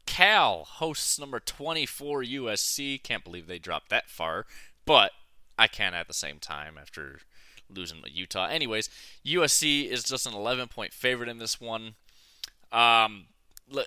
[0.06, 3.02] Cal hosts number 24 USC.
[3.02, 4.46] Can't believe they dropped that far,
[4.84, 5.12] but
[5.58, 7.20] I can at the same time after
[7.68, 8.46] losing Utah.
[8.46, 8.88] Anyways,
[9.26, 11.94] USC is just an 11 point favorite in this one.
[12.72, 13.26] Um,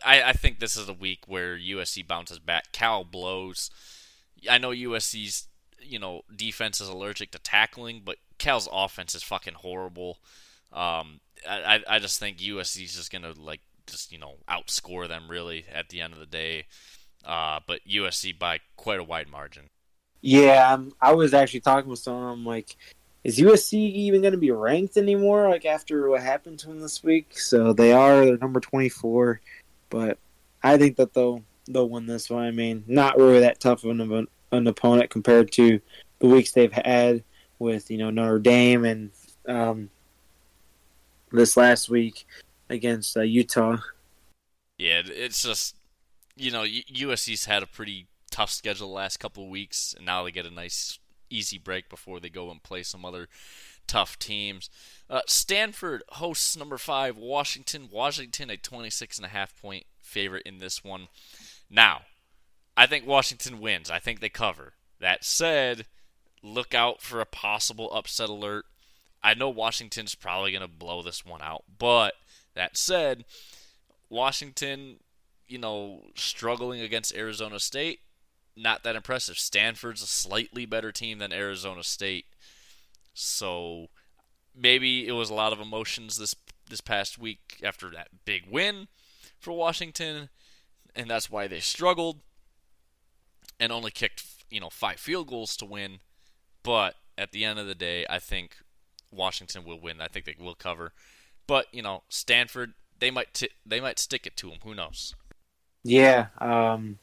[0.05, 2.71] I, I think this is a week where USC bounces back.
[2.71, 3.71] Cal blows.
[4.49, 5.47] I know USC's
[5.81, 10.19] you know defense is allergic to tackling, but Cal's offense is fucking horrible.
[10.71, 15.29] Um, I I just think USC is just gonna like just you know outscore them
[15.29, 16.65] really at the end of the day.
[17.25, 19.69] Uh, but USC by quite a wide margin.
[20.21, 22.31] Yeah, um, I was actually talking with someone.
[22.31, 22.77] I'm like,
[23.23, 25.49] is USC even going to be ranked anymore?
[25.49, 27.39] Like after what happened to them this week?
[27.39, 28.25] So they are.
[28.25, 29.41] They're number 24,
[29.89, 30.17] but
[30.63, 32.43] I think that they'll they'll win this one.
[32.43, 35.79] I mean, not really that tough of an an opponent compared to
[36.19, 37.23] the weeks they've had
[37.59, 39.11] with you know Notre Dame and
[39.47, 39.89] um,
[41.31, 42.25] this last week
[42.69, 43.77] against uh, Utah.
[44.77, 45.75] Yeah, it's just
[46.35, 50.31] you know USC's had a pretty tough schedule the last couple weeks, and now they
[50.31, 50.99] get a nice
[51.29, 53.27] easy break before they go and play some other
[53.87, 54.69] tough teams.
[55.09, 57.89] Uh, Stanford hosts number five Washington.
[57.91, 61.07] Washington a 26 and a half point favorite in this one.
[61.69, 62.01] Now,
[62.75, 63.89] I think Washington wins.
[63.89, 64.73] I think they cover.
[64.99, 65.85] That said,
[66.43, 68.65] look out for a possible upset alert.
[69.23, 72.13] I know Washington's probably going to blow this one out, but
[72.55, 73.25] that said,
[74.09, 74.97] Washington,
[75.47, 77.99] you know, struggling against Arizona State,
[78.55, 79.37] not that impressive.
[79.37, 82.25] Stanford's a slightly better team than Arizona State.
[83.13, 83.87] So
[84.55, 86.35] maybe it was a lot of emotions this
[86.69, 88.87] this past week after that big win
[89.37, 90.29] for Washington,
[90.95, 92.21] and that's why they struggled
[93.61, 95.99] and only kicked you know five field goals to win.
[96.63, 98.57] But at the end of the day, I think
[99.11, 100.01] Washington will win.
[100.01, 100.91] I think they will cover.
[101.47, 104.59] But you know, Stanford they might t- they might stick it to them.
[104.63, 105.15] Who knows?
[105.83, 106.99] Yeah, um,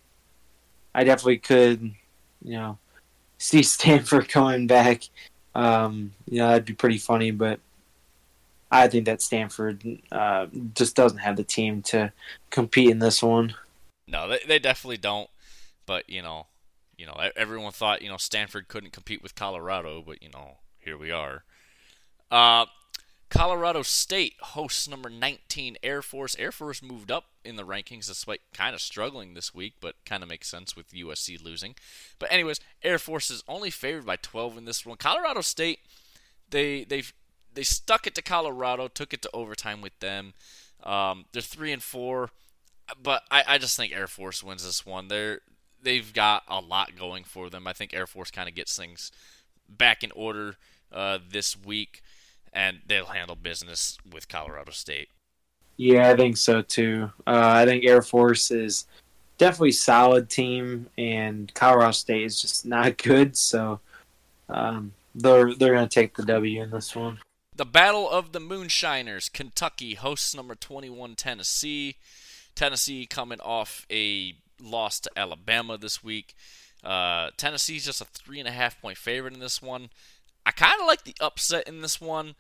[0.95, 1.93] I definitely could.
[2.43, 2.79] You know,
[3.39, 5.05] see Stanford coming back.
[5.55, 7.31] Um, you know, that'd be pretty funny.
[7.31, 7.61] But
[8.71, 9.83] I think that Stanford
[10.13, 12.13] uh, just doesn't have the team to
[12.51, 13.55] compete in this one.
[14.07, 15.29] No, they they definitely don't.
[15.89, 16.47] But you know,
[16.99, 20.99] you know, everyone thought you know Stanford couldn't compete with Colorado, but you know, here
[20.99, 21.45] we are.
[22.31, 22.67] Uh,
[23.31, 26.37] Colorado State hosts number 19 Air Force.
[26.39, 30.23] Air Force moved up in the rankings despite kind of struggling this week, but kind
[30.23, 31.75] of makes sense with USC losing.
[32.19, 34.99] But anyways, Air Force is only favored by 12 in this one.
[34.99, 35.79] Colorado State,
[36.51, 37.03] they they
[37.55, 40.35] they stuck it to Colorado, took it to overtime with them.
[40.85, 42.29] Um, they're three and four,
[43.03, 45.09] but I, I just think Air Force wins this one.
[45.09, 45.41] They're
[45.83, 47.67] they've got a lot going for them.
[47.67, 49.13] I think Air Force kind of gets things
[49.69, 50.57] back in order
[50.93, 52.03] uh, this week,
[52.53, 55.09] and they'll handle business with Colorado State.
[55.77, 57.11] Yeah, I think so too.
[57.27, 58.87] Uh, I think Air Force is
[59.39, 63.37] definitely solid team, and Colorado State is just not good.
[63.37, 63.81] So
[64.49, 67.19] um, they're they're going to take the W in this one.
[67.55, 69.29] The Battle of the Moonshiners.
[69.29, 71.97] Kentucky hosts number 21 Tennessee.
[72.55, 76.35] Tennessee coming off a lost to Alabama this week.
[76.85, 79.91] Uh, Tennessee's just a three and a half point favorite in this one.
[80.47, 82.35] I kind of like the upset in this one.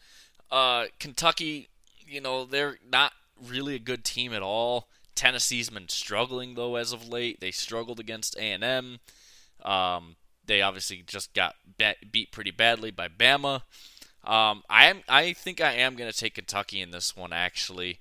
[0.51, 1.69] Uh, Kentucky,
[2.07, 3.12] you know, they're not
[3.45, 4.89] really a good team at all.
[5.15, 7.40] Tennessee's been struggling though as of late.
[7.40, 8.99] They struggled against A and M.
[9.65, 10.16] Um,
[10.47, 11.57] they obviously just got
[12.11, 13.62] beat pretty badly by Bama.
[14.24, 15.03] Um, I am.
[15.09, 17.32] I think I am going to take Kentucky in this one.
[17.32, 17.99] Actually,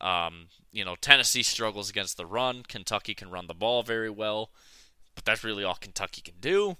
[0.00, 2.62] um, you know, Tennessee struggles against the run.
[2.68, 4.50] Kentucky can run the ball very well,
[5.14, 6.76] but that's really all Kentucky can do.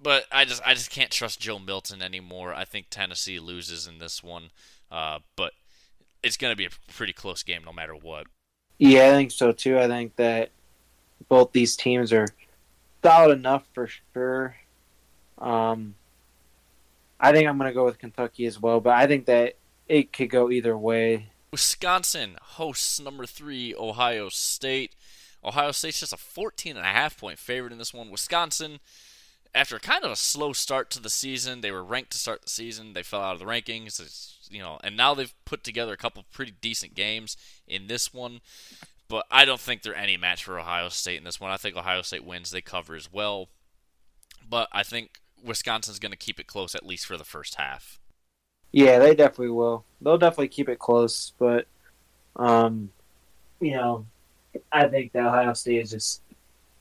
[0.00, 2.54] but I just I just can't trust Joe Milton anymore.
[2.54, 4.50] I think Tennessee loses in this one,
[4.90, 5.52] uh, but
[6.22, 8.26] it's going to be a pretty close game no matter what.
[8.78, 9.78] Yeah, I think so too.
[9.78, 10.50] I think that
[11.28, 12.28] both these teams are
[13.02, 14.56] solid enough for sure.
[15.38, 15.94] Um,
[17.18, 19.54] I think I'm going to go with Kentucky as well, but I think that
[19.88, 21.30] it could go either way.
[21.56, 24.94] Wisconsin hosts number three Ohio State.
[25.42, 28.10] Ohio State's just a 14 and a half point favorite in this one.
[28.10, 28.78] Wisconsin,
[29.54, 32.50] after kind of a slow start to the season, they were ranked to start the
[32.50, 32.92] season.
[32.92, 34.36] They fell out of the rankings.
[34.50, 38.42] You know, and now they've put together a couple pretty decent games in this one.
[39.08, 41.50] But I don't think they're any match for Ohio State in this one.
[41.50, 42.50] I think Ohio State wins.
[42.50, 43.48] They cover as well.
[44.46, 47.98] But I think Wisconsin's going to keep it close at least for the first half.
[48.76, 49.86] Yeah, they definitely will.
[50.02, 51.66] They'll definitely keep it close, but
[52.36, 52.90] um,
[53.58, 54.04] you know,
[54.70, 56.20] I think that Ohio State is just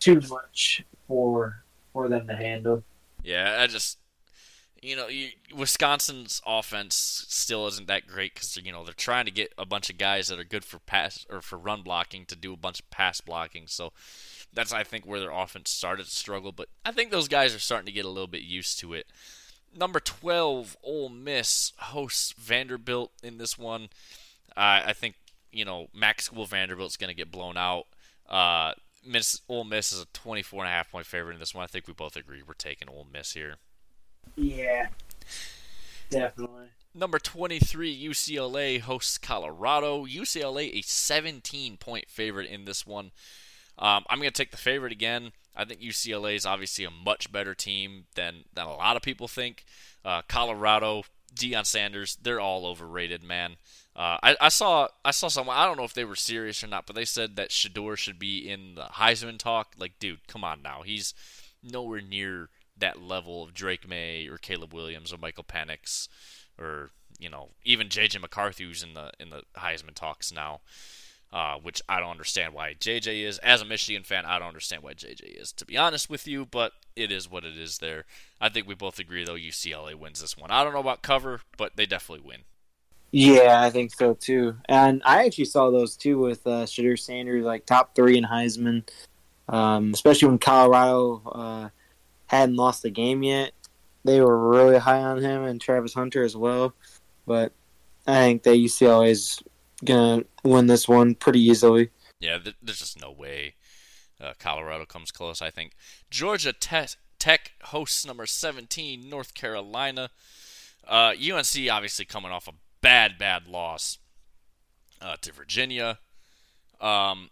[0.01, 1.63] too much for
[1.93, 2.84] for them to handle.
[3.23, 3.97] Yeah, I just
[4.81, 9.31] you know, you, Wisconsin's offense still isn't that great because you know they're trying to
[9.31, 12.35] get a bunch of guys that are good for pass or for run blocking to
[12.35, 13.67] do a bunch of pass blocking.
[13.67, 13.93] So
[14.53, 16.51] that's I think where their offense started to struggle.
[16.51, 19.07] But I think those guys are starting to get a little bit used to it.
[19.76, 23.89] Number twelve, Ole Miss hosts Vanderbilt in this one.
[24.56, 25.15] Uh, I think
[25.52, 27.85] you know Max School Vanderbilt's going to get blown out.
[28.30, 28.73] Uh,
[29.06, 31.64] Miss Ole Miss is a 24 and a half point favorite in this one.
[31.64, 33.56] I think we both agree we're taking Ole Miss here.
[34.35, 34.88] Yeah,
[36.10, 36.68] definitely.
[36.93, 40.06] Number 23, UCLA hosts Colorado.
[40.06, 43.11] UCLA, a 17 point favorite in this one.
[43.77, 45.34] Um, I'm going to take the favorite again.
[45.56, 49.27] I think UCLA is obviously a much better team than, than a lot of people
[49.27, 49.65] think.
[50.03, 51.03] Uh, Colorado,
[51.34, 53.57] Deion Sanders, they're all overrated, man.
[53.95, 56.68] Uh, I, I, saw I saw someone I don't know if they were serious or
[56.68, 59.73] not, but they said that Shedeur should be in the Heisman talk.
[59.77, 61.14] Like, dude, come on now, he's
[61.64, 66.10] nowhere near that level of Drake Maye or Caleb Williams or Michael Penix
[66.60, 70.60] or you know even JJ McCarthy who's in the in the Heisman talks now.
[71.36, 73.40] Uh, which I don't understand why JJ is.
[73.40, 76.45] As a Michigan fan, I don't understand why JJ is, to be honest with you,
[76.45, 78.06] but it is what it is there.
[78.40, 80.49] I think we both agree, though, UCLA wins this one.
[80.49, 82.44] I don't know about cover, but they definitely win.
[83.12, 84.56] Yeah, I think so, too.
[84.70, 88.88] And I actually saw those, too, with uh, Shedeur Sanders, like top three in Heisman,
[89.49, 91.70] um, especially when Colorado uh,
[92.28, 93.52] hadn't lost the game yet.
[94.06, 96.74] They were really high on him and Travis Hunter as well.
[97.26, 97.52] But
[98.07, 99.44] I think that UCLA is
[99.86, 101.90] to win this one pretty easily.
[102.20, 103.56] Yeah, there's just no way
[104.22, 105.74] uh, Colorado comes close, I think.
[106.10, 110.10] Georgia Tech, Tech hosts number 17, North Carolina.
[110.88, 113.98] Uh, UNC obviously coming off a bad, bad loss
[115.02, 115.99] uh, to Virginia.
[116.80, 117.30] Um,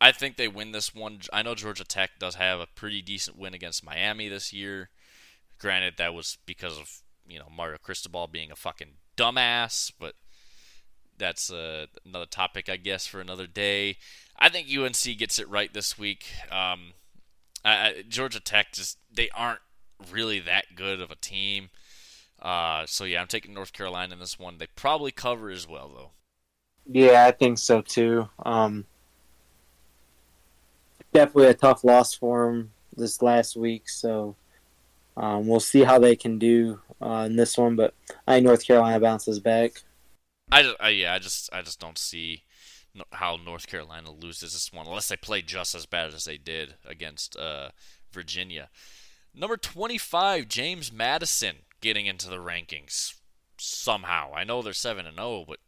[0.00, 1.20] I think they win this one.
[1.32, 4.90] I know Georgia Tech does have a pretty decent win against Miami this year.
[5.58, 10.14] Granted, that was because of you know Mario Cristobal being a fucking dumbass, but
[11.18, 13.98] that's uh, another topic, I guess, for another day.
[14.38, 16.26] I think UNC gets it right this week.
[16.50, 16.94] Um,
[17.64, 19.60] I, Georgia Tech just they aren't
[20.10, 21.70] really that good of a team.
[22.40, 24.58] Uh, so yeah, I'm taking North Carolina in this one.
[24.58, 26.10] They probably cover as well, though.
[26.90, 28.28] Yeah, I think so too.
[28.44, 28.84] Um,
[31.12, 33.88] definitely a tough loss for them this last week.
[33.88, 34.34] So
[35.16, 37.76] um, we'll see how they can do uh, in this one.
[37.76, 37.94] But
[38.26, 39.82] I think North Carolina bounces back.
[40.52, 42.42] I, just, I yeah, I just I just don't see
[43.12, 46.74] how North Carolina loses this one unless they play just as bad as they did
[46.86, 47.70] against uh,
[48.10, 48.68] Virginia.
[49.34, 53.14] Number 25, James Madison getting into the rankings
[53.56, 54.32] somehow.
[54.34, 55.58] I know they're 7 and 0, but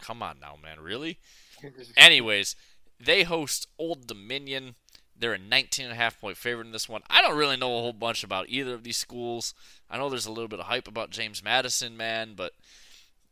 [0.00, 1.18] come on now, man, really?
[1.96, 2.54] Anyways,
[3.00, 4.74] they host Old Dominion.
[5.16, 7.02] They're a 19 and a half point favorite in this one.
[7.08, 9.54] I don't really know a whole bunch about either of these schools.
[9.88, 12.52] I know there's a little bit of hype about James Madison, man, but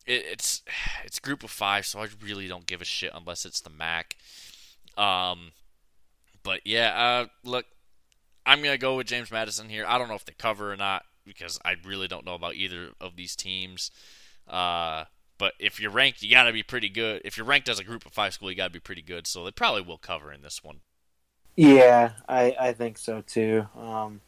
[0.06, 0.62] it, it's
[1.04, 4.16] it's group of five, so I really don't give a shit unless it's the MAC.
[4.96, 5.52] Um,
[6.42, 7.66] but yeah, uh, look,
[8.44, 9.84] I'm gonna go with James Madison here.
[9.86, 12.90] I don't know if they cover or not because I really don't know about either
[13.00, 13.90] of these teams.
[14.48, 15.04] Uh,
[15.38, 17.22] but if you're ranked, you got to be pretty good.
[17.24, 19.26] If you're ranked as a group of five school, you got to be pretty good.
[19.26, 20.80] So they probably will cover in this one.
[21.56, 23.66] Yeah, I, I think so too.
[23.76, 24.20] Um,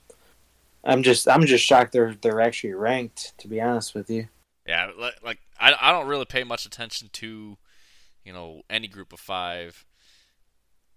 [0.83, 3.37] I'm just I'm just shocked they're they're actually ranked.
[3.39, 4.29] To be honest with you.
[4.67, 4.91] Yeah,
[5.23, 7.59] like, I, I don't really pay much attention to,
[8.25, 9.85] you know, any group of five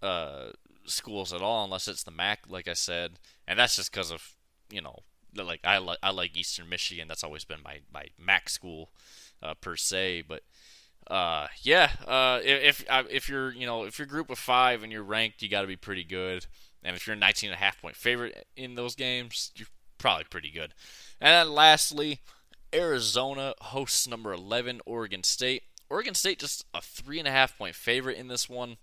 [0.02, 0.52] uh,
[0.86, 4.36] schools at all, unless it's the MAC, like I said, and that's just because of
[4.70, 5.00] you know,
[5.36, 7.08] like I like I like Eastern Michigan.
[7.08, 8.92] That's always been my my MAC school
[9.42, 10.44] uh, per se, but
[11.10, 14.92] uh, yeah, uh, if uh, if you're you know if you're group of five and
[14.92, 16.46] you're ranked, you got to be pretty good.
[16.84, 19.68] And if you're a 19 and a half point favorite in those games, you're
[19.98, 20.74] probably pretty good.
[21.20, 22.20] And then lastly,
[22.74, 25.64] Arizona hosts number 11 Oregon State.
[25.90, 28.78] Oregon State just a three and a half point favorite in this one.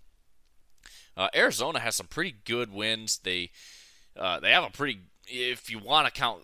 [1.17, 3.19] Uh, Arizona has some pretty good wins.
[3.23, 3.51] They
[4.17, 6.43] uh, they have a pretty if you want to count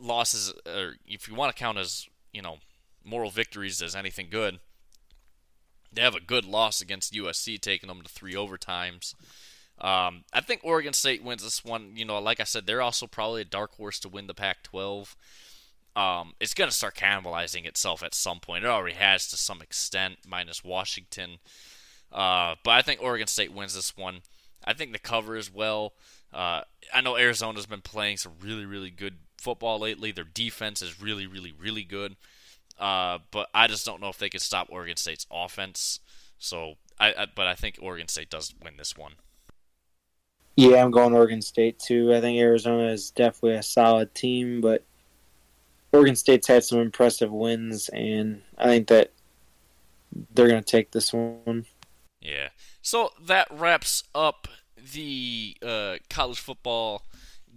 [0.00, 2.58] losses or if you want to count as you know
[3.04, 4.58] moral victories as anything good.
[5.92, 9.14] They have a good loss against USC, taking them to three overtimes.
[9.78, 11.92] Um, I think Oregon State wins this one.
[11.94, 15.14] You know, like I said, they're also probably a dark horse to win the Pac-12.
[15.96, 18.64] Um, it's going to start cannibalizing itself at some point.
[18.64, 21.38] It already has to some extent, minus Washington.
[22.12, 24.20] Uh, but I think Oregon State wins this one.
[24.62, 25.94] I think the cover as well.
[26.34, 26.62] Uh,
[26.92, 30.12] I know Arizona's been playing some really, really good football lately.
[30.12, 32.16] Their defense is really, really, really good.
[32.78, 36.00] Uh, but I just don't know if they can stop Oregon State's offense.
[36.38, 39.12] So, I, I, but I think Oregon State does win this one.
[40.56, 42.14] Yeah, I'm going Oregon State too.
[42.14, 44.84] I think Arizona is definitely a solid team, but
[45.96, 49.12] Oregon State's had some impressive wins, and I think that
[50.34, 51.64] they're going to take this one.
[52.20, 52.48] Yeah.
[52.82, 54.46] So that wraps up
[54.92, 57.02] the uh, college football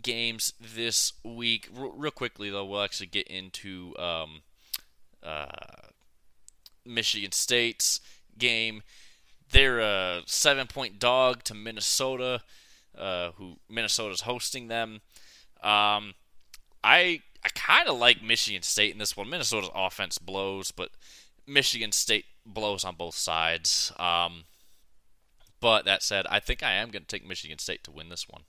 [0.02, 1.70] games this week.
[1.78, 4.42] R- real quickly, though, we'll actually get into um,
[5.22, 5.48] uh,
[6.86, 8.00] Michigan State's
[8.38, 8.84] game.
[9.52, 12.42] They're a seven-point dog to Minnesota,
[12.98, 15.02] uh, who Minnesota's hosting them.
[15.62, 16.14] Um,
[16.84, 19.30] I I kind of like Michigan State in this one.
[19.30, 20.90] Minnesota's offense blows, but
[21.48, 23.92] Michigan State blows on both sides.
[23.98, 24.44] Um,
[25.62, 28.28] but that said, I think I am going to take Michigan State to win this
[28.30, 28.42] one.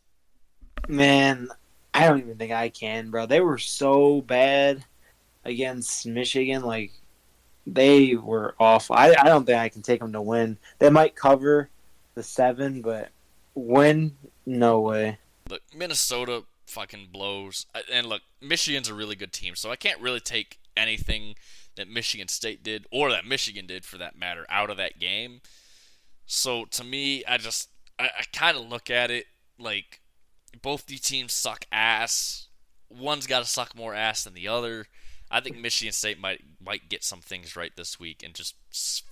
[0.88, 1.48] Man,
[1.94, 3.26] I don't even think I can, bro.
[3.26, 4.84] They were so bad
[5.44, 6.62] against Michigan.
[6.62, 6.92] Like,
[7.66, 8.96] they were awful.
[8.96, 10.58] I, I don't think I can take them to win.
[10.78, 11.68] They might cover
[12.14, 13.10] the seven, but
[13.54, 15.18] win, no way.
[15.48, 17.66] Look, Minnesota fucking blows.
[17.92, 21.34] And look, Michigan's a really good team, so I can't really take anything
[21.76, 25.40] that Michigan State did, or that Michigan did for that matter, out of that game.
[26.26, 27.68] So to me, I just
[27.98, 29.26] I, I kind of look at it
[29.59, 30.01] like
[30.62, 32.48] both these teams suck ass.
[32.88, 34.86] One's got to suck more ass than the other.
[35.30, 38.56] I think Michigan State might might get some things right this week and just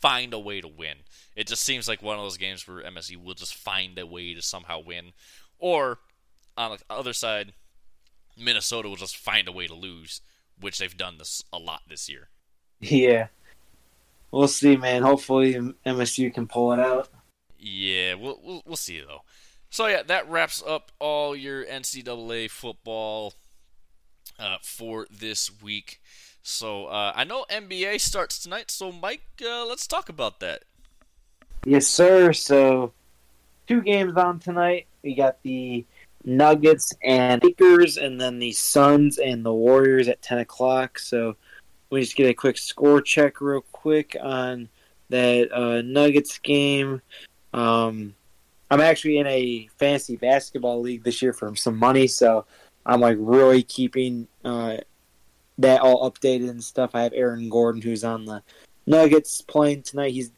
[0.01, 0.99] find a way to win.
[1.37, 4.35] It just seems like one of those games where MSU will just find a way
[4.35, 5.13] to somehow win,
[5.59, 6.01] or
[6.59, 7.53] on the other side,
[8.37, 10.21] Minnesota will just find a way to lose,
[10.61, 12.29] which they've done this a lot this year.
[12.81, 13.29] Yeah,
[14.31, 15.03] we'll see, man.
[15.03, 15.55] Hopefully
[15.87, 17.09] MSU can pull it out.
[17.59, 19.23] Yeah, we'll we'll, we'll see though.
[19.71, 23.35] So yeah, that wraps up all your NCAA football
[24.39, 26.01] uh, for this week.
[26.43, 28.71] So uh, I know NBA starts tonight.
[28.71, 30.63] So Mike, uh, let's talk about that.
[31.65, 32.33] Yes, sir.
[32.33, 32.93] So
[33.67, 34.87] two games on tonight.
[35.03, 35.85] We got the
[36.29, 40.99] Nuggets and Lakers, and then the Suns and the Warriors at ten o'clock.
[40.99, 41.37] So
[41.91, 44.69] we just get a quick score check real quick on
[45.09, 47.01] that uh, Nuggets game.
[47.55, 48.15] Um,
[48.71, 52.45] I'm actually in a fantasy basketball league this year for some money, so
[52.85, 54.77] I'm like really keeping uh,
[55.57, 56.91] that all updated and stuff.
[56.95, 58.43] I have Aaron Gordon who's on the
[58.87, 60.13] Nuggets playing tonight.
[60.13, 60.31] He's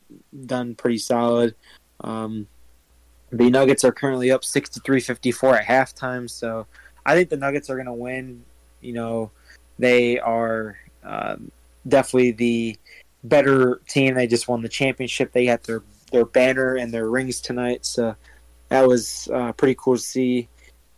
[0.46, 1.54] done pretty solid.
[2.00, 2.46] Um,
[3.32, 6.66] the Nuggets are currently up 63-54 at halftime, so
[7.06, 8.44] I think the Nuggets are going to win.
[8.80, 9.30] You know,
[9.78, 11.50] they are um,
[11.86, 12.76] definitely the
[13.24, 14.14] better team.
[14.14, 15.32] They just won the championship.
[15.32, 15.82] They got their
[16.12, 18.16] their banner and their rings tonight, so
[18.68, 20.48] that was uh, pretty cool to see.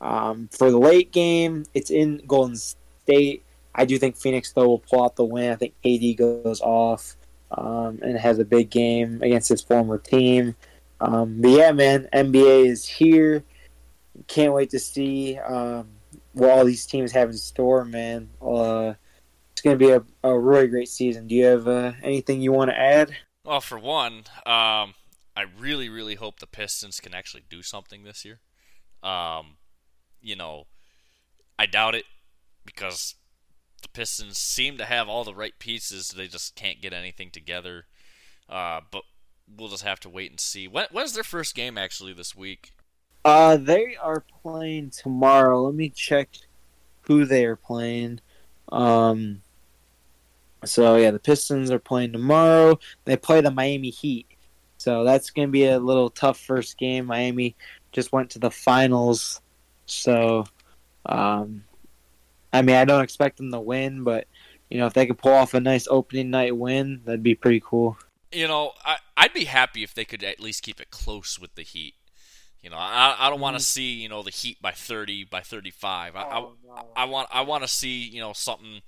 [0.00, 3.44] Um, for the late game, it's in Golden State.
[3.74, 5.52] I do think Phoenix though will pull out the win.
[5.52, 7.16] I think KD goes off
[7.50, 10.56] um, and has a big game against his former team.
[11.02, 13.42] Um, but yeah, man, NBA is here.
[14.28, 15.88] Can't wait to see um,
[16.32, 18.30] what all these teams have in store, man.
[18.40, 18.94] Uh,
[19.50, 21.26] it's going to be a, a really great season.
[21.26, 23.16] Do you have uh, anything you want to add?
[23.44, 24.94] Well, for one, um,
[25.36, 28.38] I really, really hope the Pistons can actually do something this year.
[29.02, 29.56] Um,
[30.20, 30.66] you know,
[31.58, 32.04] I doubt it
[32.64, 33.16] because
[33.82, 36.10] the Pistons seem to have all the right pieces.
[36.10, 37.86] They just can't get anything together.
[38.48, 39.02] Uh, but
[39.56, 40.68] we'll just have to wait and see.
[40.68, 42.72] When, when's their first game actually this week?
[43.24, 45.62] Uh, they are playing tomorrow.
[45.62, 46.28] Let me check
[47.02, 48.20] who they are playing.
[48.70, 49.42] Um,
[50.64, 52.78] so yeah, the Pistons are playing tomorrow.
[53.04, 54.26] They play the Miami Heat.
[54.78, 57.06] So that's going to be a little tough first game.
[57.06, 57.54] Miami
[57.92, 59.40] just went to the finals.
[59.86, 60.44] So,
[61.06, 61.62] um,
[62.52, 64.26] I mean, I don't expect them to win, but,
[64.70, 67.62] you know, if they could pull off a nice opening night win, that'd be pretty
[67.64, 67.96] cool.
[68.32, 71.54] You know, I, I'd be happy if they could at least keep it close with
[71.54, 71.94] the Heat.
[72.62, 73.66] You know, I, I don't want to Mhm.
[73.66, 76.16] see you know the Heat by 30 by 35.
[76.16, 76.54] I, Oh,
[76.96, 77.02] I.
[77.02, 78.82] I want I want to see you know something,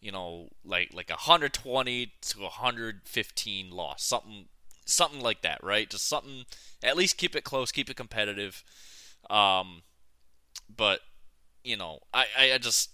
[0.00, 4.46] you know like like 120 to 115 loss, something
[4.86, 5.90] something like that, right?
[5.90, 6.44] Just something
[6.82, 8.62] at least keep it close, keep it competitive.
[9.28, 9.82] Um,
[10.74, 11.00] but
[11.64, 12.90] you know, I I, I just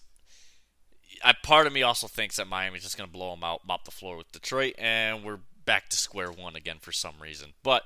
[1.23, 3.91] I part of me also thinks that Miami's just gonna blow them out, mop the
[3.91, 7.55] floor with Detroit, and we're back to square one again for some reason.
[7.63, 7.85] But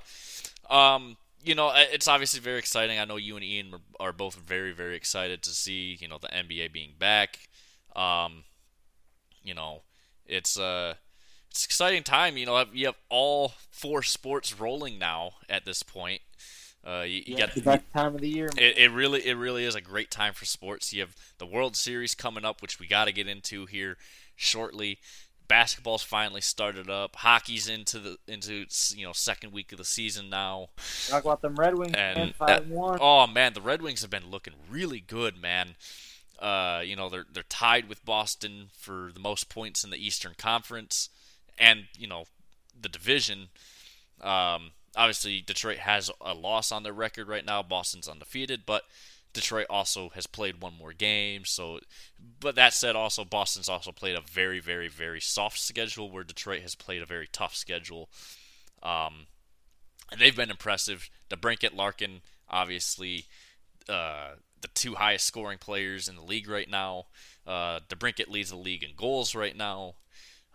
[0.70, 2.98] um, you know, it's obviously very exciting.
[2.98, 6.34] I know you and Ian are both very, very excited to see you know the
[6.34, 7.38] NBA being back.
[7.96, 8.44] Um,
[9.42, 9.82] you know,
[10.26, 10.94] it's uh,
[11.50, 12.36] it's exciting time.
[12.36, 16.22] You know, you have all four sports rolling now at this point.
[16.86, 18.56] Uh, you, you Yeah, got the best time of the year.
[18.56, 20.92] it, it really it really is a great time for sports.
[20.92, 23.96] You have the World Series coming up, which we got to get into here
[24.36, 24.98] shortly.
[25.48, 27.16] Basketball's finally started up.
[27.16, 30.68] Hockey's into the into you know second week of the season now.
[31.08, 32.98] Talk about them Red Wings, And, Five and one.
[33.00, 35.76] Oh man, the Red Wings have been looking really good, man.
[36.38, 40.34] Uh, you know they're they're tied with Boston for the most points in the Eastern
[40.36, 41.08] Conference,
[41.58, 42.24] and you know
[42.80, 43.48] the division.
[44.20, 47.62] Um, obviously, Detroit has a loss on their record right now.
[47.62, 48.82] Boston's undefeated, but
[49.32, 51.44] Detroit also has played one more game.
[51.44, 51.80] So,
[52.40, 56.62] but that said, also Boston's also played a very, very, very soft schedule, where Detroit
[56.62, 58.08] has played a very tough schedule.
[58.82, 59.26] Um,
[60.10, 61.10] and they've been impressive.
[61.30, 63.26] DeBrincat, Larkin, obviously,
[63.88, 64.30] uh,
[64.60, 67.06] the two highest scoring players in the league right now.
[67.46, 69.94] Uh, DeBrincat leads the league in goals right now.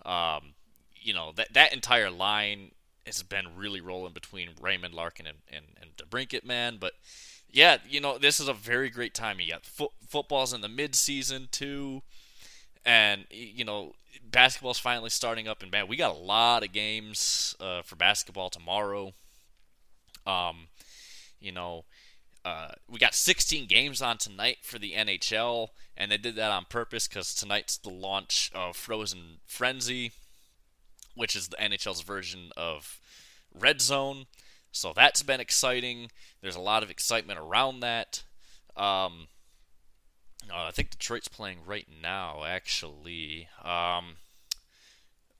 [0.05, 0.53] Um,
[0.95, 2.71] you know that that entire line
[3.05, 6.77] has been really rolling between Raymond Larkin and, and, and DeBrincat, man.
[6.79, 6.93] But
[7.53, 9.39] yeah, you know this is a very great time.
[9.39, 12.01] You got fo- football's in the mid season too,
[12.83, 13.93] and you know
[14.23, 15.61] basketball's finally starting up.
[15.61, 19.13] And man, we got a lot of games uh, for basketball tomorrow.
[20.25, 20.67] Um,
[21.39, 21.85] you know,
[22.43, 26.65] uh, we got 16 games on tonight for the NHL, and they did that on
[26.65, 30.11] purpose because tonight's the launch of Frozen Frenzy,
[31.15, 32.99] which is the NHL's version of
[33.53, 34.25] Red Zone.
[34.73, 36.09] So that's been exciting.
[36.41, 38.23] There's a lot of excitement around that.
[38.75, 39.27] Um,
[40.51, 43.47] uh, I think Detroit's playing right now, actually.
[43.63, 44.15] Um,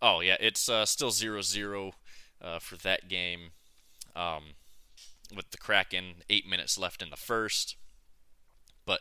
[0.01, 1.93] oh, yeah, it's uh, still 0 0
[2.41, 3.51] uh, for that game.
[4.15, 4.43] Um,
[5.35, 7.75] with the Kraken, eight minutes left in the first.
[8.85, 8.99] But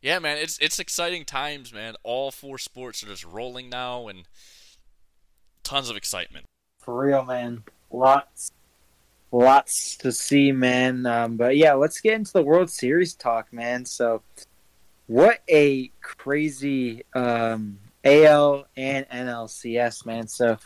[0.00, 1.96] yeah, man, it's it's exciting times, man.
[2.04, 4.28] All four sports are just rolling now, and
[5.64, 6.46] tons of excitement.
[6.78, 7.64] For real, man.
[7.90, 8.52] Lots,
[9.32, 11.06] lots to see, man.
[11.06, 13.84] Um, but yeah, let's get into the World Series talk, man.
[13.84, 14.22] So,
[15.06, 20.28] what a crazy um, AL and NLCS, man.
[20.28, 20.58] So,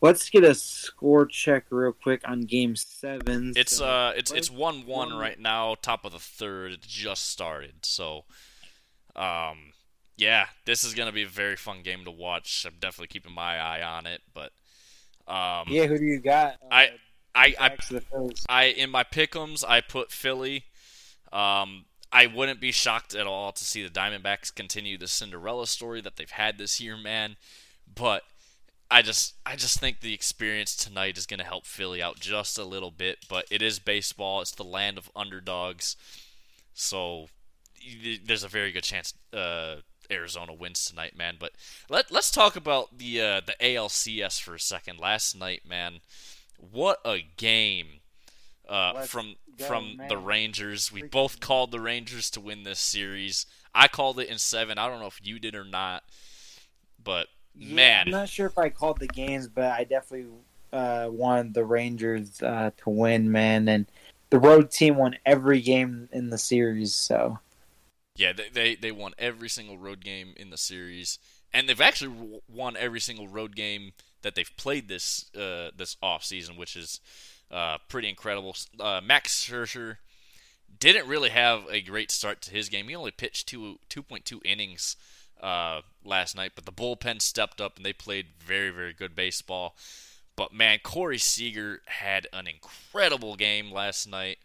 [0.00, 3.52] let's get a score check real quick on Game Seven.
[3.56, 6.72] It's So- uh, it's it's one one right now, top of the third.
[6.72, 8.24] It just started, so
[9.16, 9.72] um,
[10.16, 12.64] yeah, this is gonna be a very fun game to watch.
[12.66, 14.52] I'm definitely keeping my eye on it, but
[15.26, 15.86] um, yeah.
[15.86, 16.54] Who do you got?
[16.62, 16.90] Uh, I-
[17.38, 18.46] I I back to the Phillies.
[18.48, 20.64] I in my pick'ems I put Philly.
[21.32, 26.00] Um, I wouldn't be shocked at all to see the Diamondbacks continue the Cinderella story
[26.00, 27.36] that they've had this year, man.
[27.92, 28.22] But
[28.90, 32.58] I just I just think the experience tonight is going to help Philly out just
[32.58, 33.18] a little bit.
[33.28, 35.96] But it is baseball; it's the land of underdogs,
[36.74, 37.28] so
[38.24, 39.76] there's a very good chance uh,
[40.10, 41.36] Arizona wins tonight, man.
[41.38, 41.52] But
[41.88, 44.98] let let's talk about the uh, the ALCS for a second.
[44.98, 46.00] Last night, man,
[46.58, 47.86] what a game!
[48.68, 50.18] Uh, from go, from the.
[50.18, 53.46] Rangers, we both called the Rangers to win this series.
[53.74, 54.78] I called it in seven.
[54.78, 56.02] I don't know if you did or not,
[57.02, 60.26] but Yeah, man, I'm not sure if I called the games, but I definitely
[60.72, 63.68] uh, wanted the Rangers uh, to win, man.
[63.68, 63.86] And
[64.30, 67.38] the road team won every game in the series, so
[68.16, 71.18] Yeah, they, they they won every single road game in the series,
[71.52, 73.92] and they've actually won every single road game
[74.22, 77.00] that they've played this uh, this off season, which is
[77.50, 78.56] uh, pretty incredible.
[78.78, 79.98] Uh, Max Scherzer
[80.78, 82.88] didn't really have a great start to his game.
[82.88, 84.96] He only pitched two two point two innings
[85.42, 89.76] uh, last night, but the bullpen stepped up and they played very very good baseball.
[90.36, 94.38] But man, Corey Seager had an incredible game last night,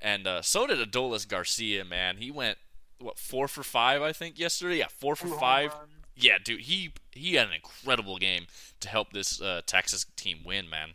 [0.00, 1.84] and uh, so did Adolis Garcia.
[1.84, 2.58] Man, he went
[2.98, 4.78] what four for five, I think, yesterday.
[4.78, 5.72] Yeah, four for five.
[6.16, 8.46] Yeah, dude, he he had an incredible game
[8.80, 10.90] to help this uh, Texas team win, man.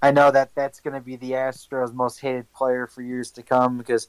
[0.00, 3.42] I know that that's going to be the Astros' most hated player for years to
[3.42, 4.08] come because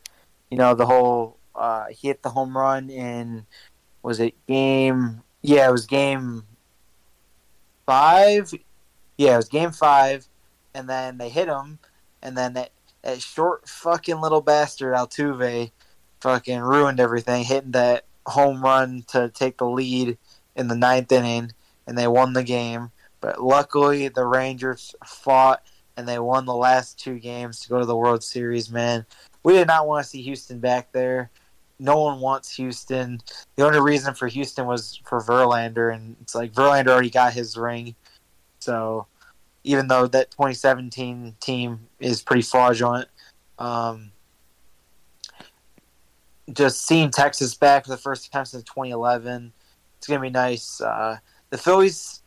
[0.51, 3.45] you know the whole uh, he hit the home run in
[4.01, 5.21] was it game?
[5.41, 6.43] Yeah, it was game
[7.85, 8.53] five.
[9.17, 10.27] Yeah, it was game five,
[10.73, 11.79] and then they hit him,
[12.21, 12.69] and then they,
[13.01, 15.71] that short fucking little bastard Altuve
[16.21, 20.17] fucking ruined everything, hitting that home run to take the lead
[20.55, 21.51] in the ninth inning,
[21.89, 22.91] and they won the game.
[23.19, 25.63] But luckily, the Rangers fought
[25.97, 28.69] and they won the last two games to go to the World Series.
[28.69, 29.05] Man,
[29.43, 31.31] we did not want to see Houston back there.
[31.79, 33.19] No one wants Houston.
[33.55, 37.57] The only reason for Houston was for Verlander, and it's like Verlander already got his
[37.57, 37.95] ring.
[38.59, 39.07] So
[39.63, 43.09] even though that 2017 team is pretty fraudulent,
[43.57, 44.11] um,
[46.53, 49.51] just seeing Texas back for the first time since 2011,
[49.97, 50.79] it's gonna be nice.
[50.79, 51.17] Uh,
[51.49, 52.21] the Phillies,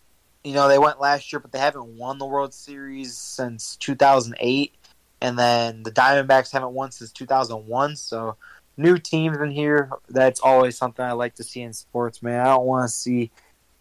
[0.45, 4.75] you know, they went last year, but they haven't won the World Series since 2008,
[5.21, 7.97] and then the Diamondbacks haven't won since 2001.
[7.97, 8.37] So,
[8.77, 9.91] new teams in here.
[10.09, 12.41] That's always something I like to see in sports, man.
[12.41, 13.31] I don't want to see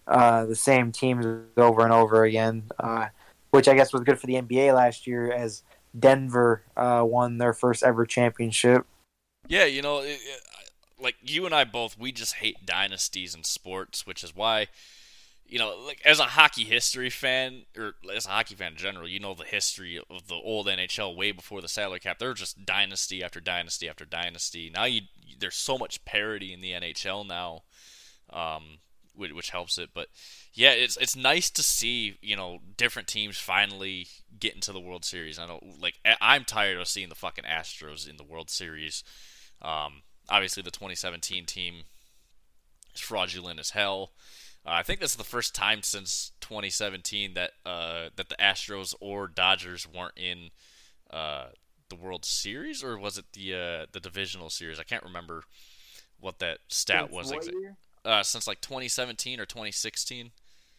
[0.07, 1.26] uh, the same teams
[1.57, 3.07] over and over again, uh,
[3.51, 5.63] which I guess was good for the NBA last year as
[5.97, 8.85] Denver uh, won their first ever championship.
[9.47, 10.41] Yeah, you know, it, it,
[10.99, 14.68] like you and I both, we just hate dynasties in sports, which is why,
[15.52, 19.06] you know, like as a hockey history fan or as a hockey fan in general,
[19.06, 22.19] you know the history of the old NHL way before the salary cap.
[22.19, 24.72] They're just dynasty after dynasty after dynasty.
[24.73, 25.02] Now you
[25.38, 27.64] there's so much parity in the NHL now,
[28.30, 28.78] um,
[29.14, 29.90] which, which helps it.
[29.94, 30.07] But
[30.53, 34.07] yeah, it's it's nice to see you know different teams finally
[34.40, 35.38] get into the World Series.
[35.38, 39.03] I know, like I'm tired of seeing the fucking Astros in the World Series.
[39.61, 41.84] Um, obviously, the 2017 team
[42.95, 44.14] is fraudulent as hell.
[44.65, 48.93] Uh, I think this is the first time since 2017 that uh, that the Astros
[48.99, 50.49] or Dodgers weren't in
[51.09, 51.47] uh,
[51.89, 54.79] the World Series, or was it the uh, the divisional series?
[54.79, 55.43] I can't remember
[56.19, 57.31] what that stat Since was.
[57.31, 60.31] Exa- uh, since like 2017 or 2016.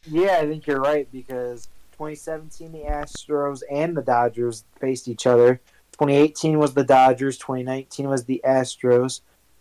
[0.06, 5.60] Yeah, I think you're right because 2017 the Astros and the Dodgers faced each other.
[5.92, 7.38] 2018 was the Dodgers.
[7.38, 9.20] 2019 was the Astros.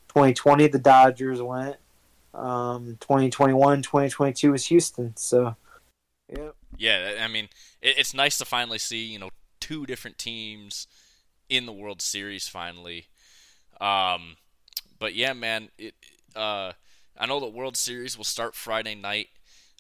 [0.10, 1.78] 2020 the Dodgers went.
[2.34, 5.14] Um, 2021, 2022 was Houston.
[5.18, 5.56] So,
[6.30, 6.56] yep.
[6.78, 7.50] Yeah, I mean,
[7.82, 9.30] it, it's nice to finally see you know
[9.60, 10.88] two different teams
[11.50, 13.08] in the World Series finally.
[13.80, 14.38] Um,
[15.00, 15.96] but yeah, man, it.
[16.36, 16.72] Uh,
[17.18, 19.28] I know the World Series will start Friday night,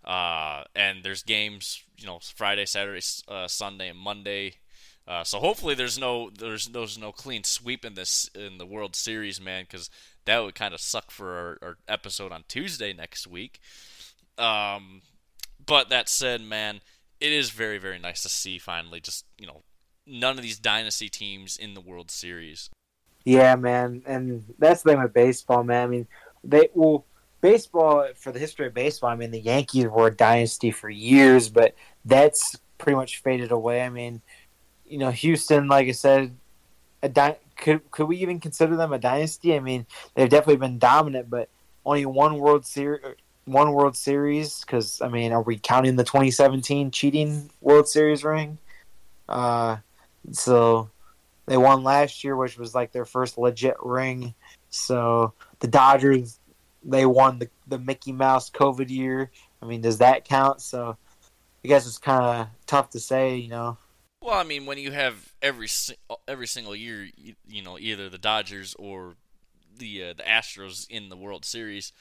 [0.03, 4.55] uh, and there's games, you know, Friday, Saturday, uh, Sunday, and Monday.
[5.07, 8.95] Uh, so hopefully there's no there's there's no clean sweep in this in the World
[8.95, 9.89] Series, man, because
[10.25, 13.59] that would kind of suck for our, our episode on Tuesday next week.
[14.37, 15.01] Um,
[15.65, 16.81] but that said, man,
[17.19, 19.63] it is very very nice to see finally just you know
[20.05, 22.69] none of these dynasty teams in the World Series.
[23.23, 25.83] Yeah, man, and that's the thing with baseball, man.
[25.83, 26.07] I mean,
[26.43, 27.05] they well,
[27.41, 29.09] baseball for the history of baseball.
[29.09, 31.75] I mean, the Yankees were a dynasty for years, but
[32.05, 33.83] that's pretty much faded away.
[33.83, 34.21] I mean,
[34.91, 36.35] you know, Houston, like I said,
[37.01, 39.55] a di- could could we even consider them a dynasty?
[39.55, 39.85] I mean,
[40.15, 41.49] they've definitely been dominant, but
[41.85, 43.01] only one World Series,
[43.45, 44.59] one World Series.
[44.59, 48.57] Because I mean, are we counting the 2017 cheating World Series ring?
[49.29, 49.77] Uh,
[50.31, 50.89] so
[51.45, 54.33] they won last year, which was like their first legit ring.
[54.71, 56.37] So the Dodgers,
[56.83, 59.31] they won the the Mickey Mouse COVID year.
[59.61, 60.59] I mean, does that count?
[60.59, 60.97] So
[61.63, 63.77] I guess it's kind of tough to say, you know.
[64.21, 65.67] Well, I mean, when you have every
[66.27, 69.15] every single year, you, you know, either the Dodgers or
[69.75, 71.91] the uh, the Astros in the World Series,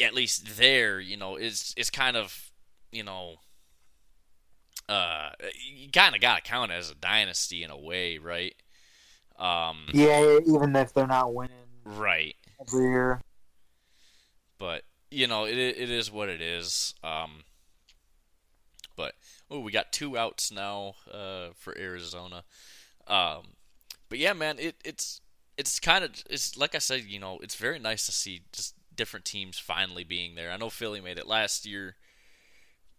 [0.00, 2.50] at least there, you know, it's it's kind of,
[2.90, 3.36] you know,
[4.88, 5.30] uh,
[5.64, 8.54] you kind of got to count it as a dynasty in a way, right?
[9.38, 11.54] Um, Yeah, even if they're not winning
[11.84, 12.34] right.
[12.60, 13.20] every year.
[14.58, 16.94] but you know it it is what it is.
[17.04, 17.44] Um,
[19.50, 22.44] oh, we got two outs now uh, for Arizona.
[23.06, 23.42] Um,
[24.08, 25.20] but yeah, man, it it's
[25.56, 28.74] it's kind of it's like I said, you know, it's very nice to see just
[28.94, 30.50] different teams finally being there.
[30.50, 31.96] I know Philly made it last year,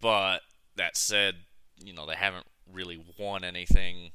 [0.01, 0.41] but
[0.75, 1.35] that said,
[1.83, 4.11] you know, they haven't really won anything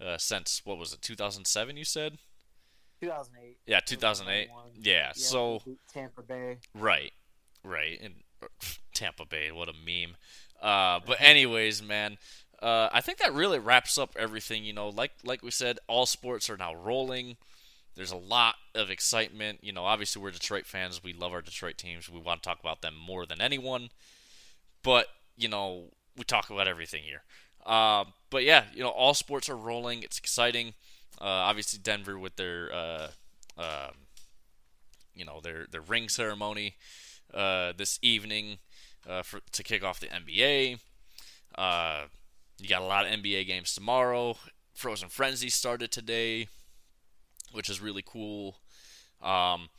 [0.00, 1.76] uh, since what was it, 2007?
[1.76, 2.18] You said,
[3.00, 3.56] 2008.
[3.66, 4.48] yeah, 2008.
[4.80, 5.62] Yeah, so.
[5.92, 6.58] Tampa Bay.
[6.74, 7.12] Right,
[7.64, 8.46] right, and uh,
[8.94, 10.16] Tampa Bay, what a meme.
[10.62, 12.18] Uh, but anyways, man,
[12.62, 14.64] uh, I think that really wraps up everything.
[14.64, 17.36] You know, like like we said, all sports are now rolling.
[17.94, 19.60] There's a lot of excitement.
[19.62, 21.02] You know, obviously we're Detroit fans.
[21.02, 22.10] We love our Detroit teams.
[22.10, 23.90] We want to talk about them more than anyone.
[24.82, 25.06] But
[25.36, 25.84] you know,
[26.16, 27.22] we talk about everything here.
[27.64, 30.02] Uh, but yeah, you know, all sports are rolling.
[30.02, 30.74] It's exciting.
[31.20, 33.08] Uh, obviously, Denver with their uh,
[33.58, 33.92] um,
[35.14, 36.76] you know their their ring ceremony
[37.34, 38.58] uh, this evening
[39.08, 40.78] uh, for to kick off the NBA.
[41.56, 42.04] Uh,
[42.58, 44.36] you got a lot of NBA games tomorrow.
[44.74, 46.48] Frozen Frenzy started today,
[47.52, 48.56] which is really cool.
[49.22, 49.70] Um,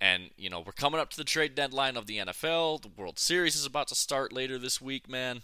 [0.00, 2.82] and you know we're coming up to the trade deadline of the NFL.
[2.82, 5.42] The World Series is about to start later this week, man.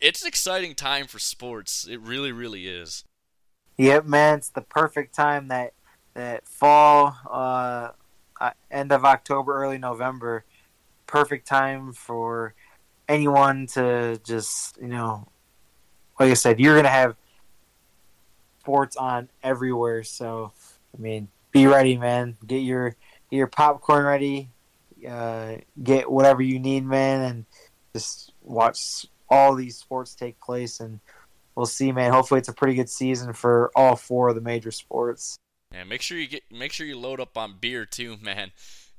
[0.00, 1.86] It's an exciting time for sports.
[1.88, 3.04] It really, really is.
[3.78, 4.38] Yep, man.
[4.38, 5.74] It's the perfect time that
[6.14, 7.90] that fall, uh,
[8.40, 10.44] uh end of October, early November.
[11.12, 12.54] Perfect time for
[13.06, 15.28] anyone to just you know,
[16.18, 17.16] like I said, you're gonna have
[18.60, 20.04] sports on everywhere.
[20.04, 20.52] So
[20.96, 22.38] I mean, be ready, man.
[22.46, 22.90] Get your
[23.30, 24.48] get your popcorn ready.
[25.06, 27.46] Uh, get whatever you need, man, and
[27.94, 30.80] just watch all these sports take place.
[30.80, 30.98] And
[31.54, 32.10] we'll see, man.
[32.10, 35.36] Hopefully, it's a pretty good season for all four of the major sports.
[35.74, 38.52] Yeah, make sure you get make sure you load up on beer too, man.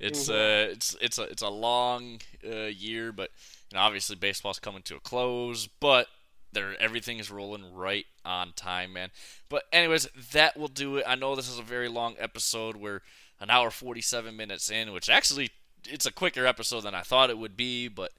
[0.03, 0.33] It's mm-hmm.
[0.33, 3.29] uh, it's it's a it's a long uh, year, but
[3.71, 6.07] you know, obviously baseball's coming to a close, but
[6.51, 9.11] there everything is rolling right on time, man.
[9.47, 11.05] But anyways, that will do it.
[11.07, 12.75] I know this is a very long episode.
[12.75, 13.01] We're
[13.39, 15.51] an hour 47 minutes in, which actually
[15.85, 18.11] it's a quicker episode than I thought it would be, but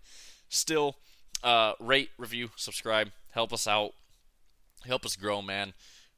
[0.48, 0.96] still
[1.42, 3.92] uh, rate, review, subscribe, help us out.
[4.86, 5.74] Help us grow, man.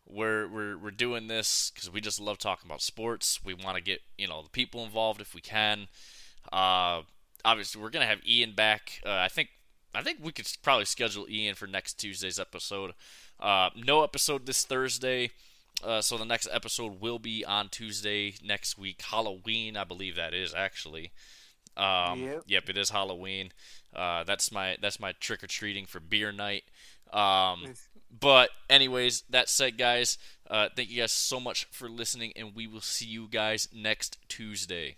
[0.08, 3.40] We're we're we're doing this cuz we just love talking about sports.
[3.44, 5.88] We want to get, you know, the people involved if we can.
[6.52, 7.02] Uh,
[7.44, 9.00] obviously we're going to have Ian back.
[9.04, 9.50] Uh, I think
[9.94, 12.92] I think we could probably schedule Ian for next Tuesday's episode.
[13.40, 15.30] Uh, no episode this Thursday,
[15.82, 19.00] uh, so the next episode will be on Tuesday next week.
[19.02, 21.12] Halloween, I believe that is actually.
[21.76, 22.42] Um, yep.
[22.46, 23.52] yep, it is Halloween.
[23.94, 26.64] Uh, that's my that's my trick or treating for beer night.
[27.12, 27.74] Um,
[28.10, 30.18] but anyways, that said, guys,
[30.48, 34.18] uh, thank you guys so much for listening, and we will see you guys next
[34.28, 34.94] Tuesday.